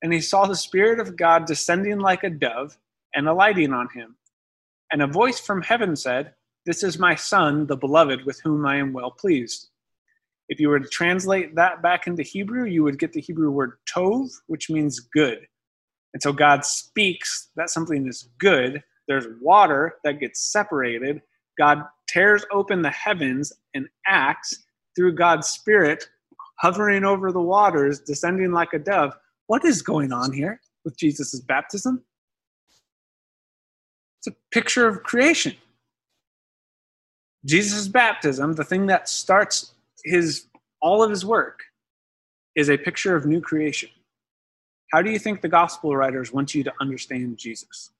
and 0.00 0.14
he 0.14 0.22
saw 0.22 0.46
the 0.46 0.56
Spirit 0.56 0.98
of 0.98 1.14
God 1.14 1.44
descending 1.44 1.98
like 1.98 2.24
a 2.24 2.30
dove 2.30 2.78
and 3.14 3.28
alighting 3.28 3.74
on 3.74 3.90
him. 3.90 4.16
And 4.90 5.02
a 5.02 5.06
voice 5.06 5.38
from 5.38 5.60
heaven 5.60 5.94
said, 5.94 6.32
This 6.64 6.82
is 6.82 6.98
my 6.98 7.14
Son, 7.14 7.66
the 7.66 7.76
beloved, 7.76 8.24
with 8.24 8.40
whom 8.40 8.64
I 8.64 8.76
am 8.76 8.94
well 8.94 9.10
pleased. 9.10 9.68
If 10.48 10.58
you 10.58 10.70
were 10.70 10.80
to 10.80 10.88
translate 10.88 11.54
that 11.54 11.82
back 11.82 12.06
into 12.06 12.22
Hebrew, 12.22 12.64
you 12.64 12.82
would 12.82 12.98
get 12.98 13.12
the 13.12 13.20
Hebrew 13.20 13.50
word 13.50 13.72
tov, 13.94 14.30
which 14.46 14.70
means 14.70 15.00
good. 15.00 15.46
And 16.14 16.22
so 16.22 16.32
God 16.32 16.64
speaks 16.64 17.48
that 17.56 17.70
something 17.70 18.06
is 18.06 18.28
good. 18.38 18.82
There's 19.06 19.26
water 19.40 19.96
that 20.04 20.20
gets 20.20 20.40
separated. 20.40 21.22
God 21.58 21.84
tears 22.06 22.44
open 22.52 22.82
the 22.82 22.90
heavens 22.90 23.52
and 23.74 23.88
acts 24.06 24.64
through 24.96 25.14
God's 25.14 25.48
Spirit 25.48 26.08
hovering 26.58 27.04
over 27.04 27.32
the 27.32 27.40
waters, 27.40 28.00
descending 28.00 28.52
like 28.52 28.72
a 28.72 28.78
dove. 28.78 29.14
What 29.46 29.64
is 29.64 29.82
going 29.82 30.12
on 30.12 30.32
here 30.32 30.60
with 30.84 30.96
Jesus' 30.96 31.40
baptism? 31.40 32.02
It's 34.18 34.26
a 34.26 34.36
picture 34.50 34.86
of 34.86 35.02
creation. 35.02 35.54
Jesus' 37.44 37.86
baptism, 37.88 38.54
the 38.54 38.64
thing 38.64 38.86
that 38.86 39.08
starts 39.08 39.72
his 40.04 40.46
all 40.80 41.02
of 41.02 41.10
his 41.10 41.24
work, 41.24 41.60
is 42.56 42.68
a 42.68 42.76
picture 42.76 43.14
of 43.14 43.24
new 43.24 43.40
creation. 43.40 43.90
How 44.92 45.02
do 45.02 45.10
you 45.10 45.18
think 45.18 45.40
the 45.40 45.48
gospel 45.48 45.94
writers 45.96 46.32
want 46.32 46.54
you 46.54 46.64
to 46.64 46.72
understand 46.80 47.36
Jesus? 47.36 47.90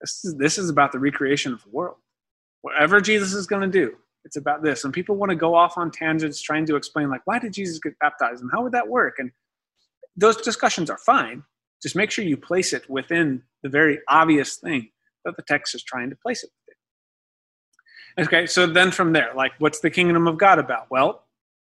This 0.00 0.24
is, 0.24 0.36
this 0.36 0.58
is 0.58 0.68
about 0.68 0.92
the 0.92 0.98
recreation 0.98 1.52
of 1.52 1.62
the 1.62 1.70
world. 1.70 1.96
Whatever 2.62 3.00
Jesus 3.00 3.32
is 3.32 3.46
going 3.46 3.62
to 3.62 3.68
do, 3.68 3.96
it's 4.24 4.36
about 4.36 4.62
this. 4.62 4.84
And 4.84 4.92
people 4.92 5.16
want 5.16 5.30
to 5.30 5.36
go 5.36 5.54
off 5.54 5.78
on 5.78 5.90
tangents 5.90 6.40
trying 6.42 6.66
to 6.66 6.76
explain, 6.76 7.08
like, 7.08 7.22
why 7.24 7.38
did 7.38 7.52
Jesus 7.52 7.78
get 7.78 7.98
baptized 7.98 8.42
and 8.42 8.50
how 8.52 8.62
would 8.62 8.72
that 8.72 8.88
work? 8.88 9.14
And 9.18 9.30
those 10.16 10.36
discussions 10.36 10.90
are 10.90 10.98
fine. 10.98 11.44
Just 11.82 11.96
make 11.96 12.10
sure 12.10 12.24
you 12.24 12.36
place 12.36 12.72
it 12.72 12.88
within 12.90 13.42
the 13.62 13.68
very 13.68 14.00
obvious 14.08 14.56
thing 14.56 14.90
that 15.24 15.36
the 15.36 15.42
text 15.42 15.74
is 15.74 15.82
trying 15.82 16.10
to 16.10 16.16
place 16.16 16.42
it 16.42 16.50
within. 18.16 18.26
Okay, 18.26 18.46
so 18.46 18.66
then 18.66 18.90
from 18.90 19.12
there, 19.12 19.32
like, 19.34 19.52
what's 19.58 19.80
the 19.80 19.90
kingdom 19.90 20.26
of 20.26 20.38
God 20.38 20.58
about? 20.58 20.90
Well, 20.90 21.24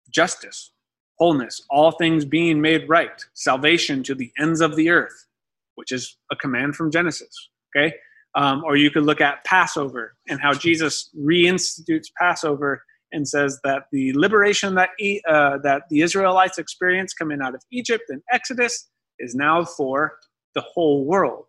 justice, 0.10 0.72
wholeness, 1.18 1.62
all 1.70 1.92
things 1.92 2.26
being 2.26 2.62
made 2.62 2.88
right, 2.90 3.24
salvation 3.34 4.04
to 4.04 4.16
the 4.16 4.32
ends 4.40 4.62
of 4.62 4.76
the 4.76 4.90
earth, 4.90 5.28
which 5.76 5.92
is 5.92 6.18
a 6.32 6.36
command 6.36 6.76
from 6.76 6.92
Genesis. 6.92 7.50
Okay, 7.76 7.94
um, 8.36 8.64
or 8.66 8.76
you 8.76 8.92
could 8.92 9.04
look 9.04 9.22
at 9.22 9.44
Passover 9.46 10.16
and 10.30 10.40
how 10.40 10.54
Jesus 10.54 11.10
reinstitutes 11.18 12.08
Passover 12.18 12.84
and 13.12 13.28
says 13.28 13.60
that 13.64 13.84
the 13.92 14.14
liberation 14.14 14.76
that 14.76 14.90
uh, 15.28 15.58
that 15.60 15.84
the 15.90 16.02
Israelites 16.02 16.58
experienced 16.58 17.18
coming 17.18 17.42
out 17.42 17.56
of 17.56 17.62
Egypt 17.72 18.04
and 18.10 18.22
Exodus 18.32 18.90
is 19.20 19.36
now 19.36 19.64
for 19.64 20.18
the 20.54 20.62
whole 20.62 21.06
world 21.06 21.46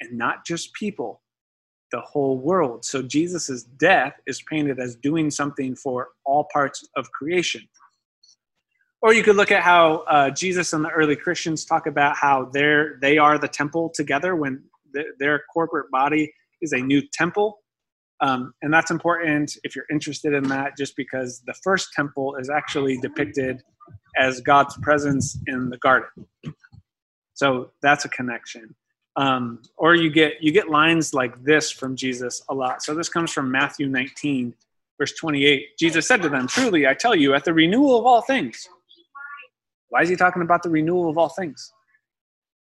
and 0.00 0.16
not 0.18 0.44
just 0.44 0.72
people, 0.74 1.22
the 1.92 2.00
whole 2.00 2.38
world. 2.38 2.84
So 2.84 3.02
Jesus' 3.02 3.62
death 3.62 4.14
is 4.26 4.42
painted 4.50 4.80
as 4.80 4.96
doing 4.96 5.30
something 5.30 5.76
for 5.76 6.08
all 6.24 6.48
parts 6.52 6.86
of 6.96 7.10
creation. 7.12 7.62
Or 9.04 9.12
you 9.12 9.22
could 9.22 9.36
look 9.36 9.52
at 9.52 9.62
how 9.62 9.96
uh, 10.08 10.30
Jesus 10.30 10.72
and 10.72 10.82
the 10.82 10.88
early 10.88 11.14
Christians 11.14 11.66
talk 11.66 11.86
about 11.86 12.16
how 12.16 12.48
they're, 12.54 12.98
they 13.02 13.18
are 13.18 13.36
the 13.36 13.46
temple 13.46 13.90
together 13.90 14.34
when 14.34 14.64
their 15.18 15.42
corporate 15.52 15.90
body 15.90 16.32
is 16.62 16.72
a 16.72 16.78
new 16.78 17.02
temple. 17.12 17.58
Um, 18.22 18.54
and 18.62 18.72
that's 18.72 18.90
important 18.90 19.58
if 19.62 19.76
you're 19.76 19.84
interested 19.90 20.32
in 20.32 20.44
that, 20.44 20.78
just 20.78 20.96
because 20.96 21.42
the 21.46 21.52
first 21.62 21.92
temple 21.92 22.36
is 22.36 22.48
actually 22.48 22.96
depicted 22.96 23.62
as 24.16 24.40
God's 24.40 24.74
presence 24.78 25.38
in 25.48 25.68
the 25.68 25.76
garden. 25.76 26.08
So 27.34 27.72
that's 27.82 28.06
a 28.06 28.08
connection. 28.08 28.74
Um, 29.16 29.60
or 29.76 29.94
you 29.94 30.08
get 30.08 30.42
you 30.42 30.50
get 30.50 30.70
lines 30.70 31.12
like 31.12 31.44
this 31.44 31.70
from 31.70 31.94
Jesus 31.94 32.42
a 32.48 32.54
lot. 32.54 32.82
So 32.82 32.94
this 32.94 33.10
comes 33.10 33.30
from 33.30 33.50
Matthew 33.50 33.86
19, 33.86 34.54
verse 34.98 35.12
28. 35.12 35.76
Jesus 35.78 36.08
said 36.08 36.22
to 36.22 36.30
them, 36.30 36.46
"Truly, 36.46 36.86
I 36.86 36.94
tell 36.94 37.14
you, 37.14 37.34
at 37.34 37.44
the 37.44 37.52
renewal 37.52 37.98
of 37.98 38.06
all 38.06 38.22
things." 38.22 38.66
Why 39.94 40.02
is 40.02 40.08
he 40.08 40.16
talking 40.16 40.42
about 40.42 40.64
the 40.64 40.70
renewal 40.70 41.08
of 41.08 41.16
all 41.16 41.28
things? 41.28 41.72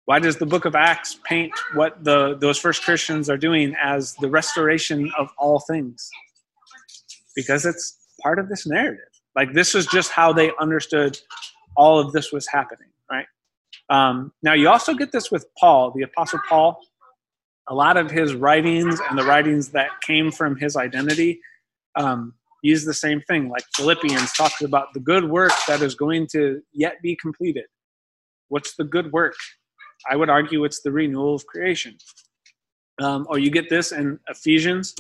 Why 0.03 0.19
does 0.19 0.35
the 0.35 0.45
book 0.45 0.65
of 0.65 0.75
Acts 0.75 1.17
paint 1.23 1.53
what 1.75 2.03
the 2.03 2.37
those 2.41 2.57
first 2.57 2.83
Christians 2.83 3.29
are 3.29 3.37
doing 3.37 3.73
as 3.81 4.15
the 4.15 4.29
restoration 4.29 5.09
of 5.17 5.29
all 5.37 5.61
things? 5.61 6.09
Because 7.33 7.65
it's 7.65 7.97
part 8.21 8.37
of 8.37 8.49
this 8.49 8.67
narrative. 8.67 9.05
Like 9.33 9.53
this 9.53 9.75
is 9.75 9.85
just 9.85 10.11
how 10.11 10.33
they 10.33 10.51
understood 10.59 11.17
all 11.77 11.99
of 11.99 12.11
this 12.11 12.33
was 12.33 12.47
happening, 12.47 12.89
right? 13.09 13.27
Um, 13.89 14.33
now 14.43 14.51
you 14.51 14.67
also 14.67 14.93
get 14.93 15.13
this 15.13 15.31
with 15.31 15.45
Paul, 15.57 15.91
the 15.95 16.01
Apostle 16.01 16.41
Paul. 16.49 16.81
A 17.69 17.73
lot 17.73 17.95
of 17.95 18.11
his 18.11 18.35
writings 18.35 18.99
and 19.09 19.17
the 19.17 19.23
writings 19.23 19.69
that 19.69 19.87
came 20.01 20.31
from 20.31 20.57
his 20.57 20.75
identity 20.75 21.39
um, 21.95 22.33
use 22.61 22.85
the 22.85 22.93
same 22.93 23.21
thing. 23.21 23.49
Like 23.49 23.63
Philippians 23.75 24.33
talks 24.33 24.61
about 24.61 24.93
the 24.93 24.99
good 24.99 25.29
work 25.29 25.51
that 25.67 25.81
is 25.81 25.95
going 25.95 26.27
to 26.33 26.61
yet 26.73 27.01
be 27.01 27.15
completed. 27.15 27.65
What's 28.49 28.75
the 28.75 28.83
good 28.83 29.11
work? 29.11 29.35
I 30.09 30.15
would 30.15 30.29
argue 30.29 30.63
it's 30.63 30.81
the 30.81 30.91
renewal 30.91 31.35
of 31.35 31.45
creation. 31.45 31.97
Um, 33.01 33.25
or 33.29 33.39
you 33.39 33.49
get 33.49 33.69
this 33.69 33.91
in 33.91 34.19
Ephesians, 34.27 34.95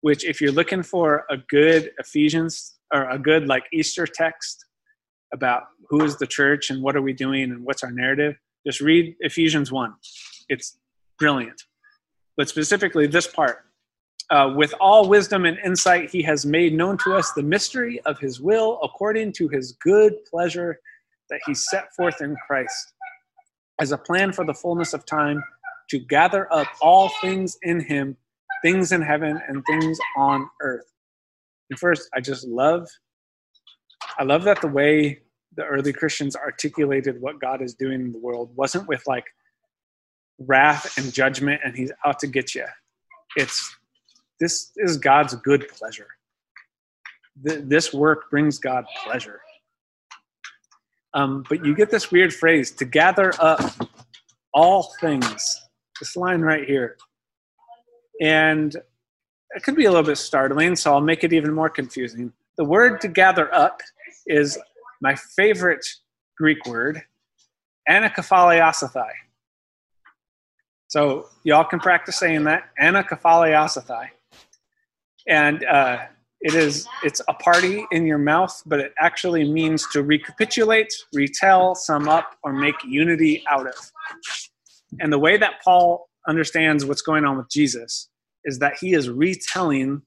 which 0.00 0.24
if 0.24 0.40
you're 0.40 0.52
looking 0.52 0.82
for 0.82 1.24
a 1.30 1.36
good 1.36 1.90
Ephesians 1.98 2.78
or 2.92 3.08
a 3.08 3.18
good 3.18 3.46
like 3.46 3.64
Easter 3.72 4.06
text 4.06 4.64
about 5.32 5.64
who 5.88 6.04
is 6.04 6.18
the 6.18 6.26
church 6.26 6.70
and 6.70 6.82
what 6.82 6.96
are 6.96 7.02
we 7.02 7.12
doing 7.12 7.44
and 7.44 7.64
what's 7.64 7.82
our 7.82 7.90
narrative, 7.90 8.36
just 8.66 8.80
read 8.80 9.14
Ephesians 9.20 9.70
1. 9.70 9.94
It's 10.48 10.78
brilliant. 11.18 11.62
But 12.36 12.48
specifically 12.48 13.06
this 13.06 13.26
part, 13.26 13.64
uh, 14.30 14.52
with 14.54 14.72
all 14.80 15.08
wisdom 15.08 15.44
and 15.44 15.58
insight, 15.64 16.10
he 16.10 16.22
has 16.22 16.46
made 16.46 16.72
known 16.72 16.96
to 16.98 17.14
us 17.14 17.32
the 17.32 17.42
mystery 17.42 18.00
of 18.06 18.18
his 18.18 18.40
will 18.40 18.78
according 18.82 19.32
to 19.32 19.48
his 19.48 19.72
good 19.72 20.14
pleasure 20.30 20.78
that 21.30 21.40
he 21.46 21.54
set 21.54 21.92
forth 21.96 22.20
in 22.20 22.36
Christ 22.46 22.94
as 23.80 23.92
a 23.92 23.98
plan 23.98 24.32
for 24.32 24.44
the 24.44 24.54
fullness 24.54 24.94
of 24.94 25.04
time 25.04 25.42
to 25.88 25.98
gather 25.98 26.52
up 26.52 26.68
all 26.80 27.10
things 27.20 27.58
in 27.62 27.80
him, 27.80 28.16
things 28.62 28.92
in 28.92 29.02
heaven 29.02 29.40
and 29.48 29.64
things 29.66 29.98
on 30.16 30.48
earth. 30.60 30.92
And 31.70 31.78
first, 31.78 32.08
I 32.14 32.20
just 32.20 32.46
love, 32.46 32.88
I 34.18 34.24
love 34.24 34.44
that 34.44 34.60
the 34.60 34.68
way 34.68 35.22
the 35.56 35.64
early 35.64 35.92
Christians 35.92 36.36
articulated 36.36 37.20
what 37.20 37.40
God 37.40 37.62
is 37.62 37.74
doing 37.74 38.00
in 38.00 38.12
the 38.12 38.18
world 38.18 38.54
wasn't 38.54 38.86
with 38.86 39.02
like 39.06 39.24
wrath 40.38 40.96
and 40.96 41.12
judgment 41.12 41.60
and 41.64 41.76
he's 41.76 41.90
out 42.04 42.20
to 42.20 42.28
get 42.28 42.54
you. 42.54 42.66
It's 43.36 43.76
this 44.40 44.72
is 44.76 44.96
God's 44.96 45.34
good 45.34 45.68
pleasure. 45.68 46.08
This 47.36 47.92
work 47.92 48.30
brings 48.30 48.58
God 48.58 48.84
pleasure. 49.04 49.40
Um, 51.14 51.44
but 51.48 51.64
you 51.64 51.74
get 51.74 51.90
this 51.90 52.10
weird 52.10 52.32
phrase 52.32 52.70
to 52.72 52.84
gather 52.84 53.32
up 53.38 53.60
all 54.54 54.94
things. 55.00 55.60
This 55.98 56.16
line 56.16 56.40
right 56.40 56.66
here. 56.66 56.96
And 58.20 58.74
it 59.54 59.62
could 59.62 59.76
be 59.76 59.86
a 59.86 59.90
little 59.90 60.04
bit 60.04 60.18
startling, 60.18 60.76
so 60.76 60.92
I'll 60.92 61.00
make 61.00 61.24
it 61.24 61.32
even 61.32 61.52
more 61.52 61.68
confusing. 61.68 62.32
The 62.56 62.64
word 62.64 63.00
to 63.00 63.08
gather 63.08 63.52
up 63.54 63.80
is 64.26 64.58
my 65.00 65.14
favorite 65.14 65.84
Greek 66.36 66.64
word, 66.66 67.02
anakephaliasathai. 67.88 69.10
So 70.88 71.28
y'all 71.44 71.64
can 71.64 71.80
practice 71.80 72.18
saying 72.18 72.44
that, 72.44 72.70
anakephaliasathai. 72.80 74.08
And 75.28 75.64
uh, 75.64 76.06
it 76.40 76.54
is 76.54 76.88
it's 77.02 77.20
a 77.28 77.34
party 77.34 77.86
in 77.92 78.06
your 78.06 78.18
mouth 78.18 78.62
but 78.66 78.80
it 78.80 78.94
actually 78.98 79.50
means 79.50 79.86
to 79.92 80.02
recapitulate 80.02 80.92
retell 81.12 81.74
sum 81.74 82.08
up 82.08 82.36
or 82.42 82.52
make 82.52 82.74
unity 82.84 83.44
out 83.50 83.66
of. 83.66 83.74
And 84.98 85.12
the 85.12 85.18
way 85.18 85.36
that 85.36 85.60
paul 85.62 86.08
understands 86.26 86.84
what's 86.84 87.02
going 87.02 87.24
on 87.24 87.36
with 87.36 87.48
jesus 87.50 88.08
is 88.44 88.58
that 88.58 88.74
he 88.80 88.94
is 88.94 89.08
retelling 89.10 90.02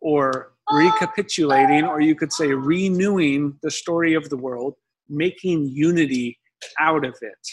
or 0.00 0.52
recapitulating 0.70 1.84
or 1.84 2.00
you 2.00 2.14
could 2.14 2.32
say 2.32 2.48
renewing 2.52 3.56
the 3.62 3.70
story 3.70 4.14
of 4.14 4.28
the 4.28 4.36
world 4.36 4.74
making 5.08 5.66
unity 5.66 6.38
out 6.78 7.04
of 7.04 7.16
it. 7.22 7.48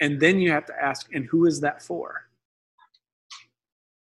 And 0.00 0.20
then 0.20 0.38
you 0.38 0.52
have 0.52 0.66
to 0.66 0.74
ask 0.80 1.12
and 1.12 1.26
who 1.26 1.46
is 1.46 1.60
that 1.62 1.82
for? 1.82 2.22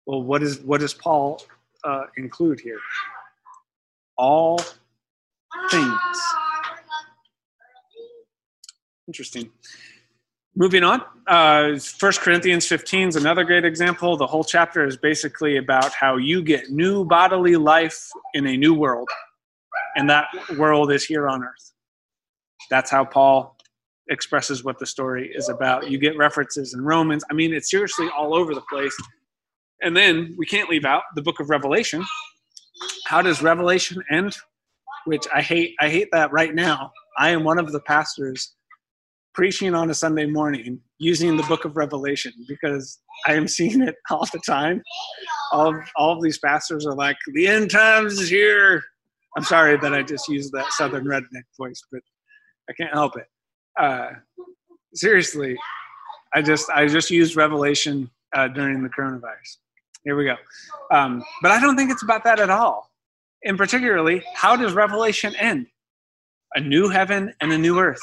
Well 0.07 0.23
what 0.23 0.41
is 0.43 0.59
what 0.59 0.81
does 0.81 0.93
paul 0.93 1.41
uh, 1.85 2.03
include 2.17 2.59
here? 2.59 2.79
All 4.17 4.59
things. 5.69 5.93
Interesting. 9.07 9.51
Moving 10.57 10.83
on, 10.83 11.01
uh, 11.27 11.77
1 11.99 12.11
Corinthians 12.19 12.65
15 12.65 13.09
is 13.09 13.15
another 13.17 13.43
great 13.43 13.65
example. 13.65 14.15
The 14.15 14.25
whole 14.25 14.43
chapter 14.43 14.85
is 14.85 14.95
basically 14.95 15.57
about 15.57 15.93
how 15.93 16.15
you 16.15 16.41
get 16.41 16.69
new 16.69 17.03
bodily 17.03 17.57
life 17.57 18.09
in 18.33 18.47
a 18.47 18.55
new 18.55 18.73
world, 18.73 19.09
and 19.97 20.09
that 20.09 20.27
world 20.57 20.93
is 20.93 21.03
here 21.03 21.27
on 21.27 21.43
earth. 21.43 21.73
That's 22.69 22.89
how 22.89 23.03
Paul 23.03 23.57
expresses 24.07 24.63
what 24.63 24.79
the 24.79 24.85
story 24.85 25.29
is 25.35 25.49
about. 25.49 25.89
You 25.89 25.97
get 25.97 26.15
references 26.15 26.73
in 26.73 26.81
Romans. 26.81 27.23
I 27.29 27.33
mean, 27.33 27.53
it's 27.53 27.69
seriously 27.69 28.07
all 28.17 28.33
over 28.33 28.55
the 28.55 28.63
place. 28.69 28.95
And 29.85 29.95
then 29.95 30.33
we 30.35 30.47
can't 30.47 30.67
leave 30.67 30.83
out 30.83 31.03
the 31.15 31.21
book 31.21 31.39
of 31.39 31.51
Revelation. 31.51 32.03
How 33.05 33.21
does 33.21 33.43
Revelation 33.43 34.03
end? 34.11 34.35
Which 35.05 35.27
I 35.33 35.41
hate 35.41 35.75
I 35.79 35.89
hate 35.89 36.09
that 36.11 36.31
right 36.31 36.55
now. 36.55 36.91
I 37.19 37.29
am 37.29 37.43
one 37.43 37.59
of 37.59 37.71
the 37.71 37.79
pastors 37.81 38.55
preaching 39.35 39.75
on 39.75 39.91
a 39.91 39.93
Sunday 39.93 40.25
morning 40.25 40.79
using 40.97 41.37
the 41.37 41.43
book 41.43 41.65
of 41.65 41.75
Revelation 41.75 42.33
because 42.47 42.99
I 43.27 43.33
am 43.33 43.47
seeing 43.47 43.83
it 43.83 43.95
all 44.09 44.25
the 44.33 44.41
time. 44.43 44.81
All 45.51 45.67
of, 45.67 45.75
all 45.95 46.17
of 46.17 46.23
these 46.23 46.39
pastors 46.39 46.87
are 46.87 46.95
like, 46.95 47.17
the 47.35 47.47
end 47.47 47.69
times 47.69 48.19
is 48.19 48.29
here. 48.29 48.83
I'm 49.37 49.43
sorry 49.43 49.77
that 49.77 49.93
I 49.93 50.01
just 50.01 50.27
used 50.27 50.51
that 50.53 50.71
southern 50.71 51.05
redneck 51.05 51.43
voice, 51.59 51.81
but 51.91 52.01
I 52.69 52.73
can't 52.73 52.93
help 52.93 53.17
it. 53.17 53.27
Uh, 53.79 54.07
seriously, 54.95 55.55
I 56.33 56.41
just 56.41 56.71
I 56.71 56.87
just 56.87 57.11
used 57.11 57.35
Revelation 57.35 58.09
uh, 58.33 58.47
during 58.47 58.81
the 58.81 58.89
coronavirus. 58.89 59.57
Here 60.05 60.15
we 60.15 60.25
go. 60.25 60.35
Um, 60.91 61.23
but 61.41 61.51
I 61.51 61.59
don't 61.59 61.75
think 61.75 61.91
it's 61.91 62.03
about 62.03 62.23
that 62.25 62.39
at 62.39 62.51
all. 62.51 62.91
And 63.43 63.57
particularly, 63.57 64.23
how 64.35 64.55
does 64.55 64.73
Revelation 64.73 65.35
end? 65.35 65.65
A 66.53 66.61
new 66.61 66.89
heaven 66.89 67.33
and 67.41 67.51
a 67.51 67.57
new 67.57 67.79
earth. 67.79 67.99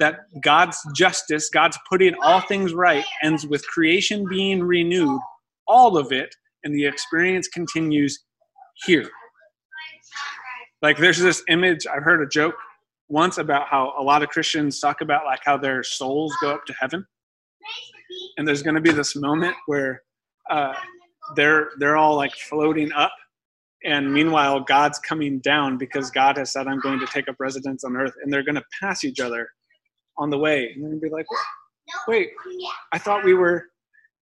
That 0.00 0.20
God's 0.42 0.78
justice, 0.96 1.50
God's 1.50 1.78
putting 1.88 2.14
all 2.22 2.40
things 2.40 2.72
right, 2.72 3.04
ends 3.22 3.46
with 3.46 3.66
creation 3.66 4.26
being 4.28 4.62
renewed, 4.62 5.20
all 5.66 5.98
of 5.98 6.12
it, 6.12 6.34
and 6.64 6.74
the 6.74 6.86
experience 6.86 7.46
continues 7.46 8.24
here. 8.86 9.08
Like 10.80 10.96
there's 10.96 11.18
this 11.18 11.42
image, 11.48 11.86
I've 11.86 12.04
heard 12.04 12.22
a 12.22 12.26
joke 12.26 12.54
once 13.08 13.36
about 13.38 13.66
how 13.66 13.92
a 13.98 14.02
lot 14.02 14.22
of 14.22 14.28
Christians 14.30 14.80
talk 14.80 15.00
about 15.02 15.24
like 15.24 15.40
how 15.44 15.58
their 15.58 15.82
souls 15.82 16.34
go 16.40 16.52
up 16.52 16.64
to 16.66 16.74
heaven. 16.80 17.04
And 18.38 18.46
there's 18.46 18.62
going 18.62 18.76
to 18.76 18.80
be 18.80 18.92
this 18.92 19.16
moment 19.16 19.56
where 19.66 20.02
uh, 20.50 20.74
they're 21.36 21.70
they're 21.78 21.96
all 21.96 22.16
like 22.16 22.34
floating 22.34 22.92
up. 22.92 23.12
And 23.84 24.12
meanwhile 24.12 24.60
god's 24.60 24.98
coming 24.98 25.38
down 25.40 25.78
because 25.78 26.10
god 26.10 26.36
has 26.36 26.52
said 26.52 26.66
i'm 26.66 26.80
going 26.80 26.98
to 26.98 27.06
take 27.06 27.28
up 27.28 27.36
residence 27.38 27.84
on 27.84 27.96
earth 27.96 28.14
and 28.22 28.32
they're 28.32 28.42
going 28.42 28.56
to 28.56 28.64
pass 28.80 29.04
each 29.04 29.20
other 29.20 29.48
on 30.18 30.30
the 30.30 30.38
way. 30.38 30.72
And 30.74 30.82
they're 30.82 30.90
going 30.90 31.00
to 31.00 31.06
be 31.06 31.12
like 31.12 31.26
wait 32.08 32.30
i 32.92 32.98
thought 32.98 33.24
we 33.24 33.34
were 33.34 33.66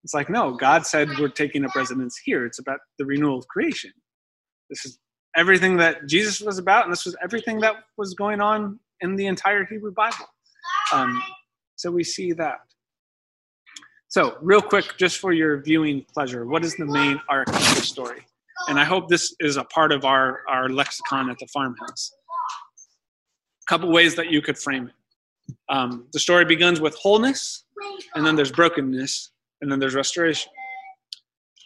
it's 0.04 0.14
like 0.14 0.30
no 0.30 0.52
god 0.54 0.86
said 0.86 1.09
we're 1.18 1.28
taking 1.28 1.64
up 1.64 1.74
residence 1.74 2.18
here. 2.24 2.46
It's 2.46 2.59
about 2.61 2.80
the 2.98 3.07
renewal 3.07 3.38
of 3.38 3.48
creation. 3.48 3.92
This 4.70 4.84
is 4.84 4.98
everything 5.36 5.76
that 5.76 6.07
jesus 6.07 6.40
was 6.40 6.59
about 6.59 6.84
and 6.84 6.92
this 6.92 7.04
was 7.04 7.16
everything 7.22 7.61
that 7.61 7.76
was 7.98 8.14
going 8.14 8.40
on 8.40 8.78
in 9.00 9.16
the 9.16 9.26
entire 9.26 9.64
hebrew 9.66 9.92
bible. 9.92 10.26
Um, 10.92 11.22
so 11.76 11.90
we 11.90 12.04
see 12.04 12.32
that 12.32 12.59
so 14.16 14.36
real 14.40 14.62
quick 14.62 14.86
just 14.96 15.18
for 15.18 15.32
your 15.32 15.52
viewing 15.60 16.04
pleasure 16.14 16.42
what 16.46 16.64
is 16.64 16.74
the 16.76 16.86
main 16.86 17.20
arc 17.28 17.48
of 17.48 17.54
the 17.76 17.82
story 17.94 18.22
and 18.68 18.80
I 18.80 18.84
hope 18.84 19.08
this 19.08 19.34
is 19.38 19.56
a 19.56 19.64
part 19.64 19.92
of 19.92 20.04
our, 20.04 20.40
our 20.48 20.68
lexicon 20.68 21.30
at 21.30 21.38
the 21.38 21.46
farmhouse. 21.46 22.12
A 23.62 23.66
couple 23.68 23.90
ways 23.92 24.16
that 24.16 24.30
you 24.30 24.42
could 24.42 24.58
frame 24.58 24.88
it. 24.88 25.54
Um, 25.68 26.06
the 26.12 26.18
story 26.18 26.44
begins 26.44 26.80
with 26.80 26.94
wholeness, 26.96 27.64
and 28.14 28.26
then 28.26 28.34
there's 28.34 28.50
brokenness, 28.50 29.30
and 29.60 29.70
then 29.70 29.78
there's 29.78 29.94
restoration. 29.94 30.50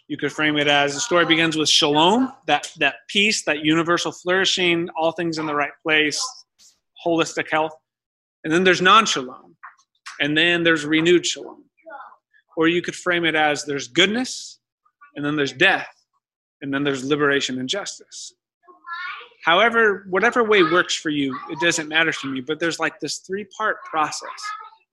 You 0.07 0.17
could 0.17 0.31
frame 0.31 0.57
it 0.57 0.67
as 0.67 0.93
the 0.93 0.99
story 0.99 1.25
begins 1.25 1.55
with 1.55 1.69
shalom, 1.69 2.33
that, 2.45 2.69
that 2.77 2.95
peace, 3.07 3.43
that 3.45 3.63
universal 3.63 4.11
flourishing, 4.11 4.89
all 4.95 5.11
things 5.13 5.37
in 5.37 5.45
the 5.45 5.55
right 5.55 5.71
place, 5.83 6.21
holistic 7.03 7.49
health. 7.49 7.73
And 8.43 8.53
then 8.53 8.63
there's 8.63 8.81
non 8.81 9.05
shalom, 9.05 9.55
and 10.19 10.37
then 10.37 10.63
there's 10.63 10.85
renewed 10.85 11.25
shalom. 11.25 11.63
Or 12.57 12.67
you 12.67 12.81
could 12.81 12.95
frame 12.95 13.25
it 13.25 13.35
as 13.35 13.63
there's 13.65 13.87
goodness, 13.87 14.59
and 15.15 15.25
then 15.25 15.35
there's 15.35 15.53
death, 15.53 15.89
and 16.61 16.73
then 16.73 16.83
there's 16.83 17.03
liberation 17.03 17.59
and 17.59 17.67
justice. 17.67 18.33
However, 19.43 20.05
whatever 20.09 20.43
way 20.43 20.61
works 20.61 20.95
for 20.95 21.09
you, 21.09 21.37
it 21.49 21.59
doesn't 21.59 21.87
matter 21.87 22.11
to 22.11 22.27
me. 22.27 22.41
But 22.41 22.59
there's 22.59 22.79
like 22.79 22.99
this 22.99 23.17
three 23.19 23.47
part 23.57 23.77
process 23.89 24.29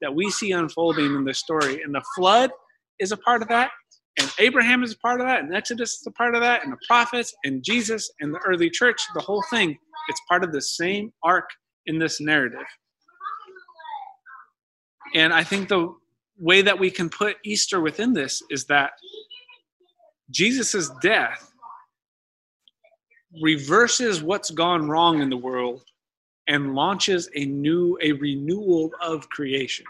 that 0.01 0.15
we 0.15 0.31
see 0.31 0.53
unfolding 0.53 1.15
in 1.15 1.25
this 1.25 1.39
story. 1.39 1.83
And 1.83 1.95
the 1.95 2.03
flood 2.17 2.51
is 2.99 3.13
a 3.13 3.17
part 3.17 3.43
of 3.43 3.49
that, 3.49 3.71
and 4.19 4.31
Abraham 4.39 4.83
is 4.83 4.93
a 4.93 4.99
part 4.99 5.21
of 5.21 5.27
that, 5.27 5.41
and 5.41 5.55
Exodus 5.55 6.01
is 6.01 6.07
a 6.07 6.11
part 6.13 6.35
of 6.35 6.41
that, 6.41 6.65
and 6.65 6.73
the 6.73 6.79
prophets, 6.89 7.35
and 7.45 7.63
Jesus, 7.63 8.11
and 8.21 8.35
the 8.35 8.41
early 8.41 8.69
church, 8.69 9.01
the 9.15 9.21
whole 9.21 9.45
thing, 9.51 9.77
it's 10.09 10.21
part 10.29 10.43
of 10.43 10.53
the 10.53 10.61
same 10.61 11.13
arc 11.23 11.49
in 11.87 11.99
this 11.99 12.21
narrative. 12.21 12.67
And 15.15 15.33
I 15.33 15.45
think 15.45 15.69
the 15.69 15.95
way 16.39 16.63
that 16.63 16.79
we 16.79 16.91
can 16.91 17.09
put 17.09 17.37
Easter 17.45 17.81
within 17.81 18.13
this 18.13 18.43
is 18.51 18.65
that 18.67 18.93
Jesus' 20.31 20.91
death 21.03 21.53
reverses 23.43 24.23
what's 24.23 24.51
gone 24.51 24.89
wrong 24.89 25.21
in 25.21 25.31
the 25.31 25.37
world 25.37 25.83
and 26.49 26.75
launches 26.75 27.29
a 27.35 27.45
new 27.45 27.99
a 28.03 28.13
renewal 28.13 28.91
of 29.03 29.29
creation. 29.29 29.85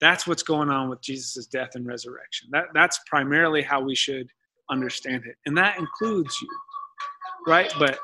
That's 0.00 0.26
what's 0.26 0.42
going 0.42 0.68
on 0.68 0.90
with 0.90 1.00
jesus' 1.00 1.46
death 1.46 1.70
and 1.74 1.86
resurrection. 1.86 2.48
That, 2.50 2.64
that's 2.74 2.98
primarily 3.06 3.62
how 3.62 3.80
we 3.80 3.94
should 3.94 4.28
understand 4.68 5.24
it. 5.26 5.36
And 5.46 5.56
that 5.56 5.78
includes 5.78 6.36
you 6.42 6.48
right? 7.46 7.72
But 7.78 7.98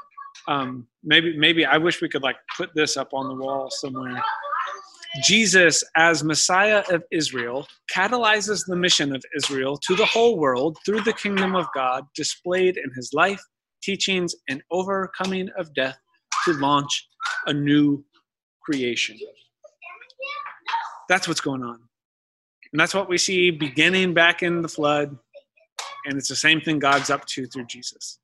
um, 0.47 0.87
maybe 1.05 1.37
maybe 1.37 1.67
i 1.67 1.77
wish 1.77 2.01
we 2.01 2.09
could 2.09 2.23
like 2.23 2.37
put 2.57 2.71
this 2.75 2.97
up 2.97 3.13
on 3.13 3.29
the 3.29 3.35
wall 3.35 3.71
somewhere 3.71 4.23
jesus 5.23 5.83
as 5.97 6.23
messiah 6.23 6.83
of 6.91 7.03
israel 7.11 7.67
catalyzes 7.95 8.65
the 8.67 8.77
mission 8.77 9.15
of 9.15 9.23
israel 9.37 9.77
to 9.77 9.95
the 9.97 10.07
whole 10.07 10.39
world 10.39 10.79
through 10.85 11.01
the 11.01 11.13
kingdom 11.13 11.55
of 11.55 11.67
god 11.75 12.05
displayed 12.15 12.77
in 12.77 12.91
his 12.95 13.11
life 13.13 13.41
teachings, 13.83 14.35
and 14.49 14.63
overcoming 14.71 15.49
of 15.57 15.73
death 15.75 15.99
to 16.45 16.53
launch 16.55 17.07
a 17.47 17.53
new 17.53 18.05
creation. 18.63 19.19
That's 21.09 21.27
what's 21.27 21.41
going 21.41 21.63
on. 21.63 21.81
And 22.73 22.79
that's 22.79 22.95
what 22.95 23.09
we 23.09 23.17
see 23.19 23.51
beginning 23.51 24.15
back 24.15 24.43
in 24.43 24.63
the 24.63 24.69
flood. 24.69 25.17
And 26.05 26.19
it's 26.19 26.29
the 26.29 26.37
same 26.37 26.61
thing 26.61 26.79
God's 26.79 27.11
up 27.11 27.25
to 27.27 27.47
through 27.47 27.67
Jesus. 27.67 28.19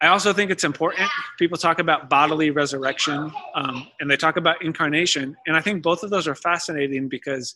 I 0.00 0.08
also 0.08 0.32
think 0.32 0.50
it's 0.50 0.64
important. 0.64 1.08
People 1.38 1.56
talk 1.56 1.78
about 1.78 2.10
bodily 2.10 2.50
resurrection 2.50 3.32
um, 3.54 3.86
and 4.00 4.10
they 4.10 4.16
talk 4.16 4.36
about 4.36 4.62
incarnation. 4.62 5.36
And 5.46 5.56
I 5.56 5.60
think 5.60 5.82
both 5.82 6.02
of 6.02 6.10
those 6.10 6.28
are 6.28 6.34
fascinating 6.34 7.08
because 7.08 7.54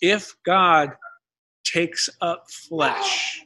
if 0.00 0.36
God 0.44 0.92
takes 1.64 2.08
up 2.20 2.44
flesh, 2.50 3.42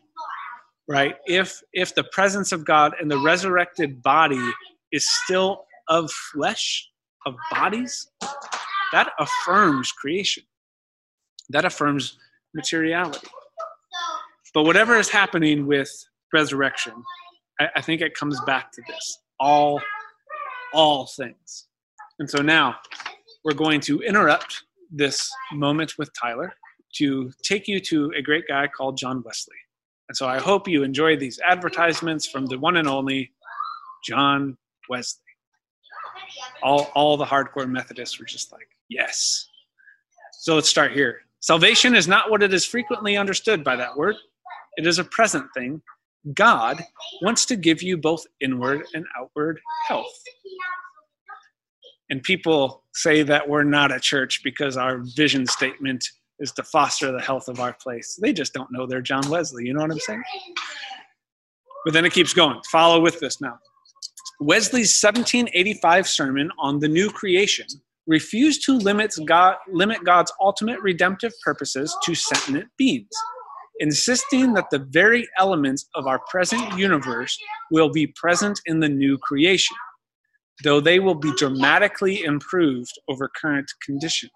right 0.89 1.17
if 1.27 1.63
if 1.73 1.95
the 1.95 2.05
presence 2.05 2.53
of 2.53 2.65
god 2.65 2.93
and 3.01 3.11
the 3.11 3.19
resurrected 3.19 4.03
body 4.03 4.51
is 4.91 5.09
still 5.25 5.65
of 5.89 6.11
flesh 6.11 6.89
of 7.27 7.35
bodies 7.51 8.09
that 8.93 9.11
affirms 9.19 9.93
creation 9.93 10.43
that 11.51 11.65
affirms 11.65 12.19
materiality 12.55 13.29
but 14.55 14.65
whatever 14.65 14.97
is 14.97 15.09
happening 15.09 15.67
with 15.67 15.91
resurrection 16.33 16.93
I, 17.63 17.69
I 17.77 17.81
think 17.81 18.01
it 18.01 18.15
comes 18.15 18.41
back 18.43 18.73
to 18.73 18.83
this 18.89 19.19
all 19.41 19.81
all 20.73 21.07
things 21.07 21.67
and 22.19 22.29
so 22.29 22.43
now 22.43 22.77
we're 23.45 23.55
going 23.55 23.81
to 23.81 24.01
interrupt 24.01 24.65
this 24.91 25.31
moment 25.53 25.95
with 25.99 26.11
tyler 26.15 26.53
to 26.95 27.31
take 27.43 27.67
you 27.69 27.81
to 27.81 28.13
a 28.17 28.23
great 28.23 28.45
guy 28.49 28.67
called 28.67 28.97
john 28.97 29.23
wesley 29.25 29.57
and 30.13 30.17
so 30.19 30.29
I 30.29 30.41
hope 30.41 30.69
you 30.69 30.83
enjoy 30.83 31.17
these 31.17 31.41
advertisements 31.43 32.27
from 32.27 32.45
the 32.45 32.59
one 32.59 32.77
and 32.77 32.87
only 32.87 33.33
John 34.05 34.59
Wesley. 34.91 35.23
All, 36.63 36.91
all 36.95 37.17
the 37.17 37.25
hardcore 37.25 37.67
Methodists 37.67 38.19
were 38.19 38.27
just 38.27 38.53
like, 38.53 38.69
yes. 38.91 39.49
So 40.33 40.55
let's 40.55 40.69
start 40.69 40.93
here. 40.93 41.21
Salvation 41.41 41.95
is 41.95 42.09
not 42.09 42.31
what 42.31 42.43
it 42.43 42.53
is 42.53 42.67
frequently 42.67 43.17
understood 43.17 43.65
by 43.65 43.75
that 43.77 43.97
word, 43.97 44.17
it 44.77 44.87
is 44.87 44.99
a 44.99 45.05
present 45.05 45.47
thing. 45.55 45.81
God 46.35 46.83
wants 47.23 47.47
to 47.47 47.57
give 47.57 47.83
you 47.83 47.97
both 47.97 48.25
inward 48.41 48.85
and 48.95 49.05
outward 49.19 49.61
health. 49.89 50.13
And 52.11 52.23
people 52.23 52.85
say 52.95 53.23
that 53.23 53.49
we're 53.49 53.65
not 53.65 53.91
a 53.91 53.99
church 53.99 54.43
because 54.45 54.77
our 54.77 54.99
vision 55.17 55.47
statement 55.47 56.05
is 56.39 56.53
to 56.53 56.63
foster 56.63 57.11
the 57.11 57.21
health 57.21 57.49
of 57.49 57.61
our 57.61 57.75
place. 57.83 58.19
They 58.21 58.33
just 58.33 58.53
don't 58.53 58.71
know 58.71 58.87
they're 58.87 59.01
John 59.01 59.29
Wesley. 59.29 59.65
You 59.65 59.75
know 59.75 59.81
what 59.81 59.91
I'm 59.91 59.99
saying? 59.99 60.23
But 61.85 61.95
then 61.95 62.05
it 62.05 62.13
keeps 62.13 62.35
going. 62.35 62.61
Follow 62.71 63.01
with 63.01 63.19
this 63.21 63.41
now. 63.41 63.59
Wesley's 64.41 65.01
1785 65.01 66.09
sermon 66.09 66.51
on 66.59 66.81
the 66.81 66.89
new 66.89 67.11
creation 67.11 67.67
refused 68.07 68.65
to 68.67 68.77
limit, 68.77 69.15
God, 69.27 69.57
limit 69.73 70.05
God's 70.05 70.33
ultimate 70.41 70.81
redemptive 70.81 71.33
purposes 71.45 71.97
to 72.03 72.15
sentient 72.15 72.69
beings, 72.77 73.09
insisting 73.83 74.55
that 74.55 74.71
the 74.71 74.79
very 74.79 75.29
elements 75.39 75.87
of 75.95 76.07
our 76.07 76.21
present 76.31 76.79
universe 76.79 77.39
will 77.71 77.91
be 77.91 78.07
present 78.07 78.59
in 78.65 78.81
the 78.81 78.89
new 78.89 79.19
creation, 79.19 79.77
though 80.65 80.81
they 80.81 80.99
will 80.99 81.15
be 81.15 81.33
dramatically 81.37 82.25
improved 82.25 82.93
over 83.09 83.31
current 83.41 83.71
conditions 83.85 84.31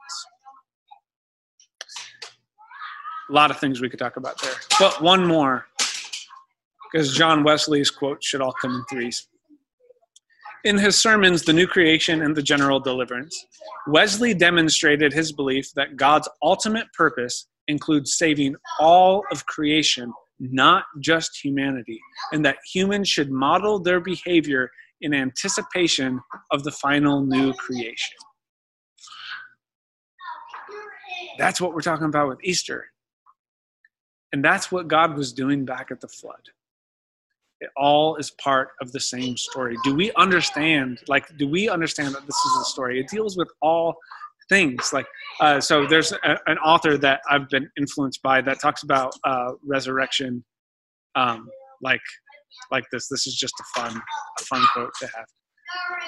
a 3.28 3.32
lot 3.32 3.51
of 3.51 3.59
things 3.59 3.80
we 3.80 3.88
could 3.88 3.99
talk 3.99 4.16
about 4.16 4.40
there. 4.42 4.53
But 4.78 5.03
one 5.03 5.26
more, 5.26 5.66
because 6.92 7.14
John 7.14 7.42
Wesley's 7.42 7.90
quote 7.90 8.22
should 8.22 8.40
all 8.40 8.53
come 8.53 8.74
in 8.74 8.84
threes. 8.90 9.28
In 10.64 10.78
his 10.78 10.97
sermons, 10.97 11.42
The 11.42 11.53
New 11.53 11.66
Creation 11.66 12.22
and 12.22 12.34
The 12.34 12.42
General 12.42 12.80
Deliverance, 12.80 13.47
Wesley 13.86 14.34
demonstrated 14.34 15.12
his 15.12 15.32
belief 15.32 15.72
that 15.74 15.97
God's 15.97 16.28
ultimate 16.42 16.86
purpose 16.92 17.47
includes 17.69 18.17
saving 18.17 18.57
all 18.79 19.23
of 19.33 19.47
creation, 19.47 20.12
not 20.39 20.85
just 21.01 21.43
humanity, 21.43 22.01
and 22.33 22.45
that 22.45 22.59
humans 22.73 23.09
should 23.09 23.31
model 23.31 23.79
their 23.79 24.01
behavior 24.01 24.71
in 25.01 25.14
anticipation 25.14 26.21
of 26.51 26.64
the 26.64 26.71
final 26.71 27.25
new 27.25 27.53
creation. 27.55 28.17
That's 31.39 31.61
what 31.61 31.75
we're 31.75 31.81
talking 31.81 32.07
about 32.07 32.29
with 32.29 32.39
Easter. 32.43 32.87
And 34.33 34.45
that's 34.45 34.73
what 34.73 34.89
God 34.89 35.17
was 35.17 35.33
doing 35.33 35.64
back 35.64 35.91
at 35.91 36.01
the 36.01 36.09
flood. 36.09 36.41
It 37.61 37.71
all 37.77 38.17
is 38.17 38.31
part 38.33 38.71
of 38.83 38.93
the 38.93 39.01
same 39.01 39.37
story. 39.37 39.77
Do 39.83 39.95
we 39.95 40.12
understand? 40.12 41.01
Like, 41.09 41.25
do 41.39 41.49
we 41.49 41.69
understand 41.69 42.14
that 42.14 42.27
this 42.27 42.37
is 42.37 42.61
a 42.61 42.64
story? 42.64 43.01
It 43.01 43.09
deals 43.09 43.37
with 43.37 43.49
all 43.62 43.97
things. 44.49 44.92
Like, 44.92 45.07
uh, 45.40 45.61
so 45.61 45.86
there's 45.86 46.12
a, 46.12 46.38
an 46.47 46.59
author 46.59 46.97
that 46.99 47.20
I've 47.28 47.49
been 47.49 47.68
influenced 47.78 48.22
by 48.22 48.40
that 48.42 48.61
talks 48.61 48.82
about 48.82 49.14
uh, 49.24 49.53
resurrection, 49.64 50.44
um, 51.14 51.49
like 51.82 52.01
like 52.70 52.84
this. 52.92 53.09
This 53.09 53.26
is 53.26 53.34
just 53.34 53.55
a 53.61 53.80
fun, 53.80 54.01
a 54.40 54.42
fun 54.44 54.64
quote 54.72 54.92
to 55.01 55.07
have. 55.07 55.26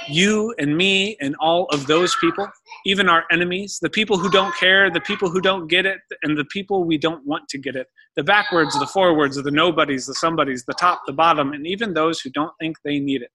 You 0.09 0.55
and 0.59 0.77
me 0.77 1.17
and 1.21 1.35
all 1.41 1.67
of 1.67 1.87
those 1.87 2.15
people, 2.21 2.49
even 2.87 3.09
our 3.09 3.25
enemies, 3.31 3.79
the 3.83 3.91
people 3.91 4.17
who 4.17 4.31
don't 4.31 4.55
care, 4.57 4.91
the 4.91 5.01
people 5.01 5.29
who 5.29 5.41
don't 5.41 5.69
get 5.69 5.85
it, 5.85 5.99
and 6.23 6.39
the 6.39 6.45
people 6.47 6.85
we 6.85 6.97
don't 6.97 7.27
want 7.27 7.49
to 7.49 7.59
get 7.59 7.75
it, 7.75 7.89
the 8.17 8.23
backwards, 8.23 8.79
the 8.79 8.87
forwards, 8.87 9.37
the 9.37 9.51
nobodies, 9.51 10.07
the 10.07 10.15
somebodies, 10.15 10.65
the 10.65 10.75
top, 10.75 11.03
the 11.07 11.13
bottom, 11.13 11.53
and 11.53 11.67
even 11.67 11.93
those 11.93 12.21
who 12.21 12.31
don't 12.31 12.53
think 12.61 12.77
they 12.85 12.99
need 12.99 13.23
it. 13.23 13.31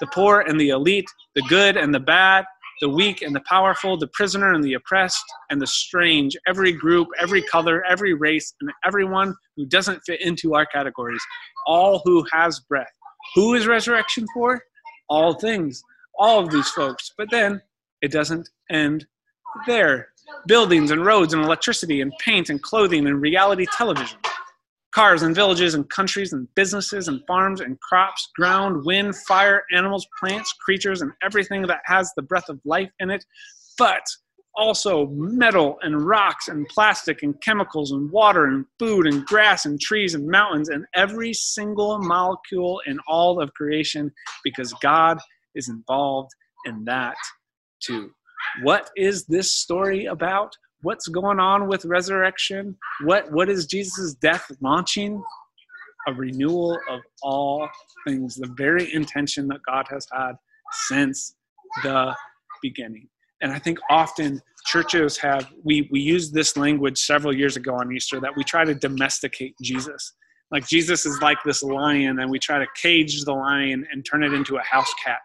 The 0.00 0.06
poor 0.08 0.40
and 0.40 0.60
the 0.60 0.70
elite, 0.70 1.08
the 1.34 1.42
good 1.42 1.76
and 1.76 1.94
the 1.94 2.00
bad, 2.00 2.44
the 2.80 2.88
weak 2.88 3.22
and 3.22 3.34
the 3.34 3.42
powerful, 3.48 3.96
the 3.96 4.08
prisoner 4.08 4.52
and 4.52 4.62
the 4.62 4.74
oppressed, 4.74 5.24
and 5.50 5.60
the 5.60 5.66
strange, 5.66 6.36
every 6.46 6.72
group, 6.72 7.08
every 7.20 7.42
color, 7.42 7.84
every 7.84 8.14
race, 8.14 8.54
and 8.60 8.70
everyone 8.84 9.34
who 9.56 9.66
doesn't 9.66 10.00
fit 10.06 10.20
into 10.20 10.54
our 10.54 10.66
categories, 10.66 11.22
all 11.66 12.02
who 12.04 12.24
has 12.32 12.60
breath. 12.60 12.92
Who 13.34 13.54
is 13.54 13.66
resurrection 13.66 14.26
for? 14.34 14.60
All 15.08 15.34
things, 15.34 15.82
all 16.18 16.40
of 16.40 16.50
these 16.50 16.68
folks. 16.70 17.10
But 17.16 17.30
then 17.30 17.60
it 18.02 18.12
doesn't 18.12 18.48
end 18.70 19.06
there. 19.66 20.08
Buildings 20.46 20.90
and 20.90 21.04
roads 21.04 21.34
and 21.34 21.42
electricity 21.42 22.00
and 22.00 22.12
paint 22.20 22.48
and 22.50 22.62
clothing 22.62 23.06
and 23.06 23.20
reality 23.20 23.66
television 23.76 24.18
cars 24.94 25.22
and 25.22 25.34
villages 25.34 25.74
and 25.74 25.88
countries 25.90 26.32
and 26.32 26.46
businesses 26.54 27.08
and 27.08 27.20
farms 27.26 27.60
and 27.60 27.78
crops, 27.80 28.28
ground, 28.36 28.84
wind, 28.84 29.14
fire, 29.26 29.64
animals, 29.74 30.06
plants, 30.20 30.52
creatures, 30.52 31.02
and 31.02 31.10
everything 31.22 31.62
that 31.62 31.80
has 31.84 32.12
the 32.14 32.22
breath 32.22 32.48
of 32.48 32.60
life 32.64 32.90
in 33.00 33.10
it, 33.10 33.24
but 33.76 34.06
also 34.56 35.08
metal 35.08 35.78
and 35.82 36.06
rocks 36.06 36.46
and 36.46 36.64
plastic 36.68 37.24
and 37.24 37.40
chemicals 37.42 37.90
and 37.90 38.08
water 38.12 38.46
and 38.46 38.64
food 38.78 39.08
and 39.08 39.26
grass 39.26 39.66
and 39.66 39.80
trees 39.80 40.14
and 40.14 40.28
mountains 40.28 40.68
and 40.68 40.84
every 40.94 41.32
single 41.32 41.98
molecule 41.98 42.80
in 42.86 42.98
all 43.08 43.40
of 43.40 43.52
creation 43.54 44.12
because 44.44 44.72
God 44.74 45.18
is 45.56 45.68
involved 45.68 46.30
in 46.66 46.84
that 46.84 47.16
too. 47.80 48.10
What 48.62 48.90
is 48.96 49.24
this 49.26 49.50
story 49.50 50.04
about? 50.04 50.54
What's 50.84 51.08
going 51.08 51.40
on 51.40 51.66
with 51.66 51.84
resurrection? 51.86 52.76
What 53.04 53.32
what 53.32 53.48
is 53.48 53.66
jesus' 53.66 54.14
death 54.14 54.50
launching? 54.60 55.22
A 56.06 56.12
renewal 56.12 56.78
of 56.90 57.00
all 57.22 57.66
things 58.06 58.36
the 58.36 58.52
very 58.56 58.92
intention 58.94 59.48
that 59.48 59.60
god 59.66 59.86
has 59.90 60.06
had 60.12 60.34
since 60.86 61.34
the 61.82 62.14
beginning. 62.62 63.08
And 63.40 63.50
i 63.50 63.58
think 63.58 63.78
often 63.90 64.40
churches 64.66 65.16
have 65.18 65.50
we 65.62 65.88
we 65.90 66.00
used 66.00 66.32
this 66.32 66.56
language 66.56 66.98
several 66.98 67.34
years 67.34 67.56
ago 67.56 67.74
on 67.74 67.92
easter 67.92 68.20
that 68.20 68.34
we 68.36 68.44
try 68.44 68.64
to 68.64 68.74
domesticate 68.74 69.54
jesus. 69.62 70.12
Like 70.50 70.68
jesus 70.68 71.06
is 71.06 71.20
like 71.22 71.38
this 71.44 71.62
lion 71.62 72.18
and 72.20 72.30
we 72.30 72.38
try 72.38 72.58
to 72.58 72.66
cage 72.80 73.24
the 73.24 73.32
lion 73.32 73.86
and 73.90 74.04
turn 74.04 74.22
it 74.22 74.34
into 74.34 74.56
a 74.56 74.62
house 74.62 74.92
cat 75.02 75.20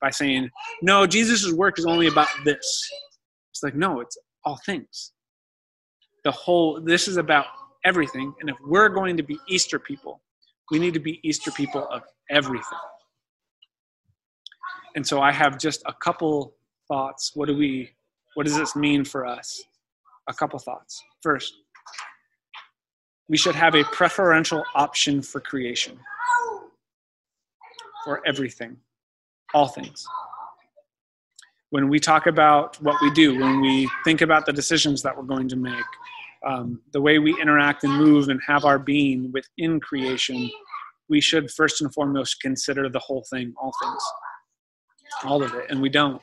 by 0.00 0.10
saying 0.10 0.50
no 0.80 1.06
jesus' 1.06 1.52
work 1.52 1.78
is 1.78 1.84
only 1.84 2.06
about 2.06 2.28
this. 2.46 2.90
It's 3.50 3.62
like 3.62 3.74
no 3.74 4.00
it's 4.00 4.16
all 4.44 4.56
things. 4.64 5.12
The 6.24 6.30
whole, 6.30 6.80
this 6.80 7.08
is 7.08 7.16
about 7.16 7.46
everything. 7.84 8.32
And 8.40 8.50
if 8.50 8.56
we're 8.64 8.88
going 8.88 9.16
to 9.16 9.22
be 9.22 9.38
Easter 9.48 9.78
people, 9.78 10.20
we 10.70 10.78
need 10.78 10.94
to 10.94 11.00
be 11.00 11.20
Easter 11.22 11.50
people 11.50 11.86
of 11.88 12.02
everything. 12.30 12.78
And 14.94 15.06
so 15.06 15.20
I 15.20 15.32
have 15.32 15.58
just 15.58 15.82
a 15.86 15.92
couple 15.92 16.54
thoughts. 16.86 17.32
What 17.34 17.48
do 17.48 17.56
we, 17.56 17.90
what 18.34 18.46
does 18.46 18.56
this 18.56 18.76
mean 18.76 19.04
for 19.04 19.26
us? 19.26 19.62
A 20.28 20.34
couple 20.34 20.58
thoughts. 20.58 21.02
First, 21.22 21.54
we 23.28 23.36
should 23.36 23.54
have 23.54 23.74
a 23.74 23.84
preferential 23.84 24.62
option 24.74 25.22
for 25.22 25.40
creation 25.40 25.98
for 28.04 28.20
everything, 28.26 28.76
all 29.54 29.68
things 29.68 30.06
when 31.72 31.88
we 31.88 31.98
talk 31.98 32.26
about 32.26 32.78
what 32.82 33.00
we 33.00 33.10
do, 33.12 33.40
when 33.40 33.62
we 33.62 33.88
think 34.04 34.20
about 34.20 34.44
the 34.44 34.52
decisions 34.52 35.00
that 35.00 35.16
we're 35.16 35.22
going 35.22 35.48
to 35.48 35.56
make, 35.56 35.84
um, 36.46 36.82
the 36.92 37.00
way 37.00 37.18
we 37.18 37.34
interact 37.40 37.82
and 37.82 37.94
move 37.94 38.28
and 38.28 38.38
have 38.46 38.66
our 38.66 38.78
being 38.78 39.32
within 39.32 39.80
creation, 39.80 40.50
we 41.08 41.18
should 41.18 41.50
first 41.50 41.80
and 41.80 41.92
foremost 41.94 42.42
consider 42.42 42.90
the 42.90 42.98
whole 42.98 43.24
thing, 43.30 43.54
all 43.56 43.72
things, 43.82 44.02
all 45.24 45.42
of 45.42 45.54
it, 45.54 45.64
and 45.70 45.80
we 45.80 45.88
don't. 45.88 46.20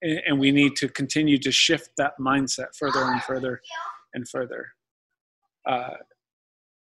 And 0.00 0.40
we 0.40 0.50
need 0.52 0.74
to 0.76 0.88
continue 0.88 1.36
to 1.36 1.52
shift 1.52 1.90
that 1.98 2.14
mindset 2.18 2.74
further 2.74 3.02
and 3.02 3.22
further 3.22 3.60
and 4.14 4.26
further. 4.26 4.68
Uh, 5.66 5.96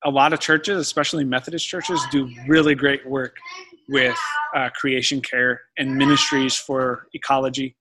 a 0.05 0.11
lot 0.11 0.35
of 0.35 0.41
churches, 0.41 0.79
especially 0.81 1.25
Methodist 1.25 1.67
churches, 1.67 1.99
do 2.13 2.31
really 2.47 2.75
great 2.75 3.09
work 3.09 3.39
with 3.89 4.19
uh, 4.55 4.69
creation 4.71 5.21
care 5.21 5.61
and 5.79 5.97
ministries 5.97 6.57
for 6.57 7.07
ecology, 7.15 7.77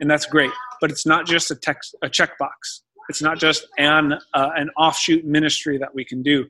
and 0.00 0.10
that's 0.10 0.26
great. 0.26 0.50
But 0.80 0.90
it's 0.90 1.06
not 1.06 1.26
just 1.26 1.50
a 1.50 1.56
text 1.56 1.94
a 2.02 2.08
checkbox. 2.08 2.82
It's 3.08 3.22
not 3.22 3.38
just 3.38 3.66
an 3.78 4.14
uh, 4.34 4.50
an 4.56 4.70
offshoot 4.76 5.24
ministry 5.24 5.78
that 5.78 5.94
we 5.94 6.04
can 6.04 6.22
do. 6.22 6.46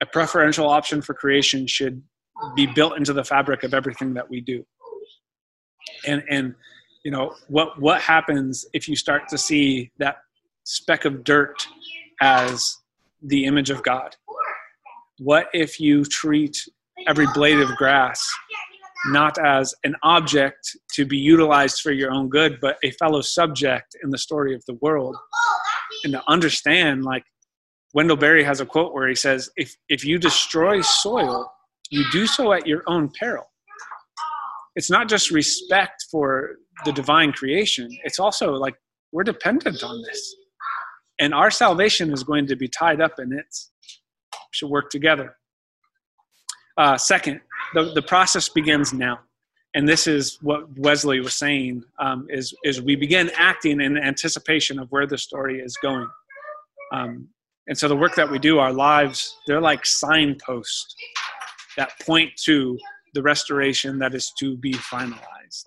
A 0.00 0.06
preferential 0.06 0.68
option 0.68 1.02
for 1.02 1.14
creation 1.14 1.66
should 1.66 2.02
be 2.54 2.66
built 2.66 2.96
into 2.96 3.12
the 3.12 3.24
fabric 3.24 3.62
of 3.62 3.74
everything 3.74 4.14
that 4.14 4.28
we 4.28 4.40
do. 4.40 4.64
And 6.06 6.22
and 6.28 6.54
you 7.04 7.10
know 7.10 7.34
what 7.48 7.80
what 7.80 8.00
happens 8.00 8.66
if 8.72 8.88
you 8.88 8.96
start 8.96 9.28
to 9.28 9.38
see 9.38 9.90
that 9.98 10.16
speck 10.64 11.04
of 11.04 11.24
dirt 11.24 11.66
as 12.20 12.76
the 13.22 13.44
image 13.44 13.70
of 13.70 13.82
God? 13.82 14.16
What 15.18 15.48
if 15.52 15.78
you 15.78 16.04
treat 16.04 16.56
every 17.06 17.26
blade 17.34 17.60
of 17.60 17.68
grass 17.76 18.26
not 19.06 19.38
as 19.38 19.74
an 19.84 19.94
object 20.02 20.76
to 20.94 21.04
be 21.04 21.16
utilized 21.16 21.80
for 21.80 21.92
your 21.92 22.10
own 22.10 22.28
good, 22.28 22.58
but 22.60 22.78
a 22.82 22.90
fellow 22.92 23.20
subject 23.20 23.96
in 24.02 24.10
the 24.10 24.18
story 24.18 24.54
of 24.54 24.64
the 24.66 24.74
world. 24.80 25.16
And 26.04 26.12
to 26.14 26.22
understand, 26.28 27.04
like 27.04 27.24
Wendell 27.92 28.16
Berry 28.16 28.44
has 28.44 28.60
a 28.60 28.66
quote 28.66 28.94
where 28.94 29.08
he 29.08 29.14
says, 29.14 29.50
if, 29.56 29.76
if 29.88 30.04
you 30.04 30.18
destroy 30.18 30.80
soil, 30.80 31.50
you 31.90 32.04
do 32.10 32.26
so 32.26 32.52
at 32.52 32.66
your 32.66 32.82
own 32.86 33.10
peril. 33.18 33.44
It's 34.74 34.90
not 34.90 35.08
just 35.08 35.30
respect 35.30 36.06
for 36.10 36.56
the 36.84 36.92
divine 36.92 37.32
creation, 37.32 37.88
it's 38.04 38.18
also 38.18 38.54
like 38.54 38.74
we're 39.12 39.22
dependent 39.22 39.84
on 39.84 40.02
this. 40.02 40.34
And 41.20 41.32
our 41.32 41.50
salvation 41.50 42.12
is 42.12 42.24
going 42.24 42.48
to 42.48 42.56
be 42.56 42.66
tied 42.66 43.00
up 43.00 43.20
in 43.20 43.32
it. 43.32 43.46
We 43.46 44.38
should 44.50 44.70
work 44.70 44.90
together. 44.90 45.36
Uh, 46.76 46.96
second, 46.96 47.40
the, 47.74 47.92
the 47.94 48.02
process 48.02 48.48
begins 48.48 48.92
now. 48.92 49.20
And 49.74 49.88
this 49.88 50.06
is 50.06 50.38
what 50.40 50.66
Wesley 50.78 51.20
was 51.20 51.34
saying 51.34 51.82
um, 51.98 52.26
is, 52.30 52.54
is 52.64 52.80
we 52.80 52.94
begin 52.94 53.30
acting 53.36 53.80
in 53.80 53.96
anticipation 53.98 54.78
of 54.78 54.88
where 54.90 55.06
the 55.06 55.18
story 55.18 55.60
is 55.60 55.76
going. 55.82 56.08
Um, 56.92 57.28
and 57.66 57.76
so 57.76 57.88
the 57.88 57.96
work 57.96 58.14
that 58.14 58.30
we 58.30 58.38
do, 58.38 58.58
our 58.58 58.72
lives, 58.72 59.36
they're 59.46 59.60
like 59.60 59.84
signposts 59.84 60.94
that 61.76 61.92
point 62.00 62.30
to 62.44 62.78
the 63.14 63.22
restoration 63.22 63.98
that 63.98 64.14
is 64.14 64.32
to 64.38 64.56
be 64.56 64.74
finalized. 64.74 65.64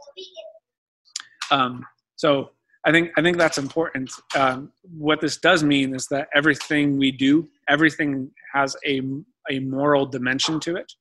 Um, 1.52 1.86
so 2.16 2.52
I 2.86 2.92
think 2.92 3.12
I 3.18 3.22
think 3.22 3.38
that's 3.38 3.58
important. 3.58 4.12
Um, 4.36 4.72
what 4.98 5.20
this 5.20 5.38
does 5.38 5.64
mean 5.64 5.96
is 5.96 6.08
that 6.08 6.30
everything 6.34 6.98
we 6.98 7.12
do, 7.12 7.48
everything 7.68 8.32
has 8.54 8.76
a 8.86 9.02
a 9.50 9.60
moral 9.60 10.06
dimension 10.06 10.60
to 10.62 10.76
it. 10.76 10.92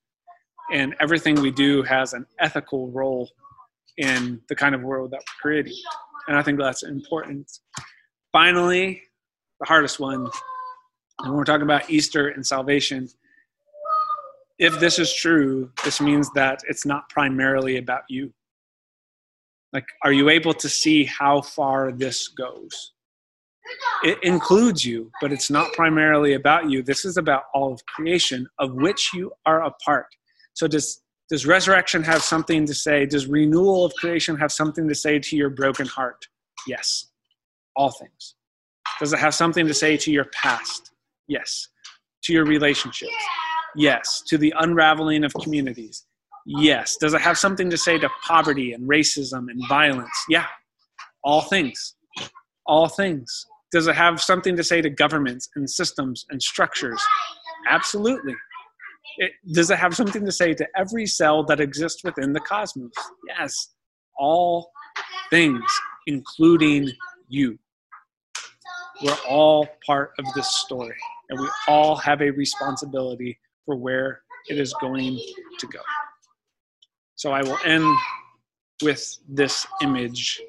And 0.73 0.95
everything 1.01 1.41
we 1.41 1.51
do 1.51 1.83
has 1.83 2.13
an 2.13 2.27
ethical 2.41 2.91
role 2.91 3.31
in 3.99 4.41
the 4.49 4.57
kind 4.57 4.75
of 4.75 4.83
world 4.83 5.11
that 5.13 5.21
we're 5.21 5.41
creating. 5.41 5.75
And 6.29 6.37
i 6.37 6.43
think 6.43 6.59
that's 6.59 6.83
important. 6.83 7.51
Finally 8.33 9.03
the 9.61 9.67
hardest 9.67 9.99
one 9.99 10.29
and 11.21 11.29
when 11.31 11.33
we're 11.33 11.45
talking 11.45 11.63
about 11.63 11.89
easter 11.89 12.29
and 12.29 12.47
salvation 12.47 13.09
if 14.59 14.79
this 14.81 14.99
is 14.99 15.15
true 15.15 15.71
this 15.83 16.01
means 16.01 16.31
that 16.35 16.61
it's 16.69 16.85
not 16.85 17.09
primarily 17.09 17.79
about 17.79 18.03
you. 18.09 18.33
Like 19.73 19.87
are 20.03 20.13
you 20.13 20.29
able 20.29 20.53
to 20.55 20.69
see 20.69 21.05
how 21.05 21.41
far 21.41 21.93
this 21.93 22.29
goes 22.29 22.93
it 24.05 24.19
includes 24.23 24.85
you, 24.85 25.11
but 25.21 25.33
it's 25.33 25.51
not 25.51 25.73
primarily 25.73 26.35
about 26.35 26.71
you. 26.71 26.83
This 26.83 27.05
is 27.05 27.17
about 27.17 27.45
all 27.55 27.73
of 27.73 27.85
creation, 27.87 28.47
of 28.59 28.75
which 28.75 29.11
you 29.15 29.33
are 29.45 29.65
a 29.65 29.71
part. 29.85 30.07
So 30.55 30.67
does 30.67 31.01
does 31.29 31.45
resurrection 31.45 32.05
have 32.05 32.23
something 32.23 32.67
to 32.67 32.75
say? 32.75 33.05
Does 33.05 33.27
renewal 33.27 33.85
of 33.85 33.93
creation 33.95 34.37
have 34.37 34.53
something 34.53 34.89
to 34.89 34.95
say 34.95 35.19
to 35.19 35.37
your 35.37 35.51
broken 35.51 35.87
heart? 35.87 36.25
Yes. 36.69 37.09
All 37.75 37.91
things. 37.91 38.37
Does 39.01 39.13
it 39.13 39.19
have 39.19 39.35
something 39.35 39.67
to 39.67 39.75
say 39.75 39.97
to 39.97 40.13
your 40.13 40.27
past? 40.27 40.93
Yes. 41.27 41.69
To 42.25 42.33
your 42.33 42.45
relationships? 42.45 43.13
Yes. 43.75 44.23
To 44.29 44.39
the 44.39 44.55
unraveling 44.61 45.25
of 45.25 45.35
communities? 45.35 46.07
Yes. 46.47 46.97
Does 46.97 47.13
it 47.13 47.21
have 47.21 47.39
something 47.39 47.69
to 47.71 47.77
say 47.77 47.99
to 47.99 48.09
poverty 48.25 48.73
and 48.73 48.89
racism 48.89 49.51
and 49.51 49.61
violence? 49.69 50.17
Yeah. 50.29 50.47
All 51.25 51.41
things. 51.41 51.97
All 52.67 52.87
things. 52.87 53.47
Does 53.77 53.89
it 53.89 53.95
have 53.95 54.23
something 54.23 54.57
to 54.57 54.65
say 54.65 54.81
to 54.81 54.89
governments 54.89 55.51
and 55.55 55.69
systems 55.69 56.25
and 56.31 56.43
structures? 56.43 56.99
Absolutely. 57.69 58.35
It, 59.19 59.33
does 59.53 59.71
it 59.71 59.79
have 59.79 59.95
something 59.95 60.25
to 60.25 60.33
say 60.33 60.55
to 60.55 60.67
every 60.75 61.05
cell 61.05 61.45
that 61.45 61.61
exists 61.61 62.03
within 62.03 62.33
the 62.33 62.41
cosmos? 62.41 62.91
Yes. 63.29 63.75
All 64.19 64.71
things, 65.29 65.63
including 66.07 66.91
you. 67.29 67.59
We're 69.03 69.19
all 69.29 69.69
part 69.85 70.13
of 70.19 70.25
this 70.35 70.49
story, 70.49 70.97
and 71.29 71.39
we 71.39 71.47
all 71.69 71.97
have 71.97 72.23
a 72.23 72.31
responsibility 72.31 73.39
for 73.67 73.77
where 73.77 74.23
it 74.49 74.59
is 74.59 74.73
going 74.81 75.21
to 75.59 75.67
go. 75.67 75.81
So 77.17 77.31
I 77.31 77.43
will 77.43 77.59
end 77.63 77.85
with 78.83 79.19
this 79.29 79.67
image. 79.83 80.41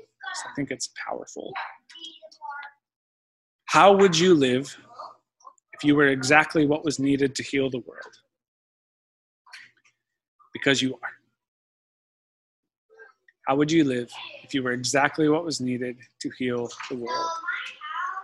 I 0.45 0.53
think 0.55 0.71
it's 0.71 0.91
powerful. 1.05 1.51
How 3.67 3.91
would 3.91 4.17
you 4.17 4.33
live 4.33 4.75
if 5.73 5.83
you 5.83 5.95
were 5.95 6.07
exactly 6.07 6.65
what 6.65 6.85
was 6.85 6.99
needed 6.99 7.35
to 7.35 7.43
heal 7.43 7.69
the 7.69 7.79
world? 7.79 8.17
Because 10.53 10.81
you 10.81 10.93
are. 10.93 11.09
How 13.45 13.55
would 13.55 13.69
you 13.71 13.83
live 13.83 14.09
if 14.43 14.53
you 14.53 14.63
were 14.63 14.71
exactly 14.71 15.27
what 15.27 15.43
was 15.43 15.59
needed 15.59 15.97
to 16.21 16.29
heal 16.37 16.69
the 16.89 16.95
world? 16.95 17.29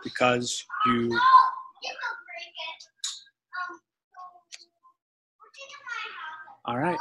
Because 0.04 0.66
you. 0.86 1.20
All 6.66 6.78
right. 6.78 6.98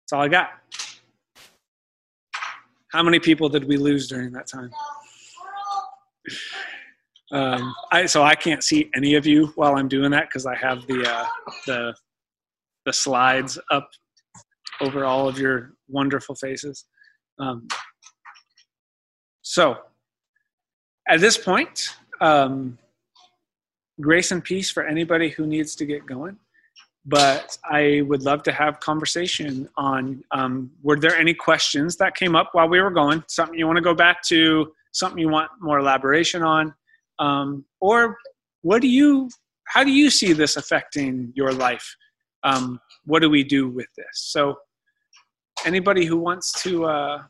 That's 0.00 0.12
all 0.12 0.22
I 0.22 0.28
got. 0.28 0.63
How 2.94 3.02
many 3.02 3.18
people 3.18 3.48
did 3.48 3.64
we 3.64 3.76
lose 3.76 4.06
during 4.06 4.30
that 4.34 4.46
time? 4.46 4.70
Um, 7.32 7.74
I, 7.90 8.06
so 8.06 8.22
I 8.22 8.36
can't 8.36 8.62
see 8.62 8.88
any 8.94 9.16
of 9.16 9.26
you 9.26 9.46
while 9.56 9.74
I'm 9.74 9.88
doing 9.88 10.12
that 10.12 10.28
because 10.28 10.46
I 10.46 10.54
have 10.54 10.86
the 10.86 11.02
uh, 11.04 11.26
the 11.66 11.94
the 12.86 12.92
slides 12.92 13.58
up 13.72 13.90
over 14.80 15.04
all 15.04 15.28
of 15.28 15.40
your 15.40 15.72
wonderful 15.88 16.36
faces. 16.36 16.84
Um, 17.40 17.66
so 19.42 19.78
at 21.08 21.18
this 21.18 21.36
point, 21.36 21.96
um, 22.20 22.78
grace 24.00 24.30
and 24.30 24.44
peace 24.44 24.70
for 24.70 24.86
anybody 24.86 25.30
who 25.30 25.48
needs 25.48 25.74
to 25.74 25.84
get 25.84 26.06
going 26.06 26.38
but 27.06 27.58
I 27.64 28.02
would 28.06 28.22
love 28.22 28.42
to 28.44 28.52
have 28.52 28.80
conversation 28.80 29.68
on 29.76 30.24
um, 30.30 30.70
were 30.82 30.98
there 30.98 31.16
any 31.16 31.34
questions 31.34 31.96
that 31.96 32.16
came 32.16 32.34
up 32.34 32.50
while 32.52 32.68
we 32.68 32.80
were 32.80 32.90
going, 32.90 33.22
something 33.28 33.58
you 33.58 33.66
want 33.66 33.76
to 33.76 33.82
go 33.82 33.94
back 33.94 34.22
to, 34.24 34.72
something 34.92 35.18
you 35.18 35.28
want 35.28 35.50
more 35.60 35.78
elaboration 35.78 36.42
on, 36.42 36.74
um, 37.18 37.64
or 37.80 38.16
what 38.62 38.80
do 38.80 38.88
you, 38.88 39.28
how 39.66 39.84
do 39.84 39.90
you 39.90 40.08
see 40.08 40.32
this 40.32 40.56
affecting 40.56 41.32
your 41.34 41.52
life? 41.52 41.94
Um, 42.42 42.80
what 43.04 43.20
do 43.20 43.28
we 43.28 43.44
do 43.44 43.68
with 43.68 43.88
this? 43.96 44.06
So 44.12 44.56
anybody 45.66 46.06
who 46.06 46.16
wants 46.16 46.62
to, 46.62 46.86
uh, 46.86 47.22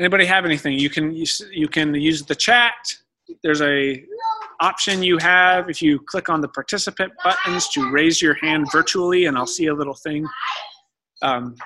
anybody 0.00 0.24
have 0.24 0.44
anything, 0.44 0.78
you 0.78 0.90
can, 0.90 1.12
use, 1.12 1.40
you 1.52 1.68
can 1.68 1.94
use 1.94 2.24
the 2.24 2.34
chat. 2.34 2.74
There's 3.42 3.62
a 3.62 4.04
option 4.62 5.02
you 5.02 5.18
have 5.18 5.68
if 5.68 5.82
you 5.82 5.98
click 6.06 6.28
on 6.28 6.40
the 6.40 6.48
participant 6.48 7.12
buttons 7.24 7.68
to 7.70 7.90
raise 7.90 8.22
your 8.22 8.34
hand 8.34 8.66
virtually, 8.70 9.26
and 9.26 9.36
I'll 9.36 9.46
see 9.46 9.66
a 9.66 9.74
little 9.74 9.94
thing 9.94 10.24
um, 11.20 11.56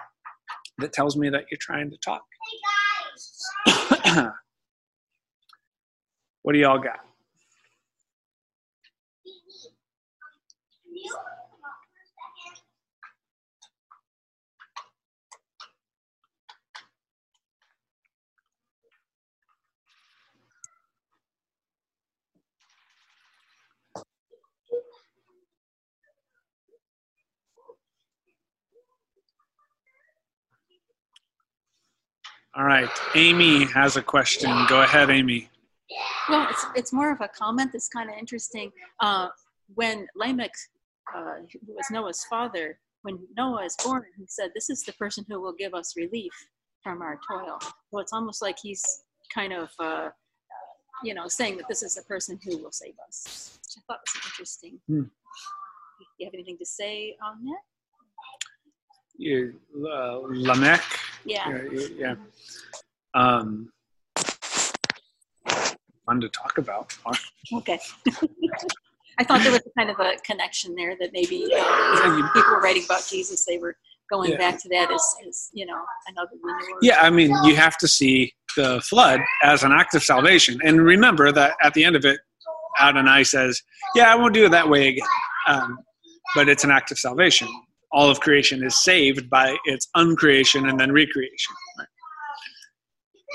that 0.79 0.95
tells 0.95 1.17
me 1.17 1.29
that 1.29 1.45
you're 1.51 1.59
trying 1.61 1.91
to 1.91 1.99
talk. 1.99 2.23
what 6.43 6.55
do 6.55 6.59
y'all 6.59 6.79
got? 6.79 7.06
All 32.57 32.65
right, 32.65 32.89
Amy 33.15 33.67
has 33.67 33.97
a 33.97 34.03
question. 34.03 34.51
Go 34.67 34.81
ahead, 34.81 35.11
Amy. 35.11 35.51
Well, 36.31 36.47
it's, 36.49 36.65
it's 36.75 36.93
more 36.93 37.13
of 37.13 37.21
a 37.21 37.29
comment 37.29 37.71
that's 37.73 37.89
kind 37.89 38.09
of 38.09 38.17
interesting. 38.17 38.73
Uh, 39.01 39.29
when 39.75 40.07
Lamech, 40.17 40.55
uh, 41.15 41.35
who 41.67 41.75
was 41.75 41.85
Noah's 41.91 42.25
father, 42.31 42.79
when 43.03 43.19
Noah 43.37 43.65
is 43.67 43.77
born, 43.85 44.05
he 44.17 44.25
said, 44.27 44.53
This 44.55 44.71
is 44.71 44.83
the 44.85 44.95
person 44.95 45.27
who 45.29 45.39
will 45.39 45.53
give 45.53 45.75
us 45.75 45.99
relief 45.99 46.33
from 46.83 47.03
our 47.03 47.21
toil. 47.31 47.59
So 47.91 47.99
it's 47.99 48.15
almost 48.15 48.41
like 48.41 48.57
he's 48.59 48.83
kind 49.35 49.53
of, 49.53 49.69
uh, 49.79 50.09
you 51.05 51.13
know, 51.13 51.29
saying 51.29 51.59
that 51.59 51.69
this 51.69 51.83
is 51.83 51.95
the 51.95 52.03
person 52.03 52.41
who 52.43 52.57
will 52.57 52.73
save 52.73 52.95
us, 53.07 53.59
which 53.63 53.85
I 53.85 53.93
thought 53.93 54.01
was 54.01 54.31
interesting. 54.31 54.81
Hmm. 54.89 55.03
Do 55.03 56.05
you 56.19 56.27
have 56.27 56.35
anything 56.35 56.57
to 56.57 56.65
say 56.65 57.17
on 57.23 57.45
that? 57.45 57.61
you, 59.19 59.55
uh, 59.77 60.21
Lamech. 60.23 60.83
Yeah. 61.27 61.59
Yeah. 61.97 62.15
Um, 63.15 63.71
fun 66.07 66.21
to 66.21 66.29
talk 66.29 66.59
about. 66.59 66.97
Okay. 67.53 67.79
I 69.19 69.25
thought 69.25 69.43
there 69.43 69.53
was 69.53 69.63
kind 69.77 69.91
of 69.91 69.99
a 69.99 70.13
connection 70.25 70.75
there 70.75 70.95
that 71.01 71.11
maybe 71.13 71.49
uh, 71.55 72.33
people 72.35 72.51
were 72.51 72.61
writing 72.61 72.85
about 72.85 73.07
Jesus, 73.09 73.47
they 73.47 73.59
were 73.59 73.77
going 74.11 74.33
yeah. 74.33 74.37
back 74.37 74.63
to 74.63 74.69
that 74.69 74.93
as, 74.93 75.15
as 75.27 75.51
you 75.53 75.67
know 75.67 75.81
another. 76.09 76.31
Yeah, 76.83 77.01
I 77.01 77.11
mean, 77.11 77.35
you 77.45 77.57
have 77.57 77.79
to 77.79 77.89
see 77.89 78.33
the 78.57 78.81
flood 78.83 79.21
as 79.43 79.65
an 79.65 79.73
act 79.73 79.95
of 79.95 80.05
salvation, 80.05 80.61
and 80.65 80.81
remember 80.81 81.33
that 81.33 81.55
at 81.63 81.73
the 81.75 81.85
end 81.85 81.97
of 81.97 82.05
it, 82.05 82.21
Adonai 82.79 83.25
says, 83.25 83.61
"Yeah, 83.95 84.13
I 84.13 84.17
won't 84.17 84.35
do 84.35 84.45
it 84.45 84.51
that 84.51 84.69
way 84.69 84.89
again." 84.89 85.07
Um, 85.49 85.79
but 86.35 86.49
it's 86.49 86.65
an 86.65 86.71
act 86.71 86.93
of 86.93 86.99
salvation 86.99 87.49
all 87.93 88.11
of 88.11 88.21
creation 88.21 88.65
is 88.65 88.83
saved 88.83 89.31
by 89.31 89.57
its 89.65 89.89
uncreation 89.97 90.69
and 90.69 90.79
then 90.79 90.93
recreation. 90.93 91.55
Right? 91.79 91.89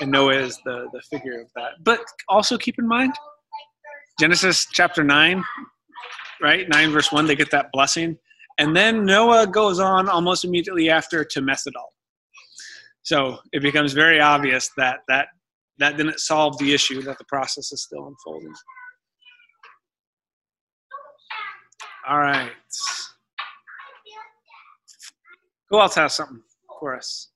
And 0.00 0.10
Noah 0.10 0.34
is 0.34 0.58
the, 0.64 0.88
the 0.92 1.02
figure 1.10 1.40
of 1.40 1.48
that. 1.56 1.72
But 1.82 2.00
also 2.28 2.58
keep 2.58 2.78
in 2.78 2.86
mind, 2.86 3.14
Genesis 4.20 4.66
chapter 4.72 5.02
9, 5.02 5.42
right? 6.40 6.68
9 6.68 6.90
verse 6.90 7.12
1, 7.12 7.26
they 7.26 7.36
get 7.36 7.50
that 7.50 7.70
blessing. 7.72 8.18
And 8.58 8.76
then 8.76 9.04
Noah 9.04 9.46
goes 9.46 9.80
on 9.80 10.08
almost 10.08 10.44
immediately 10.44 10.90
after 10.90 11.24
to 11.24 11.40
Methodol. 11.40 11.88
So 13.02 13.38
it 13.52 13.62
becomes 13.62 13.92
very 13.92 14.20
obvious 14.20 14.70
that 14.76 15.00
that, 15.08 15.28
that 15.78 15.96
didn't 15.96 16.20
solve 16.20 16.58
the 16.58 16.72
issue, 16.72 17.02
that 17.02 17.18
the 17.18 17.24
process 17.24 17.72
is 17.72 17.82
still 17.82 18.06
unfolding. 18.06 18.52
All 22.08 22.18
right. 22.18 22.50
Who 25.72 25.80
else 25.80 25.94
has 25.94 26.12
something 26.14 26.42
for 26.78 26.94
us? 26.94 27.30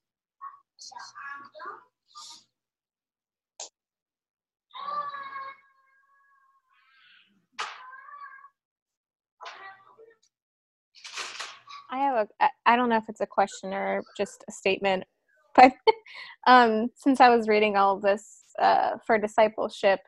I 11.91 11.99
have 11.99 12.29
a, 12.41 12.49
I 12.67 12.77
don't 12.77 12.91
know 12.91 12.99
if 12.99 13.09
it's 13.09 13.23
a 13.23 13.27
question 13.27 13.73
or 13.73 14.03
just 14.19 14.45
a 14.49 14.53
statement, 14.53 15.05
but 15.57 15.73
um, 16.47 16.91
since 16.95 17.23
I 17.23 17.35
was 17.35 17.49
reading 17.49 17.79
all 17.79 17.97
of 17.97 18.03
this 18.03 18.43
uh, 18.61 18.99
for 19.07 19.19
discipleship, 19.19 20.01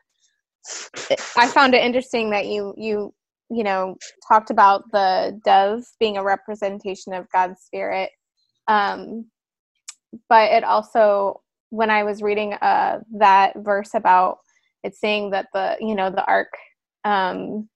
I 1.35 1.47
found 1.47 1.73
it 1.73 1.83
interesting 1.83 2.29
that 2.29 2.45
you, 2.45 2.75
you, 2.77 3.11
you 3.49 3.63
know, 3.63 3.95
talked 4.27 4.51
about 4.51 4.83
the 4.91 5.39
dove 5.43 5.83
being 5.99 6.17
a 6.17 6.23
representation 6.23 7.13
of 7.13 7.27
God's 7.31 7.61
spirit 7.61 8.11
um, 8.69 9.25
but 10.29 10.51
it 10.51 10.63
also, 10.63 11.41
when 11.71 11.89
I 11.89 12.03
was 12.03 12.21
reading 12.21 12.53
uh, 12.53 12.99
that 13.17 13.53
verse 13.57 13.91
about 13.95 14.37
it 14.83 14.95
saying 14.95 15.31
that 15.31 15.47
the, 15.53 15.75
you 15.79 15.95
know, 15.95 16.09
the 16.09 16.23
ark 16.25 16.53
um, 17.03 17.67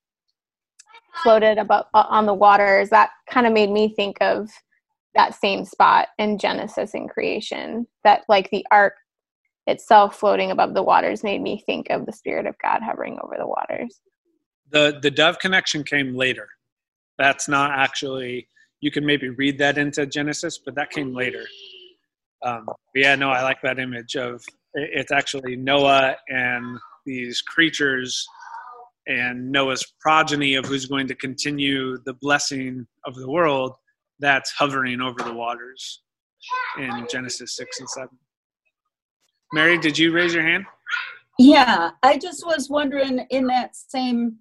floated 1.24 1.58
above 1.58 1.86
uh, 1.94 2.06
on 2.08 2.26
the 2.26 2.34
waters, 2.34 2.90
that 2.92 3.10
kind 3.30 3.48
of 3.48 3.54
made 3.54 3.72
me 3.72 3.94
think 3.96 4.18
of 4.22 4.50
that 5.16 5.36
same 5.36 5.66
spot 5.66 6.10
in 6.18 6.38
Genesis 6.38 6.94
in 6.94 7.08
creation. 7.08 7.88
That 8.04 8.22
like 8.30 8.50
the 8.52 8.66
ark 8.72 8.94
itself 9.68 10.18
floating 10.20 10.52
above 10.52 10.74
the 10.74 10.84
waters 10.84 11.24
made 11.24 11.42
me 11.42 11.64
think 11.66 11.90
of 11.90 12.06
the 12.06 12.14
Spirit 12.14 12.46
of 12.46 12.56
God 12.62 12.82
hovering 12.84 13.18
over 13.24 13.36
the 13.38 13.48
waters. 13.48 14.00
The 14.70 15.00
the 15.02 15.12
dove 15.12 15.40
connection 15.40 15.84
came 15.84 16.16
later. 16.16 16.48
That's 17.18 17.48
not 17.48 17.72
actually 17.72 18.48
you 18.84 18.92
can 18.92 19.06
maybe 19.06 19.30
read 19.30 19.58
that 19.60 19.78
into 19.78 20.06
Genesis, 20.06 20.60
but 20.64 20.76
that 20.76 20.90
came 20.90 21.16
later. 21.16 21.46
Um, 22.46 22.68
yeah, 22.94 23.16
no, 23.16 23.30
I 23.30 23.42
like 23.42 23.62
that 23.64 23.80
image 23.80 24.18
of 24.18 24.44
it's 24.74 25.12
actually 25.12 25.56
Noah 25.56 26.18
and 26.28 26.78
these 27.06 27.42
creatures 27.42 28.28
and 29.08 29.50
Noah's 29.50 29.86
progeny 30.02 30.56
of 30.56 30.66
who's 30.66 30.86
going 30.86 31.08
to 31.08 31.16
continue 31.16 31.98
the 32.06 32.16
blessing 32.16 32.86
of 33.06 33.16
the 33.16 33.30
world 33.30 33.74
that's 34.20 34.52
hovering 34.52 35.00
over 35.00 35.24
the 35.24 35.34
waters 35.34 36.02
in 36.78 37.08
Genesis 37.10 37.56
6 37.56 37.80
and 37.80 37.90
7. 37.90 38.10
Mary, 39.54 39.78
did 39.78 39.98
you 39.98 40.12
raise 40.12 40.34
your 40.34 40.44
hand? 40.44 40.66
Yeah, 41.40 41.92
I 42.04 42.18
just 42.18 42.46
was 42.46 42.70
wondering 42.70 43.26
in 43.30 43.48
that 43.48 43.78
same 43.78 44.40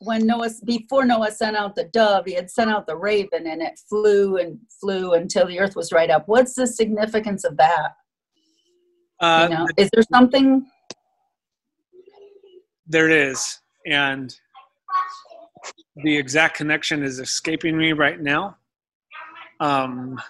when 0.00 0.26
Noah 0.26 0.50
before 0.64 1.04
Noah 1.04 1.30
sent 1.30 1.56
out 1.56 1.74
the 1.74 1.84
dove, 1.84 2.26
he 2.26 2.34
had 2.34 2.50
sent 2.50 2.70
out 2.70 2.86
the 2.86 2.96
raven 2.96 3.46
and 3.46 3.62
it 3.62 3.78
flew 3.88 4.36
and 4.36 4.58
flew 4.80 5.14
until 5.14 5.46
the 5.46 5.58
earth 5.58 5.74
was 5.74 5.92
right 5.92 6.10
up. 6.10 6.24
What's 6.26 6.54
the 6.54 6.66
significance 6.66 7.44
of 7.44 7.56
that? 7.56 7.92
Uh, 9.20 9.48
you 9.50 9.56
know, 9.56 9.66
is 9.78 9.88
there 9.92 10.02
something? 10.12 10.66
There 12.86 13.10
is, 13.10 13.60
and 13.86 14.34
the 15.96 16.16
exact 16.16 16.56
connection 16.56 17.02
is 17.02 17.18
escaping 17.18 17.76
me 17.76 17.92
right 17.92 18.20
now. 18.20 18.56
Um, 19.60 20.20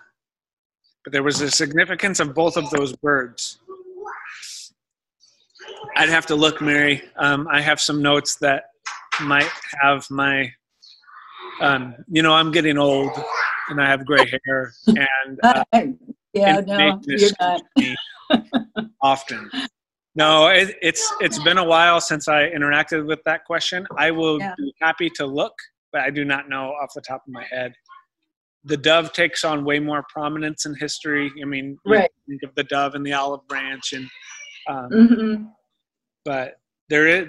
but 1.04 1.12
there 1.12 1.24
was 1.24 1.40
a 1.40 1.50
significance 1.50 2.20
of 2.20 2.34
both 2.34 2.56
of 2.56 2.70
those 2.70 2.94
birds. 2.94 3.58
I'd 5.96 6.08
have 6.08 6.26
to 6.26 6.36
look, 6.36 6.60
Mary. 6.60 7.02
Um, 7.16 7.48
I 7.50 7.60
have 7.60 7.80
some 7.80 8.00
notes 8.00 8.36
that 8.36 8.70
might 9.22 9.50
have 9.80 10.06
my, 10.10 10.50
um, 11.60 11.94
you 12.08 12.22
know, 12.22 12.32
I'm 12.32 12.52
getting 12.52 12.78
old 12.78 13.10
and 13.68 13.80
I 13.80 13.86
have 13.86 14.04
gray 14.06 14.30
hair, 14.46 14.72
and 14.86 15.40
uh, 15.42 15.64
yeah, 16.32 16.60
no, 16.60 17.00
you're 17.06 17.30
not. 17.40 17.62
often. 19.02 19.50
No, 20.14 20.48
it, 20.48 20.76
it's 20.80 21.12
it's 21.20 21.38
been 21.42 21.58
a 21.58 21.64
while 21.64 22.00
since 22.00 22.28
I 22.28 22.48
interacted 22.50 23.06
with 23.06 23.20
that 23.24 23.44
question. 23.44 23.86
I 23.98 24.10
will 24.10 24.38
yeah. 24.38 24.54
be 24.56 24.74
happy 24.80 25.10
to 25.10 25.26
look, 25.26 25.52
but 25.92 26.02
I 26.02 26.10
do 26.10 26.24
not 26.24 26.48
know 26.48 26.70
off 26.80 26.92
the 26.94 27.02
top 27.02 27.22
of 27.26 27.32
my 27.32 27.44
head. 27.44 27.74
The 28.64 28.76
dove 28.76 29.12
takes 29.12 29.44
on 29.44 29.64
way 29.64 29.78
more 29.78 30.04
prominence 30.08 30.66
in 30.66 30.74
history. 30.74 31.30
I 31.40 31.44
mean, 31.44 31.78
right. 31.86 32.10
think 32.28 32.42
of 32.42 32.54
the 32.54 32.64
dove 32.64 32.94
and 32.94 33.04
the 33.04 33.12
olive 33.12 33.46
branch, 33.46 33.92
and 33.92 34.08
um, 34.68 34.90
mm-hmm. 34.90 35.44
but 36.24 36.54
there 36.88 37.06
is 37.06 37.28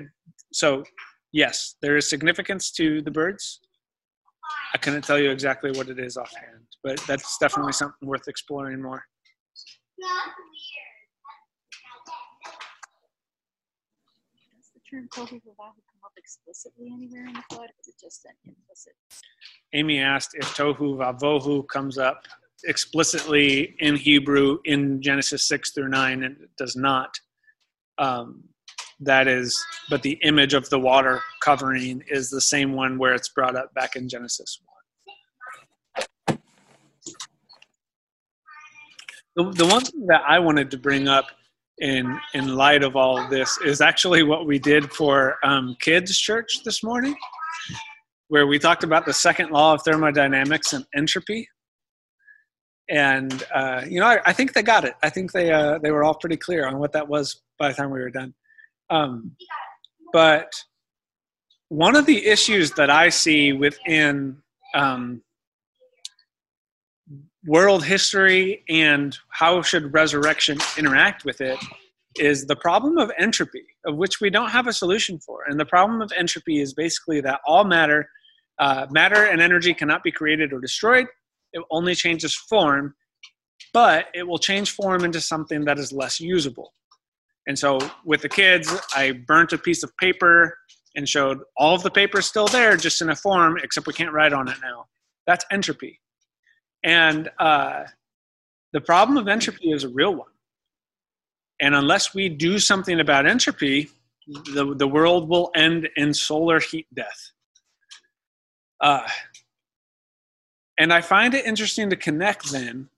so 0.54 0.84
yes, 1.32 1.76
there 1.82 1.98
is 1.98 2.10
significance 2.10 2.72
to 2.72 3.02
the 3.02 3.12
birds. 3.12 3.60
I 4.74 4.78
couldn't 4.78 5.04
tell 5.04 5.20
you 5.20 5.32
exactly 5.32 5.72
what 5.72 5.90
it 5.90 6.00
is 6.00 6.18
offhand, 6.18 6.66
but 6.84 7.00
that's 7.08 7.38
definitely 7.38 7.74
something 7.74 8.08
worth 8.08 8.28
exploring 8.28 8.82
more. 8.82 9.04
Does 14.58 14.72
the 14.74 14.82
term 14.90 15.08
tohu 15.14 15.42
come 15.42 16.02
up 16.06 16.12
explicitly 16.18 16.90
anywhere 16.94 17.28
in 17.28 17.34
the 17.34 17.44
flood? 17.50 17.70
Or 17.70 17.74
is 17.82 17.88
it 17.88 17.96
just 18.00 18.26
an 18.26 18.32
implicit? 18.46 18.94
Amy 19.74 20.00
asked 20.00 20.36
if 20.36 20.46
tohu 20.56 20.98
vavohu 20.98 21.68
comes 21.68 21.98
up 21.98 22.24
explicitly 22.66 23.76
in 23.80 23.96
Hebrew 23.96 24.60
in 24.66 25.02
Genesis 25.02 25.48
6 25.48 25.72
through 25.72 25.90
9, 25.90 26.24
and 26.24 26.42
it 26.42 26.50
does 26.58 26.76
not. 26.76 27.20
Um, 27.98 28.44
that 29.00 29.28
is, 29.28 29.56
but 29.90 30.02
the 30.02 30.18
image 30.24 30.54
of 30.54 30.70
the 30.70 30.80
water 30.80 31.22
covering 31.42 32.04
is 32.10 32.30
the 32.30 32.42
same 32.42 32.74
one 32.74 32.98
where 32.98 33.14
it's 33.14 33.30
brought 33.30 33.56
up 33.56 33.74
back 33.74 33.96
in 33.96 34.10
Genesis 34.10 34.60
1. 36.26 36.38
The, 39.36 39.52
the 39.52 39.68
one 39.68 39.84
thing 39.84 40.08
that 40.08 40.24
I 40.28 40.40
wanted 40.40 40.72
to 40.72 40.78
bring 40.78 41.08
up 41.08 41.26
in 41.80 42.20
in 42.34 42.56
light 42.56 42.84
of 42.84 42.96
all 42.96 43.20
of 43.20 43.30
this 43.30 43.60
is 43.64 43.82
actually 43.82 44.24
what 44.24 44.48
we 44.48 44.58
did 44.58 44.92
for 44.92 45.38
um, 45.44 45.78
kids 45.80 46.18
church 46.18 46.64
this 46.66 46.82
morning 46.82 47.16
where 48.30 48.48
we 48.48 48.58
talked 48.58 48.84
about 48.84 49.06
the 49.06 49.14
second 49.14 49.52
law 49.52 49.76
of 49.76 49.84
thermodynamics 49.84 50.74
and 50.74 50.84
entropy. 50.96 51.48
And 52.90 53.44
uh, 53.54 53.84
you 53.88 54.00
know 54.00 54.08
I, 54.08 54.20
I, 54.26 54.34
think 54.34 54.54
they 54.54 54.64
got 54.64 54.86
it. 54.86 54.96
I 55.04 55.12
think 55.12 55.34
they 55.34 55.52
uh, 55.52 55.78
they 55.78 55.92
were 55.92 56.04
all 56.04 56.16
pretty 56.16 56.38
clear 56.38 56.66
on 56.66 56.80
what 56.80 56.94
that 56.94 57.08
was 57.08 57.44
by 57.60 57.68
the 57.68 57.76
time 57.76 57.92
we 57.92 58.00
were 58.00 58.10
done 58.10 58.34
um, 58.90 59.32
but 60.14 60.52
one 61.70 61.96
of 61.96 62.06
the 62.06 62.26
issues 62.26 62.72
that 62.72 62.90
i 62.90 63.10
see 63.10 63.54
within 63.54 64.38
um, 64.74 65.22
world 67.46 67.84
history 67.84 68.64
and 68.70 69.18
how 69.30 69.62
should 69.62 69.94
resurrection 69.94 70.58
interact 70.78 71.24
with 71.24 71.42
it 71.42 71.58
is 72.20 72.46
the 72.46 72.56
problem 72.56 72.98
of 72.98 73.12
entropy, 73.18 73.64
of 73.86 73.96
which 73.96 74.20
we 74.20 74.30
don't 74.30 74.50
have 74.50 74.68
a 74.68 74.74
solution 74.74 75.20
for. 75.20 75.44
And 75.48 75.60
the 75.60 75.66
problem 75.66 76.02
of 76.02 76.12
entropy 76.16 76.60
is 76.60 76.74
basically 76.74 77.22
that 77.22 77.40
all 77.46 77.64
matter, 77.64 78.10
uh, 78.60 78.88
matter 78.90 79.26
and 79.26 79.42
energy 79.42 79.74
cannot 79.74 80.04
be 80.04 80.12
created 80.12 80.52
or 80.52 80.60
destroyed. 80.60 81.08
It 81.54 81.64
only 81.72 81.96
changes 81.96 82.36
form, 82.36 82.96
but 83.74 84.08
it 84.14 84.28
will 84.28 84.40
change 84.40 84.72
form 84.72 85.06
into 85.06 85.22
something 85.22 85.64
that 85.66 85.80
is 85.80 85.94
less 85.94 86.20
usable. 86.20 86.74
And 87.48 87.58
so 87.58 87.80
with 88.06 88.22
the 88.22 88.30
kids, 88.30 88.74
I 88.96 89.14
burnt 89.14 89.54
a 89.54 89.58
piece 89.58 89.82
of 89.82 89.96
paper 89.98 90.58
and 90.96 91.08
showed 91.08 91.40
all 91.56 91.74
of 91.74 91.84
the 91.84 91.90
paper 91.90 92.22
still 92.22 92.48
there, 92.48 92.76
just 92.76 93.02
in 93.02 93.10
a 93.10 93.16
form, 93.16 93.58
except 93.64 93.88
we 93.88 93.94
can't 93.94 94.12
write 94.12 94.34
on 94.34 94.48
it 94.50 94.58
now. 94.62 94.86
That's 95.26 95.46
entropy. 95.50 96.02
And 96.84 97.30
uh, 97.40 97.86
the 98.74 98.82
problem 98.82 99.18
of 99.18 99.28
entropy 99.28 99.72
is 99.72 99.84
a 99.84 99.90
real 99.90 100.14
one. 100.14 100.28
And 101.62 101.74
unless 101.74 102.14
we 102.14 102.30
do 102.30 102.60
something 102.60 103.00
about 103.00 103.26
entropy, 103.26 103.90
the, 104.28 104.76
the 104.76 104.88
world 104.88 105.30
will 105.30 105.52
end 105.56 105.90
in 105.96 106.14
solar 106.14 106.60
heat 106.60 106.88
death. 106.94 107.32
Uh, 108.82 109.08
and 110.78 110.94
I 110.94 111.02
find 111.02 111.34
it 111.34 111.46
interesting 111.46 111.90
to 111.90 111.96
connect 111.96 112.52
then 112.52 112.90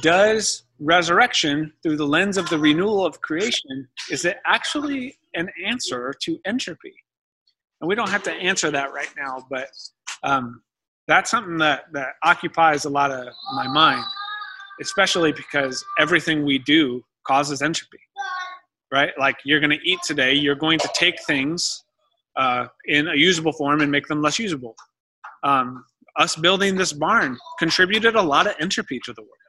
does 0.00 0.62
resurrection 0.82 1.72
through 1.82 1.96
the 1.96 2.06
lens 2.06 2.36
of 2.36 2.48
the 2.48 2.58
renewal 2.58 3.06
of 3.06 3.20
creation 3.20 3.88
is 4.10 4.24
it 4.24 4.38
actually 4.46 5.16
an 5.34 5.48
answer 5.64 6.12
to 6.22 6.38
entropy? 6.44 6.94
And 7.80 7.88
we 7.88 7.94
don't 7.94 8.08
have 8.08 8.22
to 8.24 8.32
answer 8.32 8.70
that 8.70 8.92
right 8.92 9.10
now 9.16 9.46
but 9.50 9.68
um, 10.22 10.62
that's 11.08 11.30
something 11.30 11.58
that 11.58 11.84
that 11.92 12.14
occupies 12.24 12.84
a 12.84 12.90
lot 12.90 13.10
of 13.10 13.32
my 13.54 13.66
mind 13.68 14.04
especially 14.80 15.32
because 15.32 15.84
everything 15.98 16.44
we 16.44 16.58
do 16.58 17.02
causes 17.26 17.62
entropy 17.62 17.98
right? 18.92 19.12
Like 19.18 19.36
you're 19.44 19.60
going 19.60 19.70
to 19.70 19.80
eat 19.84 20.00
today 20.04 20.34
you're 20.34 20.54
going 20.54 20.78
to 20.78 20.90
take 20.94 21.22
things 21.24 21.84
uh, 22.36 22.66
in 22.86 23.08
a 23.08 23.14
usable 23.14 23.52
form 23.52 23.80
and 23.80 23.90
make 23.90 24.06
them 24.06 24.22
less 24.22 24.38
usable. 24.38 24.74
Um, 25.42 25.84
us 26.18 26.36
building 26.36 26.76
this 26.76 26.92
barn 26.92 27.38
contributed 27.58 28.16
a 28.16 28.22
lot 28.22 28.46
of 28.46 28.54
entropy 28.60 29.00
to 29.04 29.12
the 29.12 29.22
world 29.22 29.41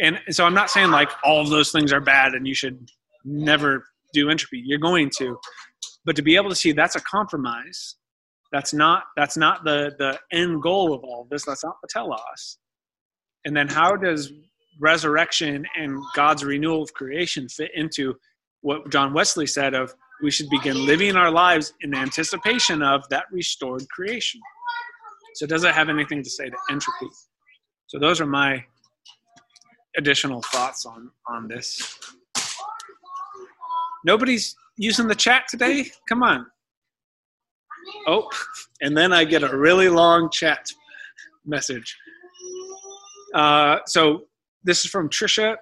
and 0.00 0.18
so 0.30 0.44
i'm 0.44 0.54
not 0.54 0.70
saying 0.70 0.90
like 0.90 1.10
all 1.24 1.40
of 1.40 1.50
those 1.50 1.72
things 1.72 1.92
are 1.92 2.00
bad 2.00 2.32
and 2.32 2.46
you 2.46 2.54
should 2.54 2.90
never 3.24 3.84
do 4.12 4.30
entropy 4.30 4.62
you're 4.64 4.78
going 4.78 5.10
to 5.10 5.38
but 6.04 6.16
to 6.16 6.22
be 6.22 6.36
able 6.36 6.48
to 6.48 6.56
see 6.56 6.72
that's 6.72 6.96
a 6.96 7.00
compromise 7.00 7.96
that's 8.52 8.72
not 8.72 9.04
that's 9.16 9.36
not 9.36 9.64
the 9.64 9.92
the 9.98 10.18
end 10.32 10.62
goal 10.62 10.94
of 10.94 11.04
all 11.04 11.22
of 11.22 11.28
this. 11.28 11.44
That's 11.44 11.64
not 11.64 11.76
the 11.82 11.88
telos. 11.88 12.58
And 13.44 13.56
then 13.56 13.68
how 13.68 13.96
does 13.96 14.32
resurrection 14.80 15.66
and 15.76 16.00
God's 16.14 16.44
renewal 16.44 16.82
of 16.82 16.92
creation 16.94 17.48
fit 17.48 17.70
into 17.74 18.14
what 18.60 18.90
John 18.90 19.12
Wesley 19.12 19.46
said 19.46 19.74
of 19.74 19.92
we 20.22 20.30
should 20.30 20.48
begin 20.50 20.86
living 20.86 21.16
our 21.16 21.30
lives 21.30 21.72
in 21.82 21.94
anticipation 21.94 22.82
of 22.82 23.08
that 23.10 23.24
restored 23.32 23.88
creation. 23.88 24.40
So 25.34 25.46
does 25.46 25.64
it 25.64 25.74
have 25.74 25.88
anything 25.88 26.22
to 26.22 26.30
say 26.30 26.48
to 26.48 26.56
entropy? 26.70 27.08
So 27.86 27.98
those 27.98 28.20
are 28.20 28.26
my 28.26 28.64
additional 29.98 30.40
thoughts 30.42 30.86
on 30.86 31.10
on 31.26 31.48
this. 31.48 31.98
Nobody's 34.04 34.54
using 34.78 35.08
the 35.08 35.14
chat 35.14 35.44
today? 35.48 35.90
Come 36.08 36.22
on. 36.22 36.46
Oh, 38.06 38.30
and 38.80 38.96
then 38.96 39.12
I 39.12 39.24
get 39.24 39.42
a 39.42 39.56
really 39.56 39.88
long 39.88 40.30
chat 40.30 40.66
message. 41.44 41.96
Uh, 43.34 43.78
so 43.86 44.22
this 44.64 44.84
is 44.84 44.90
from 44.90 45.08
Trisha. 45.08 45.56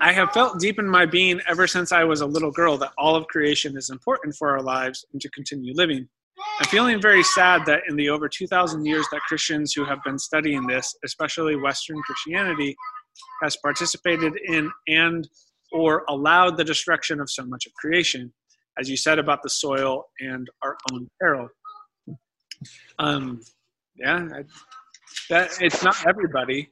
I 0.00 0.12
have 0.12 0.32
felt 0.32 0.60
deep 0.60 0.78
in 0.78 0.88
my 0.88 1.06
being 1.06 1.40
ever 1.48 1.66
since 1.66 1.92
I 1.92 2.04
was 2.04 2.20
a 2.20 2.26
little 2.26 2.50
girl 2.50 2.76
that 2.78 2.92
all 2.98 3.16
of 3.16 3.26
creation 3.28 3.76
is 3.76 3.90
important 3.90 4.34
for 4.36 4.50
our 4.50 4.62
lives 4.62 5.04
and 5.12 5.20
to 5.20 5.30
continue 5.30 5.72
living. 5.74 6.08
I'm 6.60 6.66
feeling 6.66 7.00
very 7.00 7.22
sad 7.22 7.64
that 7.66 7.82
in 7.88 7.96
the 7.96 8.10
over 8.10 8.28
2,000 8.28 8.84
years 8.84 9.06
that 9.10 9.22
Christians 9.22 9.72
who 9.72 9.84
have 9.84 9.98
been 10.04 10.18
studying 10.18 10.66
this, 10.66 10.94
especially 11.04 11.56
Western 11.56 12.00
Christianity, 12.02 12.76
has 13.42 13.56
participated 13.56 14.34
in 14.46 14.70
and 14.88 15.28
or 15.72 16.04
allowed 16.08 16.56
the 16.56 16.64
destruction 16.64 17.20
of 17.20 17.30
so 17.30 17.44
much 17.44 17.66
of 17.66 17.72
creation 17.74 18.32
as 18.78 18.88
you 18.88 18.96
said 18.96 19.18
about 19.18 19.42
the 19.42 19.50
soil 19.50 20.04
and 20.20 20.48
our 20.62 20.76
own 20.92 21.08
peril. 21.20 21.48
Um, 22.98 23.40
yeah, 23.96 24.28
I, 24.34 24.44
that 25.30 25.50
it's 25.60 25.82
not 25.82 25.96
everybody 26.06 26.70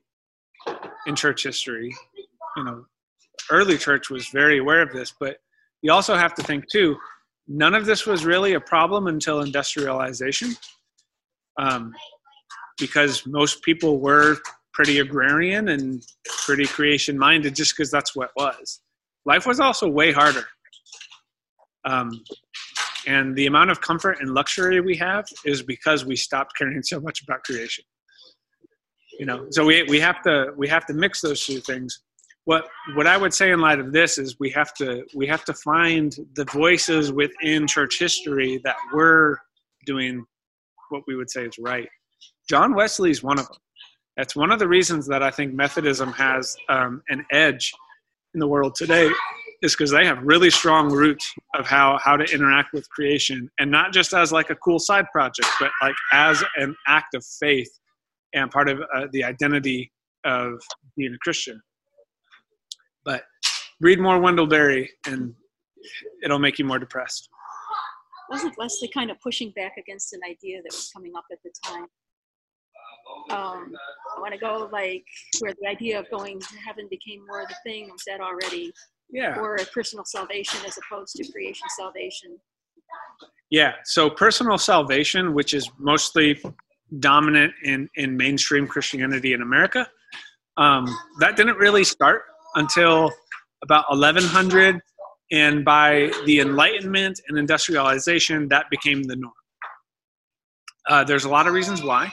in 1.06 1.16
church 1.16 1.44
history. 1.44 1.94
You 2.56 2.64
know, 2.64 2.84
early 3.50 3.78
church 3.78 4.10
was 4.10 4.28
very 4.28 4.58
aware 4.58 4.82
of 4.82 4.92
this, 4.92 5.14
but 5.18 5.38
you 5.82 5.92
also 5.92 6.14
have 6.14 6.34
to 6.34 6.42
think 6.42 6.68
too 6.70 6.96
none 7.46 7.74
of 7.74 7.86
this 7.86 8.06
was 8.06 8.24
really 8.24 8.54
a 8.54 8.60
problem 8.60 9.06
until 9.06 9.42
industrialization 9.42 10.54
um, 11.58 11.92
because 12.78 13.26
most 13.26 13.62
people 13.62 14.00
were 14.00 14.38
pretty 14.74 14.98
agrarian 14.98 15.68
and 15.68 16.04
pretty 16.44 16.66
creation 16.66 17.18
minded 17.18 17.54
just 17.54 17.76
because 17.76 17.90
that's 17.90 18.14
what 18.14 18.30
was 18.36 18.80
life 19.24 19.46
was 19.46 19.60
also 19.60 19.88
way 19.88 20.12
harder 20.12 20.46
um, 21.86 22.10
and 23.06 23.36
the 23.36 23.46
amount 23.46 23.70
of 23.70 23.80
comfort 23.80 24.18
and 24.20 24.30
luxury 24.30 24.80
we 24.80 24.96
have 24.96 25.26
is 25.44 25.62
because 25.62 26.04
we 26.04 26.16
stopped 26.16 26.52
caring 26.56 26.82
so 26.82 27.00
much 27.00 27.22
about 27.22 27.42
creation 27.44 27.84
you 29.18 29.26
know 29.26 29.46
so 29.50 29.64
we, 29.64 29.82
we 29.84 30.00
have 30.00 30.20
to 30.22 30.52
we 30.56 30.68
have 30.68 30.84
to 30.86 30.92
mix 30.94 31.20
those 31.20 31.44
two 31.44 31.60
things 31.60 32.02
what 32.44 32.68
what 32.94 33.06
I 33.06 33.16
would 33.16 33.32
say 33.32 33.52
in 33.52 33.60
light 33.60 33.80
of 33.80 33.92
this 33.92 34.18
is 34.18 34.36
we 34.38 34.50
have 34.50 34.74
to 34.74 35.04
we 35.14 35.26
have 35.26 35.44
to 35.46 35.54
find 35.54 36.14
the 36.34 36.44
voices 36.44 37.12
within 37.12 37.66
church 37.66 37.98
history 37.98 38.60
that 38.64 38.76
were 38.92 39.38
doing 39.86 40.24
what 40.90 41.02
we 41.06 41.16
would 41.16 41.30
say 41.30 41.46
is 41.46 41.58
right. 41.58 41.88
John 42.48 42.74
Wesley 42.74 43.10
is 43.10 43.22
one 43.22 43.38
of 43.38 43.46
them. 43.48 43.56
That's 44.16 44.36
one 44.36 44.52
of 44.52 44.58
the 44.58 44.68
reasons 44.68 45.06
that 45.08 45.22
I 45.22 45.30
think 45.30 45.54
Methodism 45.54 46.12
has 46.12 46.56
um, 46.68 47.02
an 47.08 47.24
edge 47.32 47.72
in 48.34 48.40
the 48.40 48.46
world 48.46 48.74
today, 48.74 49.10
is 49.62 49.74
because 49.74 49.90
they 49.90 50.04
have 50.04 50.18
really 50.22 50.50
strong 50.50 50.92
roots 50.92 51.32
of 51.54 51.66
how 51.66 51.98
how 51.98 52.16
to 52.16 52.24
interact 52.32 52.72
with 52.72 52.88
creation, 52.90 53.50
and 53.58 53.70
not 53.70 53.92
just 53.92 54.12
as 54.12 54.30
like 54.30 54.50
a 54.50 54.56
cool 54.56 54.78
side 54.78 55.06
project, 55.10 55.48
but 55.58 55.70
like 55.82 55.94
as 56.12 56.42
an 56.56 56.76
act 56.86 57.14
of 57.14 57.24
faith 57.40 57.70
and 58.34 58.50
part 58.50 58.68
of 58.68 58.80
uh, 58.94 59.06
the 59.12 59.24
identity 59.24 59.90
of 60.24 60.60
being 60.96 61.14
a 61.14 61.18
Christian. 61.18 61.60
But 63.04 63.22
read 63.80 64.00
more 64.00 64.18
Wendell 64.18 64.46
Berry, 64.46 64.90
and 65.06 65.34
it'll 66.22 66.38
make 66.38 66.58
you 66.58 66.64
more 66.64 66.78
depressed. 66.78 67.28
Wasn't 68.30 68.56
Wesley 68.56 68.90
kind 68.92 69.10
of 69.10 69.20
pushing 69.20 69.52
back 69.54 69.72
against 69.78 70.12
an 70.12 70.20
idea 70.28 70.62
that 70.62 70.72
was 70.72 70.90
coming 70.94 71.12
up 71.16 71.24
at 71.30 71.38
the 71.44 71.50
time? 71.64 71.86
Um, 73.30 73.72
I 74.16 74.20
want 74.20 74.32
to 74.32 74.38
go 74.38 74.68
like 74.72 75.04
where 75.40 75.54
the 75.60 75.68
idea 75.68 75.98
of 75.98 76.10
going 76.10 76.40
to 76.40 76.56
heaven 76.64 76.88
became 76.90 77.24
more 77.26 77.42
of 77.42 77.48
the 77.48 77.56
thing. 77.64 77.90
Was 77.90 78.02
that 78.06 78.20
already? 78.20 78.72
Yeah. 79.10 79.38
Or 79.38 79.58
personal 79.72 80.04
salvation 80.04 80.60
as 80.66 80.78
opposed 80.78 81.14
to 81.16 81.30
creation 81.30 81.66
salvation. 81.76 82.38
Yeah. 83.50 83.72
So 83.84 84.10
personal 84.10 84.58
salvation, 84.58 85.34
which 85.34 85.54
is 85.54 85.70
mostly 85.78 86.40
dominant 87.00 87.52
in 87.62 87.88
in 87.96 88.16
mainstream 88.16 88.66
Christianity 88.66 89.32
in 89.32 89.42
America, 89.42 89.86
um, 90.56 90.86
that 91.20 91.36
didn't 91.36 91.56
really 91.56 91.84
start 91.84 92.22
until 92.54 93.12
about 93.62 93.88
1100 93.88 94.80
and 95.32 95.64
by 95.64 96.10
the 96.26 96.40
enlightenment 96.40 97.20
and 97.28 97.38
industrialization 97.38 98.48
that 98.48 98.66
became 98.70 99.02
the 99.02 99.16
norm 99.16 99.32
uh, 100.88 101.02
there's 101.02 101.24
a 101.24 101.28
lot 101.28 101.46
of 101.46 101.54
reasons 101.54 101.82
why 101.82 102.12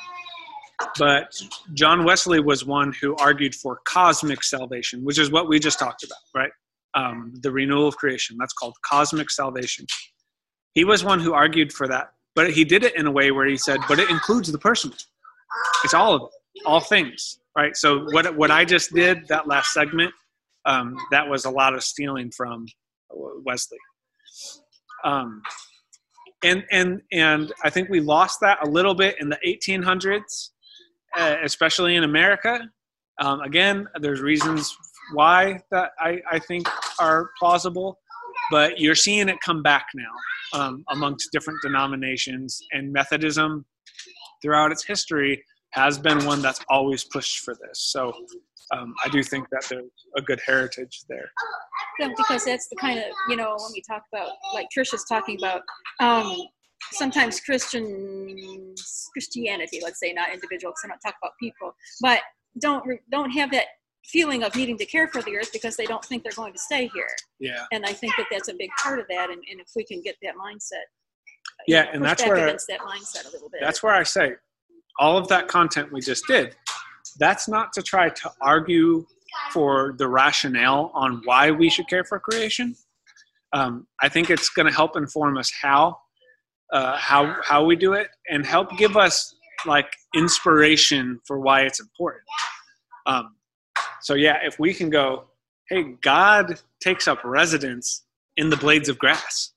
but 0.97 1.41
john 1.73 2.03
wesley 2.03 2.39
was 2.39 2.65
one 2.65 2.93
who 3.01 3.15
argued 3.17 3.55
for 3.55 3.79
cosmic 3.85 4.43
salvation 4.43 5.03
which 5.03 5.19
is 5.19 5.31
what 5.31 5.47
we 5.47 5.59
just 5.59 5.79
talked 5.79 6.03
about 6.03 6.17
right? 6.35 6.51
Um, 6.93 7.31
the 7.41 7.51
renewal 7.51 7.87
of 7.87 7.95
creation. 7.95 8.35
That's 8.37 8.51
called 8.51 8.75
cosmic 8.85 9.29
salvation. 9.29 9.85
He 10.73 10.83
was 10.83 11.05
one 11.05 11.21
who 11.21 11.33
argued 11.33 11.71
for 11.71 11.87
that. 11.87 12.11
But 12.35 12.51
he 12.51 12.65
did 12.65 12.83
it 12.83 12.97
in 12.97 13.07
a 13.07 13.11
way 13.11 13.31
where 13.31 13.45
he 13.45 13.57
said 13.57 13.79
but 13.87 13.99
it 13.99 14.09
includes 14.09 14.51
the 14.51 14.57
personal 14.57 14.95
it's 15.83 15.93
all 15.93 16.15
of 16.15 16.21
it 16.55 16.63
all 16.65 16.79
things 16.79 17.39
right? 17.57 17.75
So 17.75 18.05
what 18.11 18.35
what 18.37 18.51
i 18.51 18.63
just 18.63 18.93
did 18.93 19.27
that 19.27 19.47
last 19.47 19.73
segment 19.73 20.13
um, 20.65 20.95
that 21.11 21.27
was 21.27 21.45
a 21.45 21.49
lot 21.49 21.73
of 21.73 21.83
stealing 21.83 22.31
from 22.31 22.67
Wesley. 23.09 23.79
Um, 25.03 25.41
and 26.43 26.63
and 26.71 27.01
and 27.11 27.51
I 27.63 27.69
think 27.69 27.89
we 27.89 27.99
lost 27.99 28.39
that 28.41 28.59
a 28.65 28.69
little 28.69 28.95
bit 28.95 29.15
in 29.19 29.29
the 29.29 29.39
1800s, 29.45 30.13
uh, 30.13 30.21
especially 31.17 31.95
in 31.95 32.03
America. 32.03 32.59
Um, 33.19 33.41
again, 33.41 33.87
there's 33.99 34.21
reasons 34.21 34.75
why 35.13 35.59
that 35.71 35.91
I, 35.99 36.21
I 36.29 36.39
think 36.39 36.67
are 36.99 37.29
plausible, 37.39 37.99
but 38.49 38.79
you're 38.79 38.95
seeing 38.95 39.29
it 39.29 39.37
come 39.45 39.61
back 39.61 39.87
now 39.93 40.59
um, 40.59 40.83
amongst 40.89 41.29
different 41.31 41.59
denominations 41.61 42.59
and 42.71 42.91
Methodism 42.91 43.65
throughout 44.41 44.71
its 44.71 44.85
history 44.85 45.43
has 45.71 45.97
been 45.97 46.25
one 46.25 46.41
that's 46.41 46.63
always 46.69 47.03
pushed 47.03 47.39
for 47.39 47.53
this. 47.55 47.91
So 47.91 48.13
um, 48.73 48.93
I 49.05 49.09
do 49.09 49.23
think 49.23 49.47
that 49.51 49.65
there's 49.69 49.83
a 50.17 50.21
good 50.21 50.39
heritage 50.45 51.03
there. 51.07 51.29
Yeah, 51.99 52.09
because 52.17 52.45
that's 52.45 52.67
the 52.69 52.75
kind 52.77 52.99
of 52.99 53.05
you 53.29 53.35
know 53.35 53.55
when 53.57 53.71
we 53.73 53.81
talk 53.87 54.03
about 54.13 54.31
like 54.53 54.67
Trish 54.75 54.93
is 54.93 55.05
talking 55.07 55.37
about 55.37 55.61
um, 55.99 56.35
sometimes 56.91 57.39
Christian 57.39 58.75
Christianity, 59.13 59.79
let's 59.83 59.99
say 59.99 60.13
not 60.13 60.33
individuals, 60.33 60.75
I 60.83 60.87
don't 60.87 60.99
talk 60.99 61.15
about 61.21 61.33
people, 61.39 61.75
but 62.01 62.19
don't 62.59 62.83
don't 63.11 63.31
have 63.31 63.51
that 63.51 63.65
feeling 64.05 64.43
of 64.43 64.55
needing 64.55 64.77
to 64.77 64.85
care 64.85 65.07
for 65.07 65.21
the 65.21 65.35
earth 65.37 65.51
because 65.53 65.75
they 65.75 65.85
don't 65.85 66.03
think 66.03 66.23
they're 66.23 66.31
going 66.35 66.53
to 66.53 66.59
stay 66.59 66.89
here. 66.93 67.07
Yeah. 67.39 67.63
And 67.71 67.85
I 67.85 67.93
think 67.93 68.13
that 68.17 68.25
that's 68.31 68.49
a 68.49 68.53
big 68.53 68.71
part 68.81 68.99
of 68.99 69.05
that, 69.09 69.29
and, 69.29 69.41
and 69.49 69.59
if 69.59 69.67
we 69.75 69.83
can 69.85 70.01
get 70.01 70.15
that 70.23 70.33
mindset. 70.35 70.85
Yeah, 71.67 71.83
know, 71.83 71.91
and 71.93 72.03
that's 72.03 72.23
where 72.23 72.47
against 72.47 72.67
that 72.67 72.79
mindset 72.79 73.27
a 73.27 73.31
little 73.31 73.49
bit. 73.49 73.61
that's 73.61 73.83
where 73.83 73.93
I 73.93 74.03
say 74.03 74.33
all 74.99 75.17
of 75.17 75.27
that 75.27 75.47
content 75.47 75.91
we 75.91 76.01
just 76.01 76.25
did. 76.27 76.55
That's 77.19 77.47
not 77.47 77.73
to 77.73 77.81
try 77.81 78.09
to 78.09 78.31
argue 78.41 79.05
for 79.51 79.95
the 79.97 80.07
rationale 80.07 80.91
on 80.93 81.21
why 81.25 81.51
we 81.51 81.69
should 81.69 81.87
care 81.87 82.03
for 82.03 82.19
creation. 82.19 82.75
Um, 83.53 83.87
I 84.01 84.09
think 84.09 84.29
it's 84.29 84.49
going 84.49 84.67
to 84.67 84.73
help 84.73 84.95
inform 84.95 85.37
us 85.37 85.51
how 85.61 85.97
uh, 86.71 86.97
how 86.97 87.35
how 87.43 87.65
we 87.65 87.75
do 87.75 87.93
it 87.93 88.09
and 88.29 88.45
help 88.45 88.77
give 88.77 88.97
us 88.97 89.35
like 89.65 89.91
inspiration 90.15 91.19
for 91.25 91.39
why 91.39 91.61
it's 91.61 91.79
important. 91.79 92.23
Um, 93.05 93.35
so 94.01 94.13
yeah, 94.13 94.37
if 94.43 94.59
we 94.59 94.73
can 94.73 94.89
go, 94.89 95.25
hey, 95.69 95.83
God 96.01 96.59
takes 96.81 97.07
up 97.07 97.23
residence 97.23 98.03
in 98.37 98.49
the 98.49 98.57
blades 98.57 98.89
of 98.89 98.97
grass. 98.97 99.53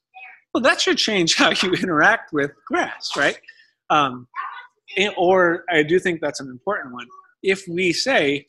Well, 0.52 0.62
that 0.62 0.80
should 0.80 0.98
change 0.98 1.34
how 1.36 1.50
you 1.50 1.72
interact 1.72 2.32
with 2.32 2.52
grass, 2.66 3.10
right? 3.16 3.38
Um, 3.90 4.28
and, 4.96 5.12
or 5.16 5.64
I 5.70 5.82
do 5.82 5.98
think 5.98 6.20
that's 6.20 6.40
an 6.40 6.48
important 6.48 6.94
one. 6.94 7.06
If 7.42 7.66
we 7.68 7.92
say 7.92 8.46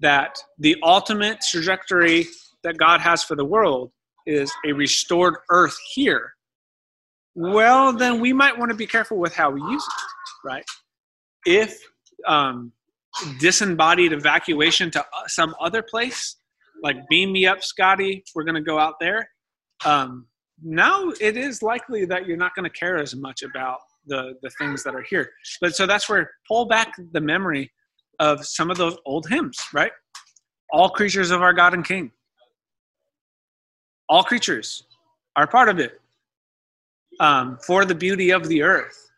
that 0.00 0.38
the 0.58 0.76
ultimate 0.82 1.38
trajectory 1.40 2.26
that 2.62 2.76
God 2.76 3.00
has 3.00 3.22
for 3.22 3.34
the 3.36 3.44
world 3.44 3.90
is 4.26 4.52
a 4.66 4.72
restored 4.72 5.36
earth 5.50 5.76
here, 5.94 6.35
well, 7.36 7.92
then 7.92 8.18
we 8.18 8.32
might 8.32 8.58
want 8.58 8.70
to 8.70 8.76
be 8.76 8.86
careful 8.86 9.18
with 9.18 9.34
how 9.34 9.50
we 9.50 9.60
use 9.60 9.84
it, 9.84 10.48
right? 10.48 10.64
If 11.44 11.78
um, 12.26 12.72
disembodied 13.38 14.12
evacuation 14.12 14.90
to 14.92 15.00
uh, 15.00 15.26
some 15.26 15.54
other 15.60 15.82
place, 15.82 16.36
like 16.82 16.96
beam 17.10 17.32
me 17.32 17.46
up, 17.46 17.62
Scotty, 17.62 18.24
we're 18.34 18.44
going 18.44 18.54
to 18.54 18.62
go 18.62 18.78
out 18.78 18.94
there. 19.00 19.28
Um, 19.84 20.26
now 20.62 21.10
it 21.20 21.36
is 21.36 21.62
likely 21.62 22.06
that 22.06 22.26
you're 22.26 22.38
not 22.38 22.54
going 22.54 22.64
to 22.64 22.74
care 22.78 22.96
as 22.96 23.14
much 23.14 23.42
about 23.42 23.80
the 24.06 24.34
the 24.42 24.48
things 24.58 24.82
that 24.84 24.94
are 24.94 25.02
here. 25.02 25.30
But 25.60 25.76
so 25.76 25.86
that's 25.86 26.08
where 26.08 26.30
pull 26.48 26.64
back 26.64 26.94
the 27.12 27.20
memory 27.20 27.70
of 28.18 28.46
some 28.46 28.70
of 28.70 28.78
those 28.78 28.96
old 29.04 29.28
hymns, 29.28 29.58
right? 29.74 29.92
All 30.72 30.88
creatures 30.88 31.30
of 31.30 31.42
our 31.42 31.52
God 31.52 31.74
and 31.74 31.84
King. 31.84 32.10
All 34.08 34.22
creatures 34.24 34.84
are 35.36 35.46
part 35.46 35.68
of 35.68 35.78
it. 35.78 36.00
Um, 37.20 37.58
for 37.66 37.84
the 37.84 37.94
beauty 37.94 38.30
of 38.30 38.48
the 38.48 38.62
earth, 38.62 39.10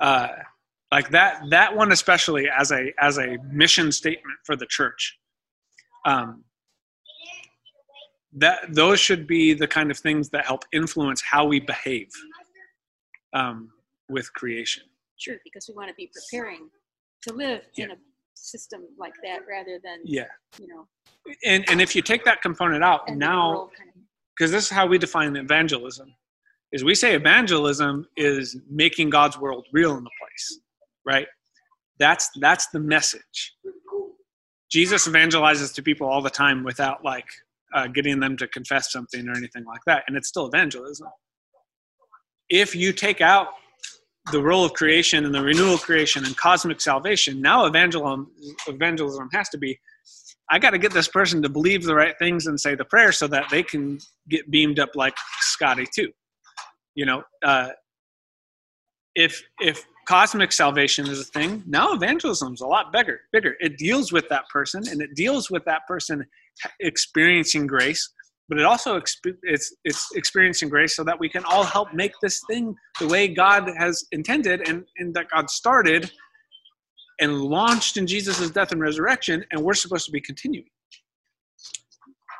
uh, 0.00 0.28
like 0.90 1.10
that 1.10 1.42
that 1.50 1.76
one 1.76 1.92
especially 1.92 2.48
as 2.48 2.72
a 2.72 2.92
as 2.98 3.18
a 3.18 3.36
mission 3.50 3.92
statement 3.92 4.38
for 4.44 4.56
the 4.56 4.66
church. 4.66 5.18
Um, 6.04 6.44
that 8.32 8.74
those 8.74 9.00
should 9.00 9.26
be 9.26 9.54
the 9.54 9.66
kind 9.66 9.90
of 9.90 9.98
things 9.98 10.28
that 10.30 10.44
help 10.44 10.64
influence 10.72 11.22
how 11.22 11.46
we 11.46 11.58
behave 11.58 12.08
um, 13.32 13.70
with 14.08 14.32
creation. 14.34 14.82
Sure, 15.16 15.36
because 15.44 15.66
we 15.68 15.74
want 15.74 15.88
to 15.88 15.94
be 15.94 16.10
preparing 16.12 16.68
to 17.22 17.32
live 17.32 17.62
in 17.76 17.92
a 17.92 17.96
system 18.34 18.82
like 18.98 19.14
that 19.24 19.40
rather 19.48 19.80
than 19.82 20.00
Yeah, 20.04 20.26
you 20.58 20.68
know 20.68 20.86
and 21.44 21.68
and 21.70 21.80
if 21.80 21.94
you 21.94 22.02
take 22.02 22.24
that 22.24 22.42
component 22.42 22.84
out 22.84 23.02
end 23.08 23.16
of 23.16 23.20
the 23.20 23.26
now, 23.26 23.50
world 23.50 23.70
kind 23.76 23.90
of 23.90 23.94
because 24.36 24.50
this 24.50 24.64
is 24.64 24.70
how 24.70 24.86
we 24.86 24.98
define 24.98 25.34
evangelism, 25.36 26.14
is 26.72 26.84
we 26.84 26.94
say 26.94 27.14
evangelism 27.14 28.06
is 28.16 28.56
making 28.68 29.10
God's 29.10 29.38
world 29.38 29.66
real 29.72 29.96
in 29.96 30.04
the 30.04 30.10
place, 30.20 30.60
right? 31.04 31.26
That's 31.98 32.30
that's 32.40 32.68
the 32.68 32.80
message. 32.80 33.54
Jesus 34.70 35.06
evangelizes 35.06 35.72
to 35.74 35.82
people 35.82 36.08
all 36.08 36.20
the 36.20 36.30
time 36.30 36.64
without 36.64 37.04
like 37.04 37.26
uh, 37.74 37.86
getting 37.86 38.20
them 38.20 38.36
to 38.36 38.48
confess 38.48 38.92
something 38.92 39.28
or 39.28 39.32
anything 39.32 39.64
like 39.64 39.80
that, 39.86 40.04
and 40.08 40.16
it's 40.16 40.28
still 40.28 40.46
evangelism. 40.46 41.08
If 42.48 42.74
you 42.74 42.92
take 42.92 43.20
out 43.20 43.48
the 44.32 44.42
role 44.42 44.64
of 44.64 44.72
creation 44.72 45.24
and 45.24 45.34
the 45.34 45.42
renewal 45.42 45.74
of 45.74 45.82
creation 45.82 46.24
and 46.24 46.36
cosmic 46.36 46.80
salvation, 46.80 47.40
now 47.40 47.64
evangelism 47.66 48.30
evangelism 48.66 49.28
has 49.32 49.48
to 49.50 49.58
be 49.58 49.78
I 50.48 50.58
got 50.58 50.70
to 50.70 50.78
get 50.78 50.92
this 50.92 51.08
person 51.08 51.42
to 51.42 51.48
believe 51.48 51.84
the 51.84 51.94
right 51.94 52.16
things 52.18 52.46
and 52.46 52.60
say 52.60 52.74
the 52.74 52.84
prayer 52.84 53.10
so 53.10 53.26
that 53.28 53.46
they 53.50 53.62
can 53.62 53.98
get 54.28 54.50
beamed 54.50 54.78
up 54.78 54.90
like 54.94 55.14
Scotty 55.40 55.86
too. 55.92 56.12
You 56.96 57.06
know, 57.06 57.22
uh, 57.44 57.68
if 59.14 59.42
if 59.60 59.84
cosmic 60.08 60.50
salvation 60.50 61.06
is 61.06 61.20
a 61.20 61.24
thing, 61.24 61.62
now 61.66 61.92
evangelism 61.92 62.54
is 62.54 62.60
a 62.60 62.66
lot 62.66 62.92
bigger. 62.92 63.20
Bigger. 63.32 63.54
It 63.60 63.76
deals 63.76 64.12
with 64.12 64.28
that 64.30 64.48
person 64.48 64.82
and 64.88 65.00
it 65.00 65.14
deals 65.14 65.50
with 65.50 65.64
that 65.66 65.82
person 65.86 66.24
experiencing 66.80 67.66
grace, 67.66 68.12
but 68.48 68.58
it 68.58 68.64
also 68.64 68.98
exp- 68.98 69.36
it's 69.42 69.74
it's 69.84 70.08
experiencing 70.14 70.68
grace 70.68 70.96
so 70.96 71.04
that 71.04 71.20
we 71.20 71.28
can 71.28 71.44
all 71.44 71.64
help 71.64 71.92
make 71.92 72.12
this 72.22 72.40
thing 72.48 72.74
the 72.98 73.06
way 73.06 73.28
God 73.28 73.70
has 73.78 74.04
intended 74.10 74.68
and 74.68 74.84
and 74.98 75.14
that 75.14 75.26
God 75.30 75.50
started 75.50 76.10
and 77.20 77.40
launched 77.40 77.96
in 77.96 78.06
Jesus' 78.06 78.50
death 78.50 78.72
and 78.72 78.80
resurrection, 78.80 79.44
and 79.50 79.62
we're 79.62 79.74
supposed 79.74 80.04
to 80.06 80.12
be 80.12 80.20
continuing. 80.20 80.68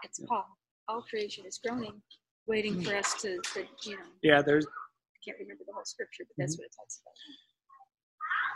It's 0.02 0.20
Paul. 0.20 0.44
All 0.88 1.02
creation 1.02 1.44
is 1.46 1.58
groaning, 1.58 2.00
waiting 2.46 2.82
for 2.82 2.94
us 2.96 3.14
to, 3.22 3.38
to 3.54 3.64
you 3.82 3.96
know, 3.96 4.02
Yeah, 4.22 4.42
there's 4.42 4.66
I 4.66 5.18
can't 5.24 5.38
remember 5.40 5.64
the 5.66 5.72
whole 5.72 5.84
scripture, 5.84 6.24
but 6.28 6.34
that's 6.38 6.56
what 6.56 6.64
it 6.66 6.72
talks 6.76 7.00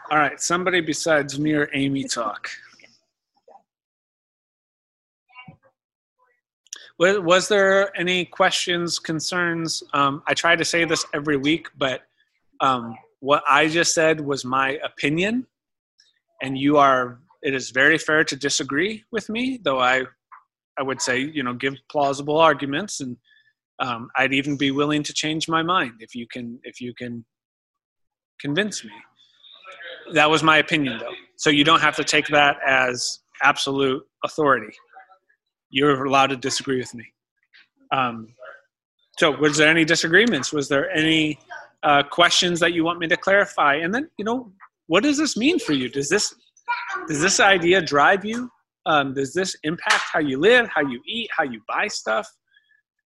about. 0.09 0.15
all 0.17 0.19
right. 0.23 0.41
Somebody 0.41 0.81
besides 0.81 1.39
me 1.39 1.53
or 1.55 1.69
Amy 1.75 2.05
talk. 2.05 2.49
Was, 6.99 7.19
was 7.21 7.49
there 7.49 7.97
any 7.99 8.25
questions, 8.27 8.99
concerns? 8.99 9.83
Um, 9.95 10.23
I 10.27 10.35
try 10.35 10.55
to 10.55 10.65
say 10.65 10.85
this 10.85 11.05
every 11.15 11.37
week, 11.37 11.69
but 11.79 12.03
um, 12.61 12.95
what 13.21 13.43
I 13.49 13.69
just 13.69 13.95
said 13.95 14.21
was 14.21 14.45
my 14.45 14.79
opinion, 14.85 15.47
and 16.43 16.57
you 16.59 16.77
are. 16.79 17.19
It 17.43 17.55
is 17.55 17.71
very 17.71 17.97
fair 17.97 18.23
to 18.25 18.37
disagree 18.37 19.03
with 19.11 19.31
me, 19.31 19.59
though 19.65 19.79
I, 19.79 20.03
I 20.79 20.83
would 20.83 21.01
say 21.01 21.21
you 21.21 21.43
know 21.43 21.55
give 21.55 21.75
plausible 21.91 22.37
arguments, 22.37 23.01
and 23.01 23.17
um, 23.81 24.09
I'd 24.17 24.33
even 24.33 24.57
be 24.57 24.71
willing 24.71 25.03
to 25.03 25.13
change 25.13 25.49
my 25.49 25.63
mind 25.63 25.95
if 26.01 26.15
you 26.15 26.27
can 26.31 26.61
if 26.65 26.81
you 26.81 26.95
can 26.95 27.25
convince 28.41 28.85
me. 28.85 28.91
That 30.13 30.31
was 30.31 30.43
my 30.43 30.59
opinion, 30.59 30.99
though. 30.99 31.15
So 31.37 31.51
you 31.51 31.65
don't 31.65 31.81
have 31.81 31.97
to 31.97 32.05
take 32.05 32.27
that 32.29 32.57
as 32.67 33.21
absolute 33.43 34.03
authority. 34.25 34.75
You're 35.71 36.05
allowed 36.05 36.29
to 36.29 36.37
disagree 36.37 36.79
with 36.79 36.95
me. 36.95 37.05
Um, 37.93 38.29
so, 39.19 39.31
was 39.31 39.57
there 39.57 39.69
any 39.69 39.85
disagreements? 39.85 40.53
Was 40.53 40.69
there 40.69 40.91
any 40.91 41.39
uh, 41.83 42.03
questions 42.03 42.61
that 42.61 42.73
you 42.73 42.85
want 42.85 42.99
me 42.99 43.07
to 43.09 43.17
clarify? 43.17 43.77
And 43.77 43.95
then, 43.95 44.11
you 44.19 44.25
know, 44.25 44.53
what 44.87 45.03
does 45.03 45.19
this 45.19 45.37
mean 45.37 45.59
for 45.59 45.73
you? 45.73 45.89
Does 45.89 46.09
this 46.09 46.35
does 47.09 47.21
this 47.21 47.41
idea 47.41 47.81
drive 47.81 48.25
you? 48.25 48.51
Um, 48.87 49.15
does 49.15 49.33
this 49.33 49.57
impact 49.63 50.03
how 50.13 50.21
you 50.21 50.39
live, 50.39 50.69
how 50.69 50.83
you 50.83 51.01
eat, 51.07 51.29
how 51.37 51.45
you 51.45 51.61
buy 51.69 51.87
stuff? 51.89 52.29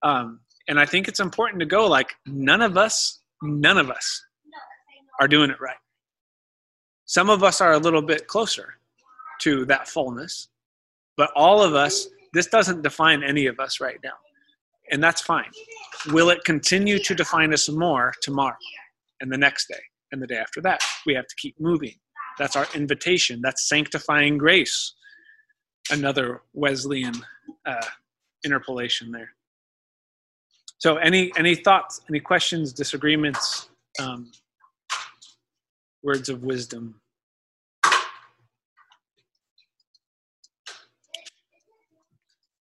Um, 0.02 0.40
and 0.68 0.80
I 0.80 0.86
think 0.86 1.08
it's 1.08 1.20
important 1.20 1.60
to 1.60 1.66
go 1.66 1.86
like 1.86 2.14
none 2.26 2.62
of 2.62 2.76
us, 2.76 3.20
none 3.42 3.78
of 3.78 3.90
us 3.90 4.24
are 5.20 5.28
doing 5.28 5.50
it 5.50 5.60
right. 5.60 5.76
Some 7.06 7.28
of 7.28 7.42
us 7.42 7.60
are 7.60 7.72
a 7.72 7.78
little 7.78 8.02
bit 8.02 8.26
closer 8.26 8.74
to 9.42 9.64
that 9.66 9.88
fullness, 9.88 10.48
but 11.16 11.30
all 11.36 11.62
of 11.62 11.74
us, 11.74 12.08
this 12.32 12.46
doesn't 12.46 12.82
define 12.82 13.22
any 13.22 13.46
of 13.46 13.60
us 13.60 13.80
right 13.80 13.98
now. 14.02 14.14
And 14.90 15.02
that's 15.02 15.20
fine. 15.20 15.50
Will 16.08 16.30
it 16.30 16.44
continue 16.44 16.98
to 16.98 17.14
define 17.14 17.52
us 17.52 17.68
more 17.68 18.12
tomorrow 18.22 18.56
and 19.20 19.30
the 19.30 19.38
next 19.38 19.68
day 19.68 19.80
and 20.12 20.20
the 20.20 20.26
day 20.26 20.36
after 20.36 20.60
that? 20.62 20.82
We 21.06 21.14
have 21.14 21.26
to 21.26 21.34
keep 21.36 21.58
moving. 21.60 21.94
That's 22.38 22.56
our 22.56 22.66
invitation. 22.74 23.40
That's 23.42 23.68
sanctifying 23.68 24.38
grace. 24.38 24.94
Another 25.90 26.42
Wesleyan 26.54 27.14
uh, 27.66 27.86
interpolation 28.42 29.12
there. 29.12 29.30
So, 30.84 30.96
any 30.96 31.32
any 31.38 31.54
thoughts, 31.54 32.02
any 32.10 32.20
questions, 32.20 32.70
disagreements, 32.70 33.70
um, 33.98 34.30
words 36.02 36.28
of 36.28 36.42
wisdom? 36.42 37.00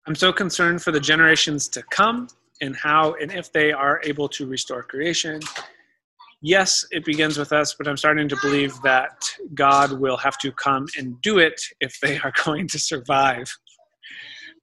I'm 0.05 0.13
so 0.13 0.31
concerned 0.31 0.83
for 0.83 0.91
the 0.91 0.99
generations 0.99 1.67
to 1.69 1.81
come 1.89 2.27
and 2.61 2.75
how 2.75 3.15
and 3.15 3.31
if 3.31 3.51
they 3.51 3.71
are 3.71 3.99
able 4.03 4.29
to 4.29 4.45
restore 4.45 4.83
creation. 4.83 5.39
Yes, 6.43 6.85
it 6.91 7.05
begins 7.05 7.39
with 7.39 7.51
us, 7.51 7.73
but 7.73 7.87
I'm 7.87 7.97
starting 7.97 8.29
to 8.29 8.37
believe 8.43 8.79
that 8.83 9.27
God 9.55 9.91
will 9.93 10.17
have 10.17 10.37
to 10.41 10.51
come 10.51 10.85
and 10.99 11.19
do 11.21 11.39
it 11.39 11.59
if 11.79 11.99
they 11.99 12.19
are 12.19 12.33
going 12.45 12.67
to 12.67 12.77
survive. 12.77 13.51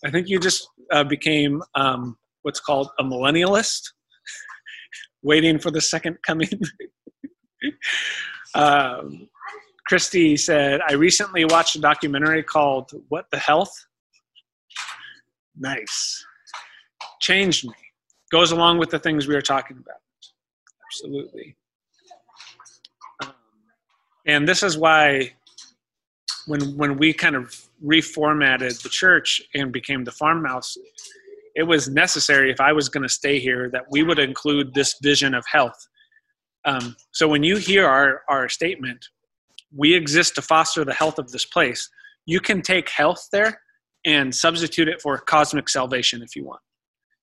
I 0.07 0.13
think 0.13 0.29
you 0.29 0.39
just 0.39 0.69
uh, 0.93 1.03
became 1.03 1.65
um, 1.75 2.17
what's 2.43 2.61
called 2.61 2.91
a 2.99 3.05
millennialist, 3.05 3.83
waiting 5.23 5.59
for 5.59 5.71
the 5.71 5.81
second 5.81 6.19
coming. 6.27 6.49
um, 8.55 9.29
Christy 9.87 10.37
said, 10.37 10.81
I 10.89 10.93
recently 10.93 11.45
watched 11.45 11.77
a 11.77 11.81
documentary 11.81 12.43
called 12.43 12.93
What 13.09 13.27
the 13.31 13.39
Health? 13.39 13.73
Nice. 15.59 16.25
Changed 17.21 17.67
me. 17.67 17.75
Goes 18.31 18.53
along 18.53 18.79
with 18.79 18.91
the 18.91 18.99
things 18.99 19.27
we 19.27 19.35
were 19.35 19.43
talking 19.43 19.77
about. 19.77 19.97
Absolutely. 20.91 21.57
Um, 23.23 23.33
and 24.27 24.49
this 24.49 24.63
is 24.63 24.79
why 24.79 25.33
when 26.47 26.77
when 26.77 26.97
we 26.97 27.13
kind 27.13 27.37
of 27.37 27.55
reformatted 27.85 28.83
the 28.83 28.89
church 28.89 29.43
and 29.55 29.73
became 29.73 30.05
the 30.05 30.13
farmhouse, 30.13 30.77
it 31.55 31.65
was 31.65 31.89
necessary 31.89 32.51
if 32.51 32.61
I 32.61 32.73
was 32.73 32.89
going 32.89 33.03
to 33.03 33.09
stay 33.09 33.39
here 33.39 33.71
that 33.73 33.85
we 33.91 34.03
would 34.03 34.19
include 34.19 34.75
this 34.75 34.97
vision 35.03 35.35
of 35.35 35.45
health. 35.51 35.87
Um, 36.65 36.97
so 37.13 37.29
when 37.29 37.43
you 37.43 37.57
hear 37.57 37.87
our, 37.87 38.23
our 38.29 38.49
statement, 38.49 39.05
we 39.75 39.95
exist 39.95 40.35
to 40.35 40.43
foster 40.43 40.85
the 40.85 40.95
health 40.95 41.19
of 41.19 41.31
this 41.31 41.45
place, 41.45 41.89
you 42.27 42.41
can 42.41 42.63
take 42.63 42.89
health 42.89 43.29
there 43.33 43.61
and 44.05 44.35
substitute 44.35 44.89
it 44.89 45.01
for 45.01 45.19
cosmic 45.19 45.69
salvation 45.69 46.23
if 46.23 46.35
you 46.37 46.45
want, 46.45 46.61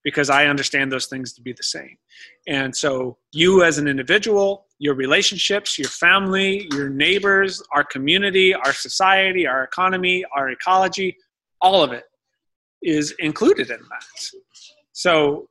because 0.03 0.29
I 0.29 0.45
understand 0.45 0.91
those 0.91 1.07
things 1.07 1.33
to 1.33 1.41
be 1.41 1.53
the 1.53 1.63
same. 1.63 1.97
And 2.47 2.75
so 2.75 3.17
you 3.31 3.63
as 3.63 3.77
an 3.77 3.87
individual, 3.87 4.65
your 4.79 4.95
relationships, 4.95 5.77
your 5.77 5.89
family, 5.89 6.67
your 6.71 6.89
neighbors, 6.89 7.61
our 7.73 7.83
community, 7.83 8.53
our 8.53 8.73
society, 8.73 9.47
our 9.47 9.63
economy, 9.63 10.23
our 10.35 10.49
ecology, 10.49 11.17
all 11.61 11.83
of 11.83 11.91
it 11.91 12.03
is 12.81 13.13
included 13.19 13.69
in 13.69 13.79
that. 13.79 14.31
So, 14.93 15.47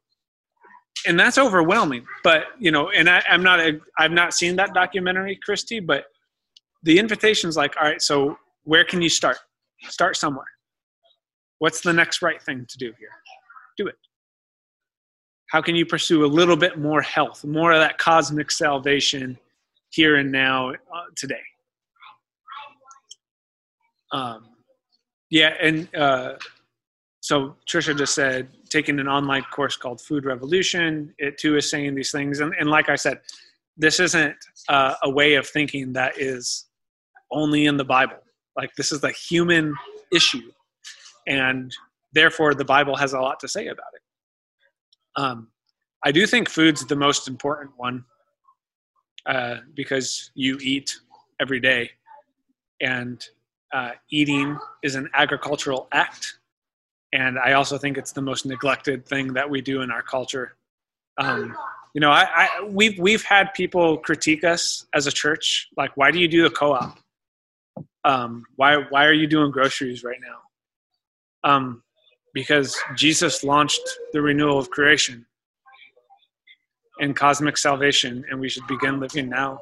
and 1.06 1.18
that's 1.18 1.38
overwhelming. 1.38 2.06
But 2.24 2.44
you 2.58 2.70
know, 2.70 2.90
and 2.90 3.08
I, 3.08 3.22
I'm 3.28 3.42
not 3.42 3.60
a, 3.60 3.80
I've 3.98 4.12
not 4.12 4.34
seen 4.34 4.56
that 4.56 4.74
documentary, 4.74 5.38
Christy. 5.44 5.80
But 5.80 6.06
the 6.82 6.98
invitation's 6.98 7.56
like, 7.56 7.74
all 7.80 7.86
right, 7.86 8.02
so 8.02 8.38
where 8.64 8.84
can 8.84 9.02
you 9.02 9.08
start? 9.08 9.38
Start 9.88 10.16
somewhere. 10.16 10.46
What's 11.58 11.80
the 11.80 11.92
next 11.92 12.22
right 12.22 12.42
thing 12.42 12.66
to 12.68 12.78
do 12.78 12.92
here? 12.98 13.10
Do 13.76 13.86
it. 13.86 13.96
How 15.50 15.62
can 15.62 15.76
you 15.76 15.86
pursue 15.86 16.24
a 16.24 16.26
little 16.26 16.56
bit 16.56 16.78
more 16.78 17.00
health, 17.00 17.44
more 17.44 17.72
of 17.72 17.80
that 17.80 17.98
cosmic 17.98 18.50
salvation 18.50 19.38
here 19.90 20.16
and 20.16 20.32
now 20.32 20.70
uh, 20.70 20.74
today? 21.14 21.42
Um, 24.12 24.48
yeah, 25.30 25.54
and 25.60 25.94
uh, 25.94 26.34
so 27.26 27.56
Trisha 27.68 27.98
just 27.98 28.14
said 28.14 28.46
taking 28.70 29.00
an 29.00 29.08
online 29.08 29.42
course 29.52 29.76
called 29.76 30.00
Food 30.00 30.24
Revolution. 30.24 31.12
It 31.18 31.38
too 31.38 31.56
is 31.56 31.68
saying 31.68 31.96
these 31.96 32.12
things, 32.12 32.38
and, 32.38 32.54
and 32.60 32.70
like 32.70 32.88
I 32.88 32.94
said, 32.94 33.18
this 33.76 33.98
isn't 33.98 34.36
uh, 34.68 34.94
a 35.02 35.10
way 35.10 35.34
of 35.34 35.44
thinking 35.44 35.92
that 35.94 36.20
is 36.20 36.66
only 37.32 37.66
in 37.66 37.78
the 37.78 37.84
Bible. 37.84 38.18
Like 38.56 38.76
this 38.76 38.92
is 38.92 39.02
a 39.02 39.10
human 39.10 39.74
issue, 40.12 40.52
and 41.26 41.74
therefore 42.12 42.54
the 42.54 42.64
Bible 42.64 42.94
has 42.94 43.12
a 43.12 43.18
lot 43.18 43.40
to 43.40 43.48
say 43.48 43.66
about 43.66 43.92
it. 43.96 45.20
Um, 45.20 45.48
I 46.04 46.12
do 46.12 46.28
think 46.28 46.48
food's 46.48 46.86
the 46.86 46.94
most 46.94 47.26
important 47.26 47.72
one 47.76 48.04
uh, 49.26 49.56
because 49.74 50.30
you 50.36 50.58
eat 50.62 50.96
every 51.40 51.58
day, 51.58 51.90
and 52.80 53.20
uh, 53.74 53.90
eating 54.12 54.56
is 54.84 54.94
an 54.94 55.10
agricultural 55.12 55.88
act 55.90 56.38
and 57.16 57.38
I 57.38 57.54
also 57.54 57.78
think 57.78 57.96
it's 57.96 58.12
the 58.12 58.20
most 58.20 58.44
neglected 58.44 59.06
thing 59.06 59.32
that 59.32 59.48
we 59.48 59.62
do 59.62 59.80
in 59.80 59.90
our 59.90 60.02
culture. 60.02 60.56
Um, 61.16 61.56
you 61.94 62.00
know, 62.02 62.10
I, 62.10 62.26
I, 62.34 62.64
we've 62.68 62.98
we've 62.98 63.24
had 63.24 63.54
people 63.54 63.96
critique 63.96 64.44
us 64.44 64.86
as 64.92 65.06
a 65.06 65.10
church, 65.10 65.68
like, 65.78 65.96
why 65.96 66.10
do 66.10 66.18
you 66.18 66.28
do 66.28 66.42
the 66.42 66.50
co-op? 66.50 66.98
Um, 68.04 68.44
why 68.56 68.76
why 68.90 69.06
are 69.06 69.14
you 69.14 69.26
doing 69.26 69.50
groceries 69.50 70.04
right 70.04 70.18
now? 70.20 71.50
Um, 71.50 71.82
because 72.34 72.76
Jesus 72.96 73.42
launched 73.42 73.80
the 74.12 74.20
renewal 74.20 74.58
of 74.58 74.68
creation 74.68 75.24
and 77.00 77.16
cosmic 77.16 77.56
salvation, 77.56 78.26
and 78.30 78.38
we 78.38 78.50
should 78.50 78.66
begin 78.66 79.00
living 79.00 79.30
now 79.30 79.58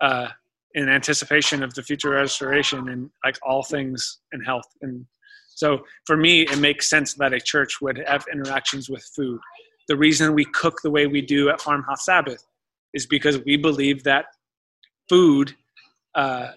uh, 0.00 0.26
in 0.74 0.88
anticipation 0.88 1.62
of 1.62 1.72
the 1.74 1.84
future 1.84 2.10
restoration 2.10 2.88
and 2.88 3.10
like 3.24 3.38
all 3.44 3.62
things 3.62 4.18
in 4.32 4.42
health 4.42 4.66
and 4.82 5.06
So 5.60 5.84
for 6.06 6.16
me, 6.16 6.42
it 6.52 6.58
makes 6.58 6.88
sense 6.88 7.12
that 7.14 7.34
a 7.34 7.40
church 7.52 7.82
would 7.82 8.02
have 8.06 8.24
interactions 8.32 8.88
with 8.88 9.04
food. 9.14 9.38
The 9.88 9.96
reason 9.96 10.32
we 10.32 10.46
cook 10.46 10.80
the 10.82 10.90
way 10.90 11.06
we 11.06 11.20
do 11.20 11.50
at 11.50 11.60
Farmhouse 11.60 12.06
Sabbath 12.06 12.42
is 12.94 13.04
because 13.04 13.44
we 13.44 13.58
believe 13.58 14.02
that 14.04 14.24
food 15.10 15.54
uh, 16.14 16.52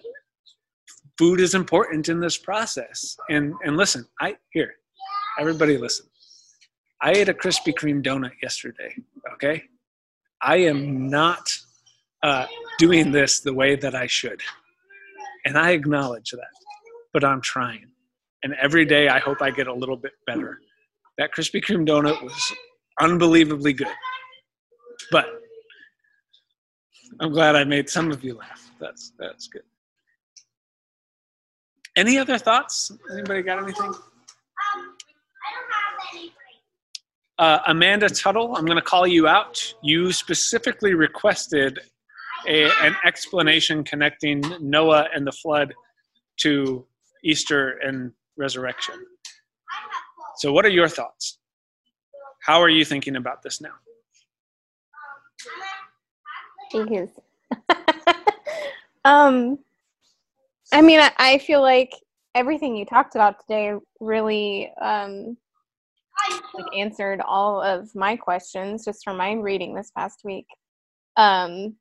food 1.18 1.38
is 1.38 1.54
important 1.54 2.08
in 2.08 2.18
this 2.18 2.38
process. 2.38 3.14
And 3.28 3.52
and 3.64 3.76
listen, 3.76 4.06
I 4.22 4.36
here, 4.52 4.72
everybody 5.38 5.76
listen. 5.76 6.06
I 7.02 7.10
ate 7.10 7.28
a 7.28 7.34
Krispy 7.34 7.74
Kreme 7.74 8.02
donut 8.02 8.32
yesterday. 8.42 8.92
Okay, 9.34 9.64
I 10.40 10.56
am 10.72 11.10
not 11.10 11.46
uh, 12.22 12.46
doing 12.78 13.12
this 13.12 13.40
the 13.40 13.52
way 13.52 13.76
that 13.76 13.94
I 13.94 14.06
should, 14.06 14.40
and 15.44 15.58
I 15.58 15.72
acknowledge 15.72 16.30
that. 16.30 16.54
But 17.12 17.22
I'm 17.22 17.42
trying, 17.42 17.90
and 18.44 18.54
every 18.62 18.84
day 18.84 19.08
I 19.08 19.18
hope 19.18 19.42
I 19.42 19.50
get 19.50 19.66
a 19.66 19.74
little 19.74 19.96
bit 19.96 20.12
better. 20.26 20.60
That 21.18 21.30
Krispy 21.32 21.64
Kreme 21.64 21.88
donut 21.88 22.22
was 22.22 22.52
unbelievably 23.00 23.72
good, 23.72 23.88
but 25.10 25.26
I'm 27.20 27.32
glad 27.32 27.56
I 27.56 27.64
made 27.64 27.88
some 27.88 28.12
of 28.12 28.22
you 28.22 28.36
laugh. 28.36 28.70
That's 28.78 29.12
that's 29.18 29.48
good. 29.48 29.62
Any 31.96 32.18
other 32.18 32.38
thoughts? 32.38 32.92
Anybody 33.12 33.42
got 33.42 33.62
anything? 33.62 33.86
Um 33.86 33.94
I 35.46 35.50
don't 35.52 35.72
have 35.72 36.14
any 36.14 36.20
brain. 36.20 36.30
Uh, 37.38 37.58
Amanda 37.66 38.08
Tuttle, 38.08 38.56
I'm 38.56 38.64
going 38.64 38.76
to 38.76 38.82
call 38.82 39.06
you 39.06 39.26
out. 39.26 39.74
You 39.82 40.12
specifically 40.12 40.94
requested 40.94 41.80
a, 42.46 42.70
an 42.82 42.94
explanation 43.04 43.84
connecting 43.84 44.42
Noah 44.60 45.08
and 45.14 45.26
the 45.26 45.32
flood 45.32 45.74
to 46.40 46.86
Easter 47.24 47.78
and 47.78 48.12
resurrection. 48.36 48.94
So, 50.36 50.52
what 50.52 50.64
are 50.64 50.70
your 50.70 50.88
thoughts? 50.88 51.38
How 52.42 52.60
are 52.60 52.68
you 52.68 52.84
thinking 52.84 53.16
about 53.16 53.42
this 53.42 53.60
now? 53.60 53.74
Um, 59.04 59.58
I 60.72 60.80
mean, 60.80 60.98
I, 60.98 61.12
I 61.18 61.38
feel 61.38 61.60
like 61.60 61.92
everything 62.34 62.74
you 62.74 62.84
talked 62.84 63.14
about 63.14 63.40
today 63.40 63.74
really 64.00 64.72
um, 64.80 65.36
like 66.54 66.66
answered 66.76 67.20
all 67.20 67.60
of 67.60 67.94
my 67.94 68.16
questions 68.16 68.84
just 68.84 69.04
from 69.04 69.16
my 69.16 69.32
reading 69.32 69.74
this 69.74 69.90
past 69.96 70.22
week. 70.24 70.46
Um, 71.16 71.76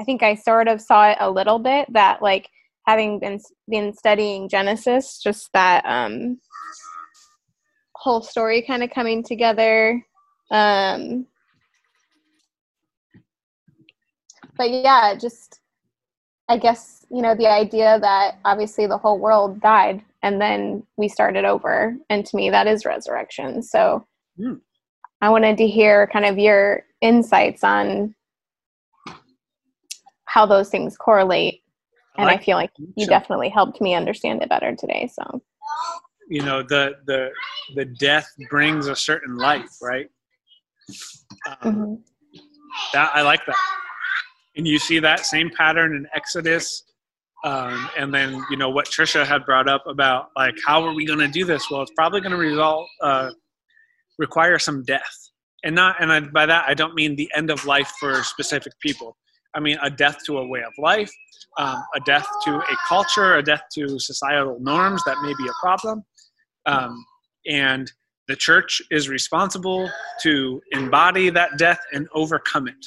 I 0.00 0.04
think 0.04 0.22
I 0.22 0.34
sort 0.34 0.68
of 0.68 0.80
saw 0.80 1.10
it 1.10 1.18
a 1.20 1.30
little 1.30 1.58
bit 1.58 1.92
that 1.92 2.22
like 2.22 2.48
having 2.86 3.18
been 3.18 3.40
been 3.68 3.92
studying 3.92 4.48
Genesis, 4.48 5.20
just 5.22 5.52
that 5.52 5.84
um, 5.84 6.38
whole 7.94 8.22
story 8.22 8.62
kind 8.62 8.82
of 8.82 8.90
coming 8.90 9.22
together. 9.22 10.04
Um, 10.50 11.26
but 14.56 14.70
yeah, 14.70 15.14
just 15.14 15.60
I 16.48 16.58
guess, 16.58 17.04
you 17.10 17.22
know, 17.22 17.34
the 17.34 17.48
idea 17.48 17.98
that 18.00 18.38
obviously 18.44 18.86
the 18.86 18.98
whole 18.98 19.18
world 19.18 19.60
died 19.60 20.02
and 20.22 20.40
then 20.40 20.84
we 20.96 21.08
started 21.08 21.44
over. 21.44 21.96
And 22.08 22.24
to 22.24 22.36
me, 22.36 22.50
that 22.50 22.68
is 22.68 22.84
resurrection. 22.84 23.62
So 23.62 24.06
mm. 24.38 24.60
I 25.20 25.30
wanted 25.30 25.56
to 25.58 25.66
hear 25.66 26.06
kind 26.12 26.24
of 26.24 26.38
your 26.38 26.84
insights 27.00 27.64
on 27.64 28.14
how 30.26 30.46
those 30.46 30.68
things 30.68 30.96
correlate. 30.96 31.62
And 32.18 32.28
I, 32.28 32.34
I 32.34 32.38
feel 32.38 32.56
like 32.56 32.70
you 32.96 33.06
definitely 33.06 33.48
helped 33.48 33.80
me 33.80 33.94
understand 33.94 34.42
it 34.42 34.48
better 34.48 34.74
today. 34.74 35.10
So, 35.12 35.42
you 36.28 36.42
know, 36.42 36.62
the, 36.62 36.94
the, 37.06 37.30
the 37.74 37.84
death 37.84 38.28
brings 38.50 38.86
a 38.86 38.96
certain 38.96 39.36
life, 39.36 39.70
right? 39.82 40.06
Um, 41.46 41.74
mm-hmm. 41.74 41.94
That 42.92 43.10
I 43.14 43.22
like 43.22 43.44
that 43.46 43.56
and 44.56 44.66
you 44.66 44.78
see 44.78 44.98
that 44.98 45.26
same 45.26 45.50
pattern 45.56 45.94
in 45.94 46.06
Exodus. 46.14 46.84
Um, 47.44 47.88
and 47.96 48.12
then 48.12 48.42
you 48.50 48.56
know 48.56 48.70
what 48.70 48.86
Trisha 48.86 49.24
had 49.24 49.44
brought 49.44 49.68
up 49.68 49.86
about 49.86 50.30
like 50.36 50.54
how 50.66 50.82
are 50.82 50.94
we 50.94 51.04
going 51.04 51.18
to 51.18 51.28
do 51.28 51.44
this? 51.44 51.70
Well, 51.70 51.82
it's 51.82 51.92
probably 51.94 52.20
going 52.20 52.32
to 52.32 52.38
result 52.38 52.88
uh, 53.02 53.30
require 54.18 54.58
some 54.58 54.82
death, 54.84 55.30
and 55.62 55.74
not 55.74 55.96
and 56.00 56.10
I, 56.10 56.20
by 56.20 56.46
that 56.46 56.64
I 56.66 56.74
don't 56.74 56.94
mean 56.94 57.14
the 57.14 57.30
end 57.36 57.50
of 57.50 57.64
life 57.66 57.92
for 58.00 58.24
specific 58.24 58.72
people. 58.80 59.16
I 59.54 59.60
mean 59.60 59.76
a 59.82 59.90
death 59.90 60.18
to 60.26 60.38
a 60.38 60.46
way 60.46 60.60
of 60.60 60.72
life, 60.78 61.12
um, 61.58 61.82
a 61.94 62.00
death 62.00 62.26
to 62.44 62.56
a 62.56 62.76
culture, 62.88 63.36
a 63.36 63.42
death 63.42 63.62
to 63.74 63.98
societal 63.98 64.58
norms 64.60 65.02
that 65.04 65.16
may 65.22 65.32
be 65.38 65.48
a 65.48 65.52
problem, 65.60 66.04
um, 66.66 67.04
and 67.46 67.90
the 68.28 68.36
church 68.36 68.82
is 68.90 69.08
responsible 69.08 69.88
to 70.22 70.60
embody 70.72 71.30
that 71.30 71.58
death 71.58 71.78
and 71.92 72.08
overcome 72.12 72.66
it. 72.68 72.86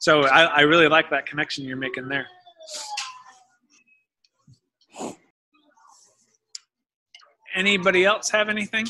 So 0.00 0.22
I, 0.26 0.44
I 0.44 0.60
really 0.60 0.88
like 0.88 1.10
that 1.10 1.26
connection 1.26 1.64
you're 1.64 1.76
making 1.76 2.08
there. 2.08 2.26
Anybody 7.56 8.04
else 8.04 8.30
have 8.30 8.48
anything? 8.48 8.86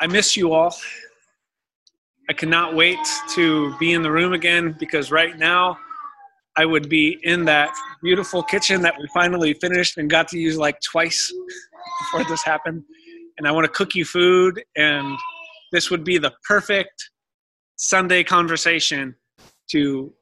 I 0.00 0.06
miss 0.06 0.36
you 0.36 0.52
all. 0.52 0.74
I 2.28 2.32
cannot 2.32 2.74
wait 2.74 2.98
to 3.34 3.76
be 3.78 3.92
in 3.92 4.02
the 4.02 4.10
room 4.10 4.32
again 4.32 4.76
because 4.78 5.10
right 5.10 5.36
now 5.36 5.76
I 6.56 6.64
would 6.64 6.88
be 6.88 7.18
in 7.22 7.44
that 7.46 7.70
beautiful 8.02 8.42
kitchen 8.42 8.82
that 8.82 8.94
we 8.98 9.08
finally 9.12 9.54
finished 9.54 9.96
and 9.98 10.08
got 10.08 10.28
to 10.28 10.38
use 10.38 10.56
like 10.56 10.80
twice 10.80 11.32
before 12.00 12.24
this 12.28 12.42
happened. 12.44 12.84
And 13.38 13.48
I 13.48 13.52
want 13.52 13.64
to 13.64 13.72
cook 13.72 13.94
you 13.94 14.04
food 14.04 14.62
and 14.76 15.18
this 15.72 15.90
would 15.90 16.04
be 16.04 16.18
the 16.18 16.32
perfect 16.46 17.10
Sunday 17.76 18.22
conversation 18.22 19.14
to 19.70 20.12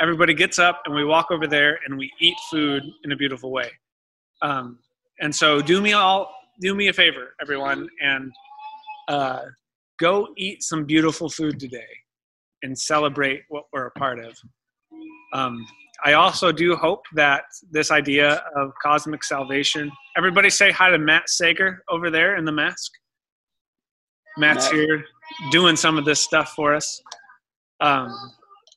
everybody 0.00 0.34
gets 0.34 0.58
up 0.58 0.82
and 0.84 0.94
we 0.94 1.04
walk 1.04 1.30
over 1.30 1.46
there 1.46 1.78
and 1.86 1.96
we 1.96 2.10
eat 2.20 2.36
food 2.50 2.82
in 3.04 3.12
a 3.12 3.16
beautiful 3.16 3.50
way. 3.52 3.70
Um, 4.42 4.78
and 5.20 5.34
so 5.34 5.62
do 5.62 5.80
me 5.80 5.92
all 5.92 6.34
do 6.60 6.74
me 6.74 6.88
a 6.88 6.92
favor, 6.92 7.34
everyone, 7.40 7.88
and 8.00 8.32
uh, 9.08 9.42
go 9.98 10.28
eat 10.36 10.62
some 10.62 10.84
beautiful 10.84 11.28
food 11.28 11.58
today 11.60 11.88
and 12.62 12.78
celebrate 12.78 13.42
what 13.48 13.64
we're 13.72 13.86
a 13.86 13.90
part 13.92 14.18
of. 14.18 14.36
Um, 15.32 15.66
I 16.04 16.14
also 16.14 16.50
do 16.50 16.74
hope 16.76 17.04
that 17.14 17.44
this 17.70 17.90
idea 17.90 18.42
of 18.56 18.72
cosmic 18.82 19.22
salvation. 19.22 19.90
Everybody 20.16 20.50
say 20.50 20.70
hi 20.70 20.90
to 20.90 20.98
Matt 20.98 21.28
Sager 21.28 21.82
over 21.88 22.10
there 22.10 22.36
in 22.36 22.44
the 22.44 22.52
mask. 22.52 22.90
Matt's 24.38 24.64
Matt. 24.66 24.74
here 24.74 25.04
doing 25.50 25.76
some 25.76 25.98
of 25.98 26.04
this 26.04 26.20
stuff 26.20 26.52
for 26.56 26.74
us. 26.74 27.00
Um, 27.80 28.12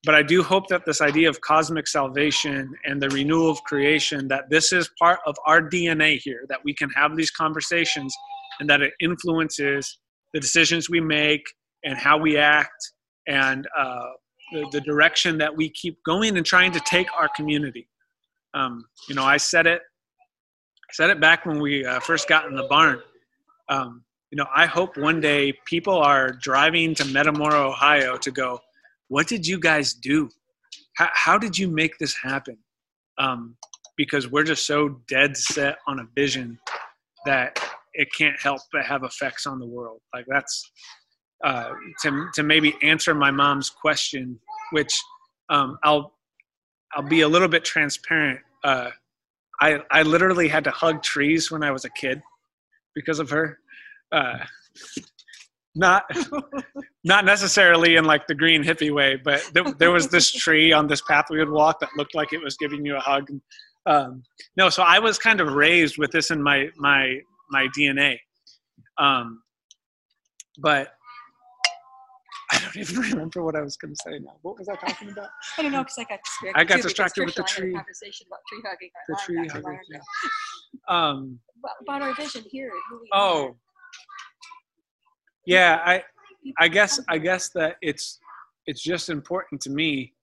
but 0.05 0.13
I 0.13 0.21
do 0.21 0.43
hope 0.43 0.67
that 0.67 0.85
this 0.85 1.01
idea 1.01 1.27
of 1.27 1.41
cosmic 1.41 1.87
salvation 1.87 2.71
and 2.85 3.01
the 3.01 3.09
renewal 3.09 3.49
of 3.49 3.63
creation, 3.63 4.27
that 4.27 4.49
this 4.51 4.71
is 4.71 4.89
part 4.99 5.19
of 5.25 5.35
our 5.47 5.61
DNA 5.61 6.19
here, 6.21 6.45
that 6.49 6.59
we 6.63 6.75
can 6.75 6.89
have 6.91 7.15
these 7.15 7.31
conversations 7.31 8.15
and 8.59 8.69
that 8.69 8.81
it 8.81 8.93
influences 9.01 9.97
the 10.35 10.41
decisions 10.41 10.89
we 10.89 10.99
make 10.99 11.45
and 11.85 11.97
how 11.97 12.17
we 12.17 12.35
act 12.35 12.91
and 13.25 13.65
uh, 13.75 14.07
the, 14.51 14.67
the, 14.73 14.81
direction 14.81 15.37
that 15.37 15.55
we 15.55 15.69
keep 15.69 15.97
going 16.03 16.35
and 16.35 16.45
trying 16.45 16.73
to 16.73 16.81
take 16.81 17.07
our 17.17 17.29
community. 17.37 17.87
Um, 18.53 18.83
you 19.07 19.15
know, 19.15 19.23
I 19.23 19.37
said 19.37 19.65
it, 19.65 19.81
said 20.91 21.09
it 21.09 21.21
back 21.21 21.45
when 21.45 21.61
we 21.61 21.85
uh, 21.85 22.01
first 22.01 22.27
got 22.27 22.47
in 22.47 22.53
the 22.53 22.63
barn. 22.63 23.01
Um, 23.69 24.03
you 24.29 24.35
know, 24.35 24.45
I 24.53 24.65
hope 24.65 24.97
one 24.97 25.21
day 25.21 25.53
people 25.65 25.97
are 25.97 26.33
driving 26.33 26.93
to 26.95 27.05
Metamora, 27.05 27.69
Ohio 27.69 28.17
to 28.17 28.29
go, 28.29 28.59
what 29.07 29.27
did 29.27 29.47
you 29.47 29.57
guys 29.57 29.93
do? 29.93 30.29
How, 30.97 31.09
how 31.13 31.37
did 31.37 31.57
you 31.57 31.69
make 31.69 31.97
this 31.97 32.13
happen? 32.13 32.57
Um, 33.17 33.55
because 33.95 34.29
we're 34.29 34.43
just 34.43 34.67
so 34.67 34.99
dead 35.07 35.37
set 35.37 35.77
on 35.87 35.99
a 35.99 36.07
vision 36.13 36.59
that 37.25 37.57
it 37.95 38.07
can't 38.17 38.39
help 38.41 38.61
but 38.71 38.85
have 38.85 39.03
effects 39.03 39.45
on 39.45 39.59
the 39.59 39.65
world. 39.65 40.01
Like 40.13 40.25
that's 40.27 40.71
uh, 41.43 41.71
to 42.01 42.27
to 42.35 42.43
maybe 42.43 42.75
answer 42.81 43.13
my 43.13 43.31
mom's 43.31 43.69
question, 43.69 44.39
which 44.71 44.93
um, 45.49 45.77
I'll 45.83 46.13
I'll 46.93 47.07
be 47.07 47.21
a 47.21 47.27
little 47.27 47.47
bit 47.47 47.63
transparent. 47.65 48.39
Uh, 48.63 48.89
I 49.61 49.79
I 49.91 50.03
literally 50.03 50.47
had 50.47 50.63
to 50.65 50.71
hug 50.71 51.03
trees 51.03 51.51
when 51.51 51.63
I 51.63 51.71
was 51.71 51.85
a 51.85 51.89
kid 51.89 52.21
because 52.95 53.19
of 53.19 53.29
her 53.29 53.59
uh, 54.11 54.37
not 55.75 56.03
not 57.03 57.25
necessarily 57.25 57.95
in 57.95 58.05
like 58.05 58.27
the 58.27 58.35
green 58.35 58.63
hippie 58.63 58.93
way, 58.93 59.19
but 59.23 59.43
there, 59.53 59.63
there, 59.77 59.91
was 59.91 60.07
this 60.07 60.31
tree 60.31 60.71
on 60.71 60.87
this 60.87 61.01
path 61.01 61.25
we 61.29 61.39
would 61.39 61.49
walk 61.49 61.79
that 61.81 61.89
looked 61.97 62.15
like 62.15 62.33
it 62.33 62.41
was 62.41 62.55
giving 62.57 62.85
you 62.85 62.95
a 62.95 62.99
hug. 62.99 63.29
Um, 63.85 64.23
no, 64.57 64.69
so 64.69 64.83
I 64.83 64.99
was 64.99 65.19
kind 65.19 65.41
of 65.41 65.53
raised 65.53 65.97
with 65.97 66.11
this 66.11 66.31
in 66.31 66.41
my 66.41 66.69
my 66.77 67.19
my 67.49 67.67
DNA, 67.77 68.17
um, 68.97 69.41
but 70.59 70.89
I 72.51 72.59
don't 72.59 72.77
even 72.77 72.97
remember 73.11 73.43
what 73.43 73.55
I 73.55 73.61
was 73.61 73.77
going 73.77 73.93
to 73.93 74.01
say 74.03 74.19
now. 74.19 74.35
What 74.41 74.57
was 74.59 74.69
I 74.69 74.75
talking 74.75 75.09
about? 75.09 75.29
I 75.57 75.61
don't 75.61 75.71
know 75.71 75.83
because 75.83 75.97
I 75.97 76.03
got 76.03 76.19
distracted. 76.23 76.59
I 76.59 76.63
got 76.63 76.81
distracted 76.81 77.25
with 77.25 77.35
the 77.35 77.43
Trish 77.43 77.57
and 77.57 77.65
I 77.65 77.67
had 77.67 77.67
a 77.67 77.69
tree. 77.69 77.73
Conversation 77.73 78.27
about 78.27 78.39
tree 78.47 78.61
hugging. 78.65 78.89
The 79.07 79.19
tree 79.25 79.37
line 79.37 79.47
not 79.47 79.55
too 79.55 79.63
hugging. 79.67 80.01
Um, 80.87 81.39
About, 81.59 81.99
about 81.99 82.01
our 82.01 82.15
vision 82.15 82.43
here. 82.51 82.71
oh, 83.13 83.47
are. 83.47 83.55
yeah. 85.45 85.81
I 85.85 86.03
I 86.59 86.67
guess 86.67 86.99
I 87.09 87.17
guess 87.17 87.49
that 87.49 87.77
it's 87.81 88.19
it's 88.67 88.81
just 88.83 89.09
important 89.09 89.61
to 89.61 89.69
me 89.69 90.13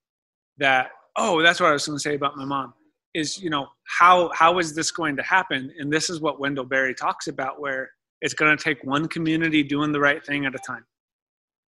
that 0.58 0.90
oh 1.16 1.42
that's 1.42 1.60
what 1.60 1.70
I 1.70 1.72
was 1.72 1.86
going 1.86 1.96
to 1.96 2.02
say 2.02 2.14
about 2.14 2.36
my 2.36 2.44
mom 2.44 2.74
is 3.14 3.38
you 3.42 3.50
know 3.50 3.66
how 3.86 4.30
how 4.34 4.58
is 4.58 4.74
this 4.74 4.90
going 4.90 5.16
to 5.16 5.22
happen? 5.22 5.72
And 5.78 5.92
this 5.92 6.10
is 6.10 6.20
what 6.20 6.40
Wendell 6.40 6.64
Berry 6.64 6.94
talks 6.94 7.26
about 7.26 7.60
where 7.60 7.90
it's 8.20 8.34
going 8.34 8.56
to 8.56 8.62
take 8.62 8.82
one 8.84 9.08
community 9.08 9.62
doing 9.62 9.92
the 9.92 10.00
right 10.00 10.24
thing 10.24 10.46
at 10.46 10.54
a 10.54 10.58
time. 10.58 10.84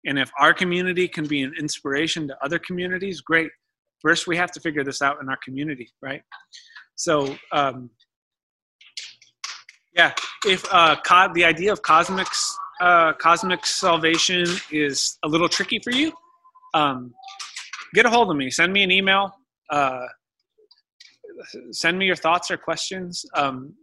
And 0.06 0.20
if 0.20 0.32
our 0.40 0.54
community 0.54 1.08
can 1.08 1.28
be 1.28 1.42
an 1.42 1.54
inspiration 1.60 2.28
to 2.28 2.38
other 2.44 2.60
communities 2.60 3.22
great. 3.22 3.50
First 4.02 4.28
we 4.28 4.38
have 4.38 4.52
to 4.52 4.60
figure 4.60 4.84
this 4.84 5.02
out 5.02 5.18
in 5.22 5.30
our 5.30 5.38
community 5.44 5.90
right? 6.02 6.22
So 6.96 7.36
um, 7.52 7.90
yeah 9.96 10.14
if 10.46 10.66
uh, 10.72 10.96
co- 11.06 11.34
the 11.34 11.44
idea 11.44 11.72
of 11.72 11.82
cosmic 11.82 12.28
uh, 12.82 13.14
cosmic 13.14 13.66
salvation 13.66 14.46
is 14.72 15.18
a 15.24 15.28
little 15.28 15.50
tricky 15.50 15.80
for 15.80 15.92
you 15.92 16.12
um, 16.76 17.14
get 17.94 18.06
a 18.06 18.10
hold 18.10 18.30
of 18.30 18.38
me. 18.38 18.52
Send 18.52 18.72
me 18.72 18.84
an 18.84 18.92
email. 18.92 19.32
Uh, 19.72 20.06
send 21.72 21.98
me 21.98 22.06
your 22.06 22.16
thoughts 22.16 22.52
or 22.52 22.58
questions 22.58 23.26
um, 23.36 23.74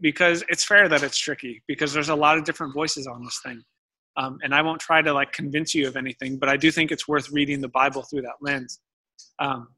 because 0.00 0.44
it's 0.48 0.64
fair 0.64 0.88
that 0.88 1.02
it's 1.02 1.18
tricky 1.18 1.62
because 1.66 1.92
there's 1.92 2.08
a 2.08 2.14
lot 2.14 2.36
of 2.36 2.44
different 2.44 2.74
voices 2.74 3.06
on 3.06 3.24
this 3.24 3.40
thing. 3.44 3.62
Um, 4.18 4.36
and 4.42 4.54
i 4.54 4.60
won't 4.60 4.78
try 4.78 5.00
to 5.00 5.10
like 5.10 5.32
convince 5.32 5.74
you 5.74 5.88
of 5.88 5.96
anything 5.96 6.38
but 6.38 6.50
i 6.50 6.56
do 6.58 6.70
think 6.70 6.92
it's 6.92 7.08
worth 7.08 7.30
reading 7.30 7.62
the 7.62 7.68
bible 7.68 8.02
through 8.02 8.20
that 8.22 8.36
lens. 8.42 8.80
Um, 9.38 9.68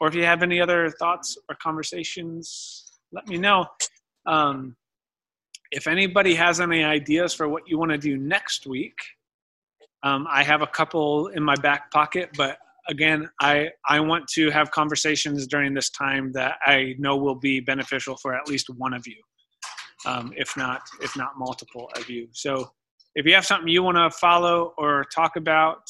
or 0.00 0.06
if 0.06 0.14
you 0.14 0.24
have 0.24 0.44
any 0.44 0.60
other 0.60 0.90
thoughts 0.90 1.36
or 1.48 1.56
conversations 1.56 2.86
let 3.12 3.26
me 3.26 3.36
know. 3.36 3.66
Um, 4.26 4.76
if 5.72 5.88
anybody 5.88 6.34
has 6.34 6.60
any 6.60 6.84
ideas 6.84 7.34
for 7.34 7.48
what 7.48 7.68
you 7.68 7.78
want 7.78 7.90
to 7.90 7.98
do 7.98 8.16
next 8.16 8.66
week 8.66 8.98
um, 10.02 10.26
i 10.30 10.42
have 10.42 10.62
a 10.62 10.66
couple 10.66 11.28
in 11.28 11.42
my 11.42 11.56
back 11.56 11.90
pocket 11.90 12.30
but 12.36 12.58
again 12.90 13.28
i 13.40 13.68
i 13.88 13.98
want 13.98 14.26
to 14.28 14.50
have 14.50 14.70
conversations 14.70 15.46
during 15.46 15.72
this 15.72 15.88
time 15.90 16.30
that 16.32 16.56
i 16.66 16.94
know 16.98 17.16
will 17.16 17.34
be 17.34 17.58
beneficial 17.60 18.16
for 18.16 18.34
at 18.34 18.46
least 18.46 18.68
one 18.76 18.92
of 18.92 19.06
you 19.06 19.16
um, 20.06 20.32
if 20.36 20.56
not 20.56 20.82
if 21.00 21.16
not 21.16 21.38
multiple 21.38 21.90
of 21.96 22.08
you. 22.08 22.28
So 22.32 22.70
if 23.14 23.26
you 23.26 23.34
have 23.34 23.46
something 23.46 23.68
you 23.68 23.82
want 23.82 23.96
to 23.96 24.10
follow 24.10 24.72
or 24.78 25.04
talk 25.14 25.36
about 25.36 25.82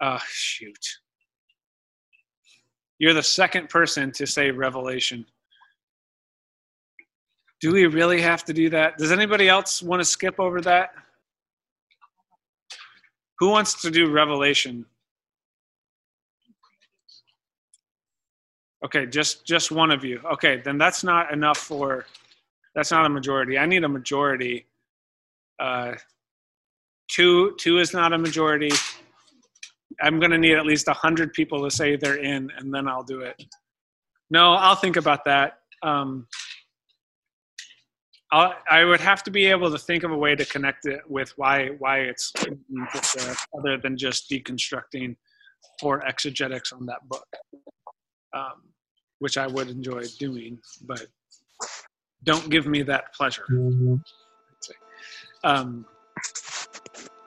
uh, 0.00 0.18
shoot. 0.28 0.78
You're 2.98 3.14
the 3.14 3.22
second 3.22 3.68
person 3.68 4.12
to 4.12 4.26
say 4.26 4.50
revelation. 4.50 5.24
Do 7.60 7.72
we 7.72 7.86
really 7.86 8.20
have 8.20 8.44
to 8.44 8.52
do 8.52 8.70
that? 8.70 8.98
Does 8.98 9.10
anybody 9.10 9.48
else 9.48 9.82
want 9.82 10.00
to 10.00 10.04
skip 10.04 10.38
over 10.38 10.60
that? 10.60 10.90
Who 13.40 13.50
wants 13.50 13.80
to 13.82 13.90
do 13.90 14.10
revelation 14.10 14.84
Okay, 18.84 19.06
just 19.06 19.44
just 19.44 19.72
one 19.72 19.90
of 19.90 20.04
you. 20.04 20.20
Okay, 20.32 20.60
then 20.64 20.78
that's 20.78 21.02
not 21.02 21.32
enough 21.32 21.58
for 21.58 22.06
that's 22.74 22.92
not 22.92 23.04
a 23.04 23.08
majority. 23.08 23.58
I 23.58 23.66
need 23.66 23.82
a 23.82 23.88
majority. 23.88 24.66
Uh, 25.58 25.94
two 27.08 27.56
two 27.58 27.78
is 27.78 27.92
not 27.92 28.12
a 28.12 28.18
majority. 28.18 28.70
I'm 30.00 30.20
going 30.20 30.30
to 30.30 30.38
need 30.38 30.54
at 30.54 30.64
least 30.64 30.86
a 30.86 30.92
hundred 30.92 31.32
people 31.32 31.64
to 31.64 31.70
say 31.70 31.96
they're 31.96 32.22
in, 32.22 32.50
and 32.56 32.72
then 32.72 32.86
I'll 32.86 33.02
do 33.02 33.20
it. 33.22 33.42
No, 34.30 34.52
I'll 34.52 34.76
think 34.76 34.96
about 34.96 35.24
that. 35.24 35.58
Um, 35.82 36.28
I'll, 38.30 38.54
I 38.70 38.84
would 38.84 39.00
have 39.00 39.24
to 39.24 39.30
be 39.32 39.46
able 39.46 39.72
to 39.72 39.78
think 39.78 40.04
of 40.04 40.12
a 40.12 40.16
way 40.16 40.36
to 40.36 40.44
connect 40.44 40.86
it 40.86 41.00
with 41.08 41.32
why 41.36 41.70
why 41.78 42.00
it's 42.00 42.32
other 43.58 43.78
than 43.78 43.96
just 43.96 44.30
deconstructing 44.30 45.16
or 45.82 46.06
exegetics 46.06 46.72
on 46.72 46.86
that 46.86 47.08
book 47.08 47.26
um, 48.32 48.62
which 49.18 49.36
I 49.36 49.46
would 49.46 49.68
enjoy 49.68 50.04
doing, 50.18 50.58
but 50.86 51.06
don't 52.24 52.48
give 52.50 52.66
me 52.66 52.82
that 52.82 53.14
pleasure. 53.14 53.44
Um, 55.44 55.86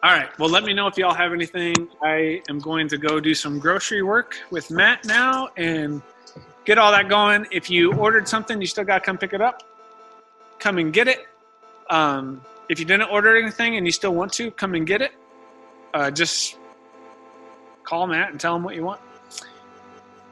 all 0.03 0.11
right. 0.11 0.37
Well, 0.39 0.49
let 0.49 0.63
me 0.63 0.73
know 0.73 0.87
if 0.87 0.97
y'all 0.97 1.13
have 1.13 1.31
anything. 1.31 1.75
I 2.01 2.41
am 2.49 2.59
going 2.59 2.87
to 2.87 2.97
go 2.97 3.19
do 3.19 3.35
some 3.35 3.59
grocery 3.59 4.01
work 4.01 4.35
with 4.49 4.71
Matt 4.71 5.05
now 5.05 5.49
and 5.57 6.01
get 6.65 6.77
all 6.77 6.91
that 6.91 7.07
going. 7.07 7.45
If 7.51 7.69
you 7.69 7.93
ordered 7.93 8.27
something, 8.27 8.59
you 8.59 8.67
still 8.67 8.83
got 8.83 8.99
to 8.99 9.05
come 9.05 9.17
pick 9.17 9.33
it 9.33 9.41
up. 9.41 9.63
Come 10.59 10.79
and 10.79 10.91
get 10.91 11.07
it. 11.07 11.27
Um, 11.89 12.41
if 12.67 12.79
you 12.79 12.85
didn't 12.85 13.09
order 13.09 13.37
anything 13.37 13.77
and 13.77 13.85
you 13.85 13.91
still 13.91 14.15
want 14.15 14.33
to, 14.33 14.49
come 14.51 14.73
and 14.73 14.87
get 14.87 15.01
it. 15.01 15.11
Uh, 15.93 16.09
just 16.09 16.57
call 17.83 18.07
Matt 18.07 18.31
and 18.31 18.39
tell 18.39 18.55
him 18.55 18.63
what 18.63 18.75
you 18.75 18.83
want. 18.83 19.01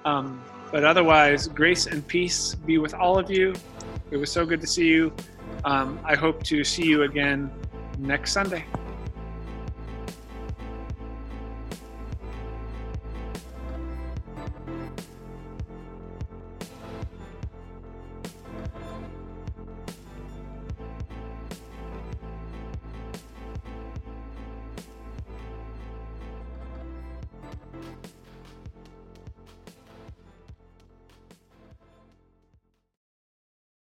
Um, 0.03 0.41
but 0.71 0.83
otherwise, 0.83 1.47
grace 1.47 1.87
and 1.87 2.05
peace 2.07 2.55
be 2.55 2.77
with 2.77 2.93
all 2.93 3.17
of 3.17 3.29
you. 3.29 3.53
It 4.11 4.17
was 4.17 4.31
so 4.31 4.45
good 4.45 4.61
to 4.61 4.67
see 4.67 4.87
you. 4.87 5.13
Um, 5.65 5.99
I 6.03 6.15
hope 6.15 6.43
to 6.43 6.63
see 6.63 6.83
you 6.83 7.03
again 7.03 7.51
next 7.97 8.31
Sunday. 8.31 8.65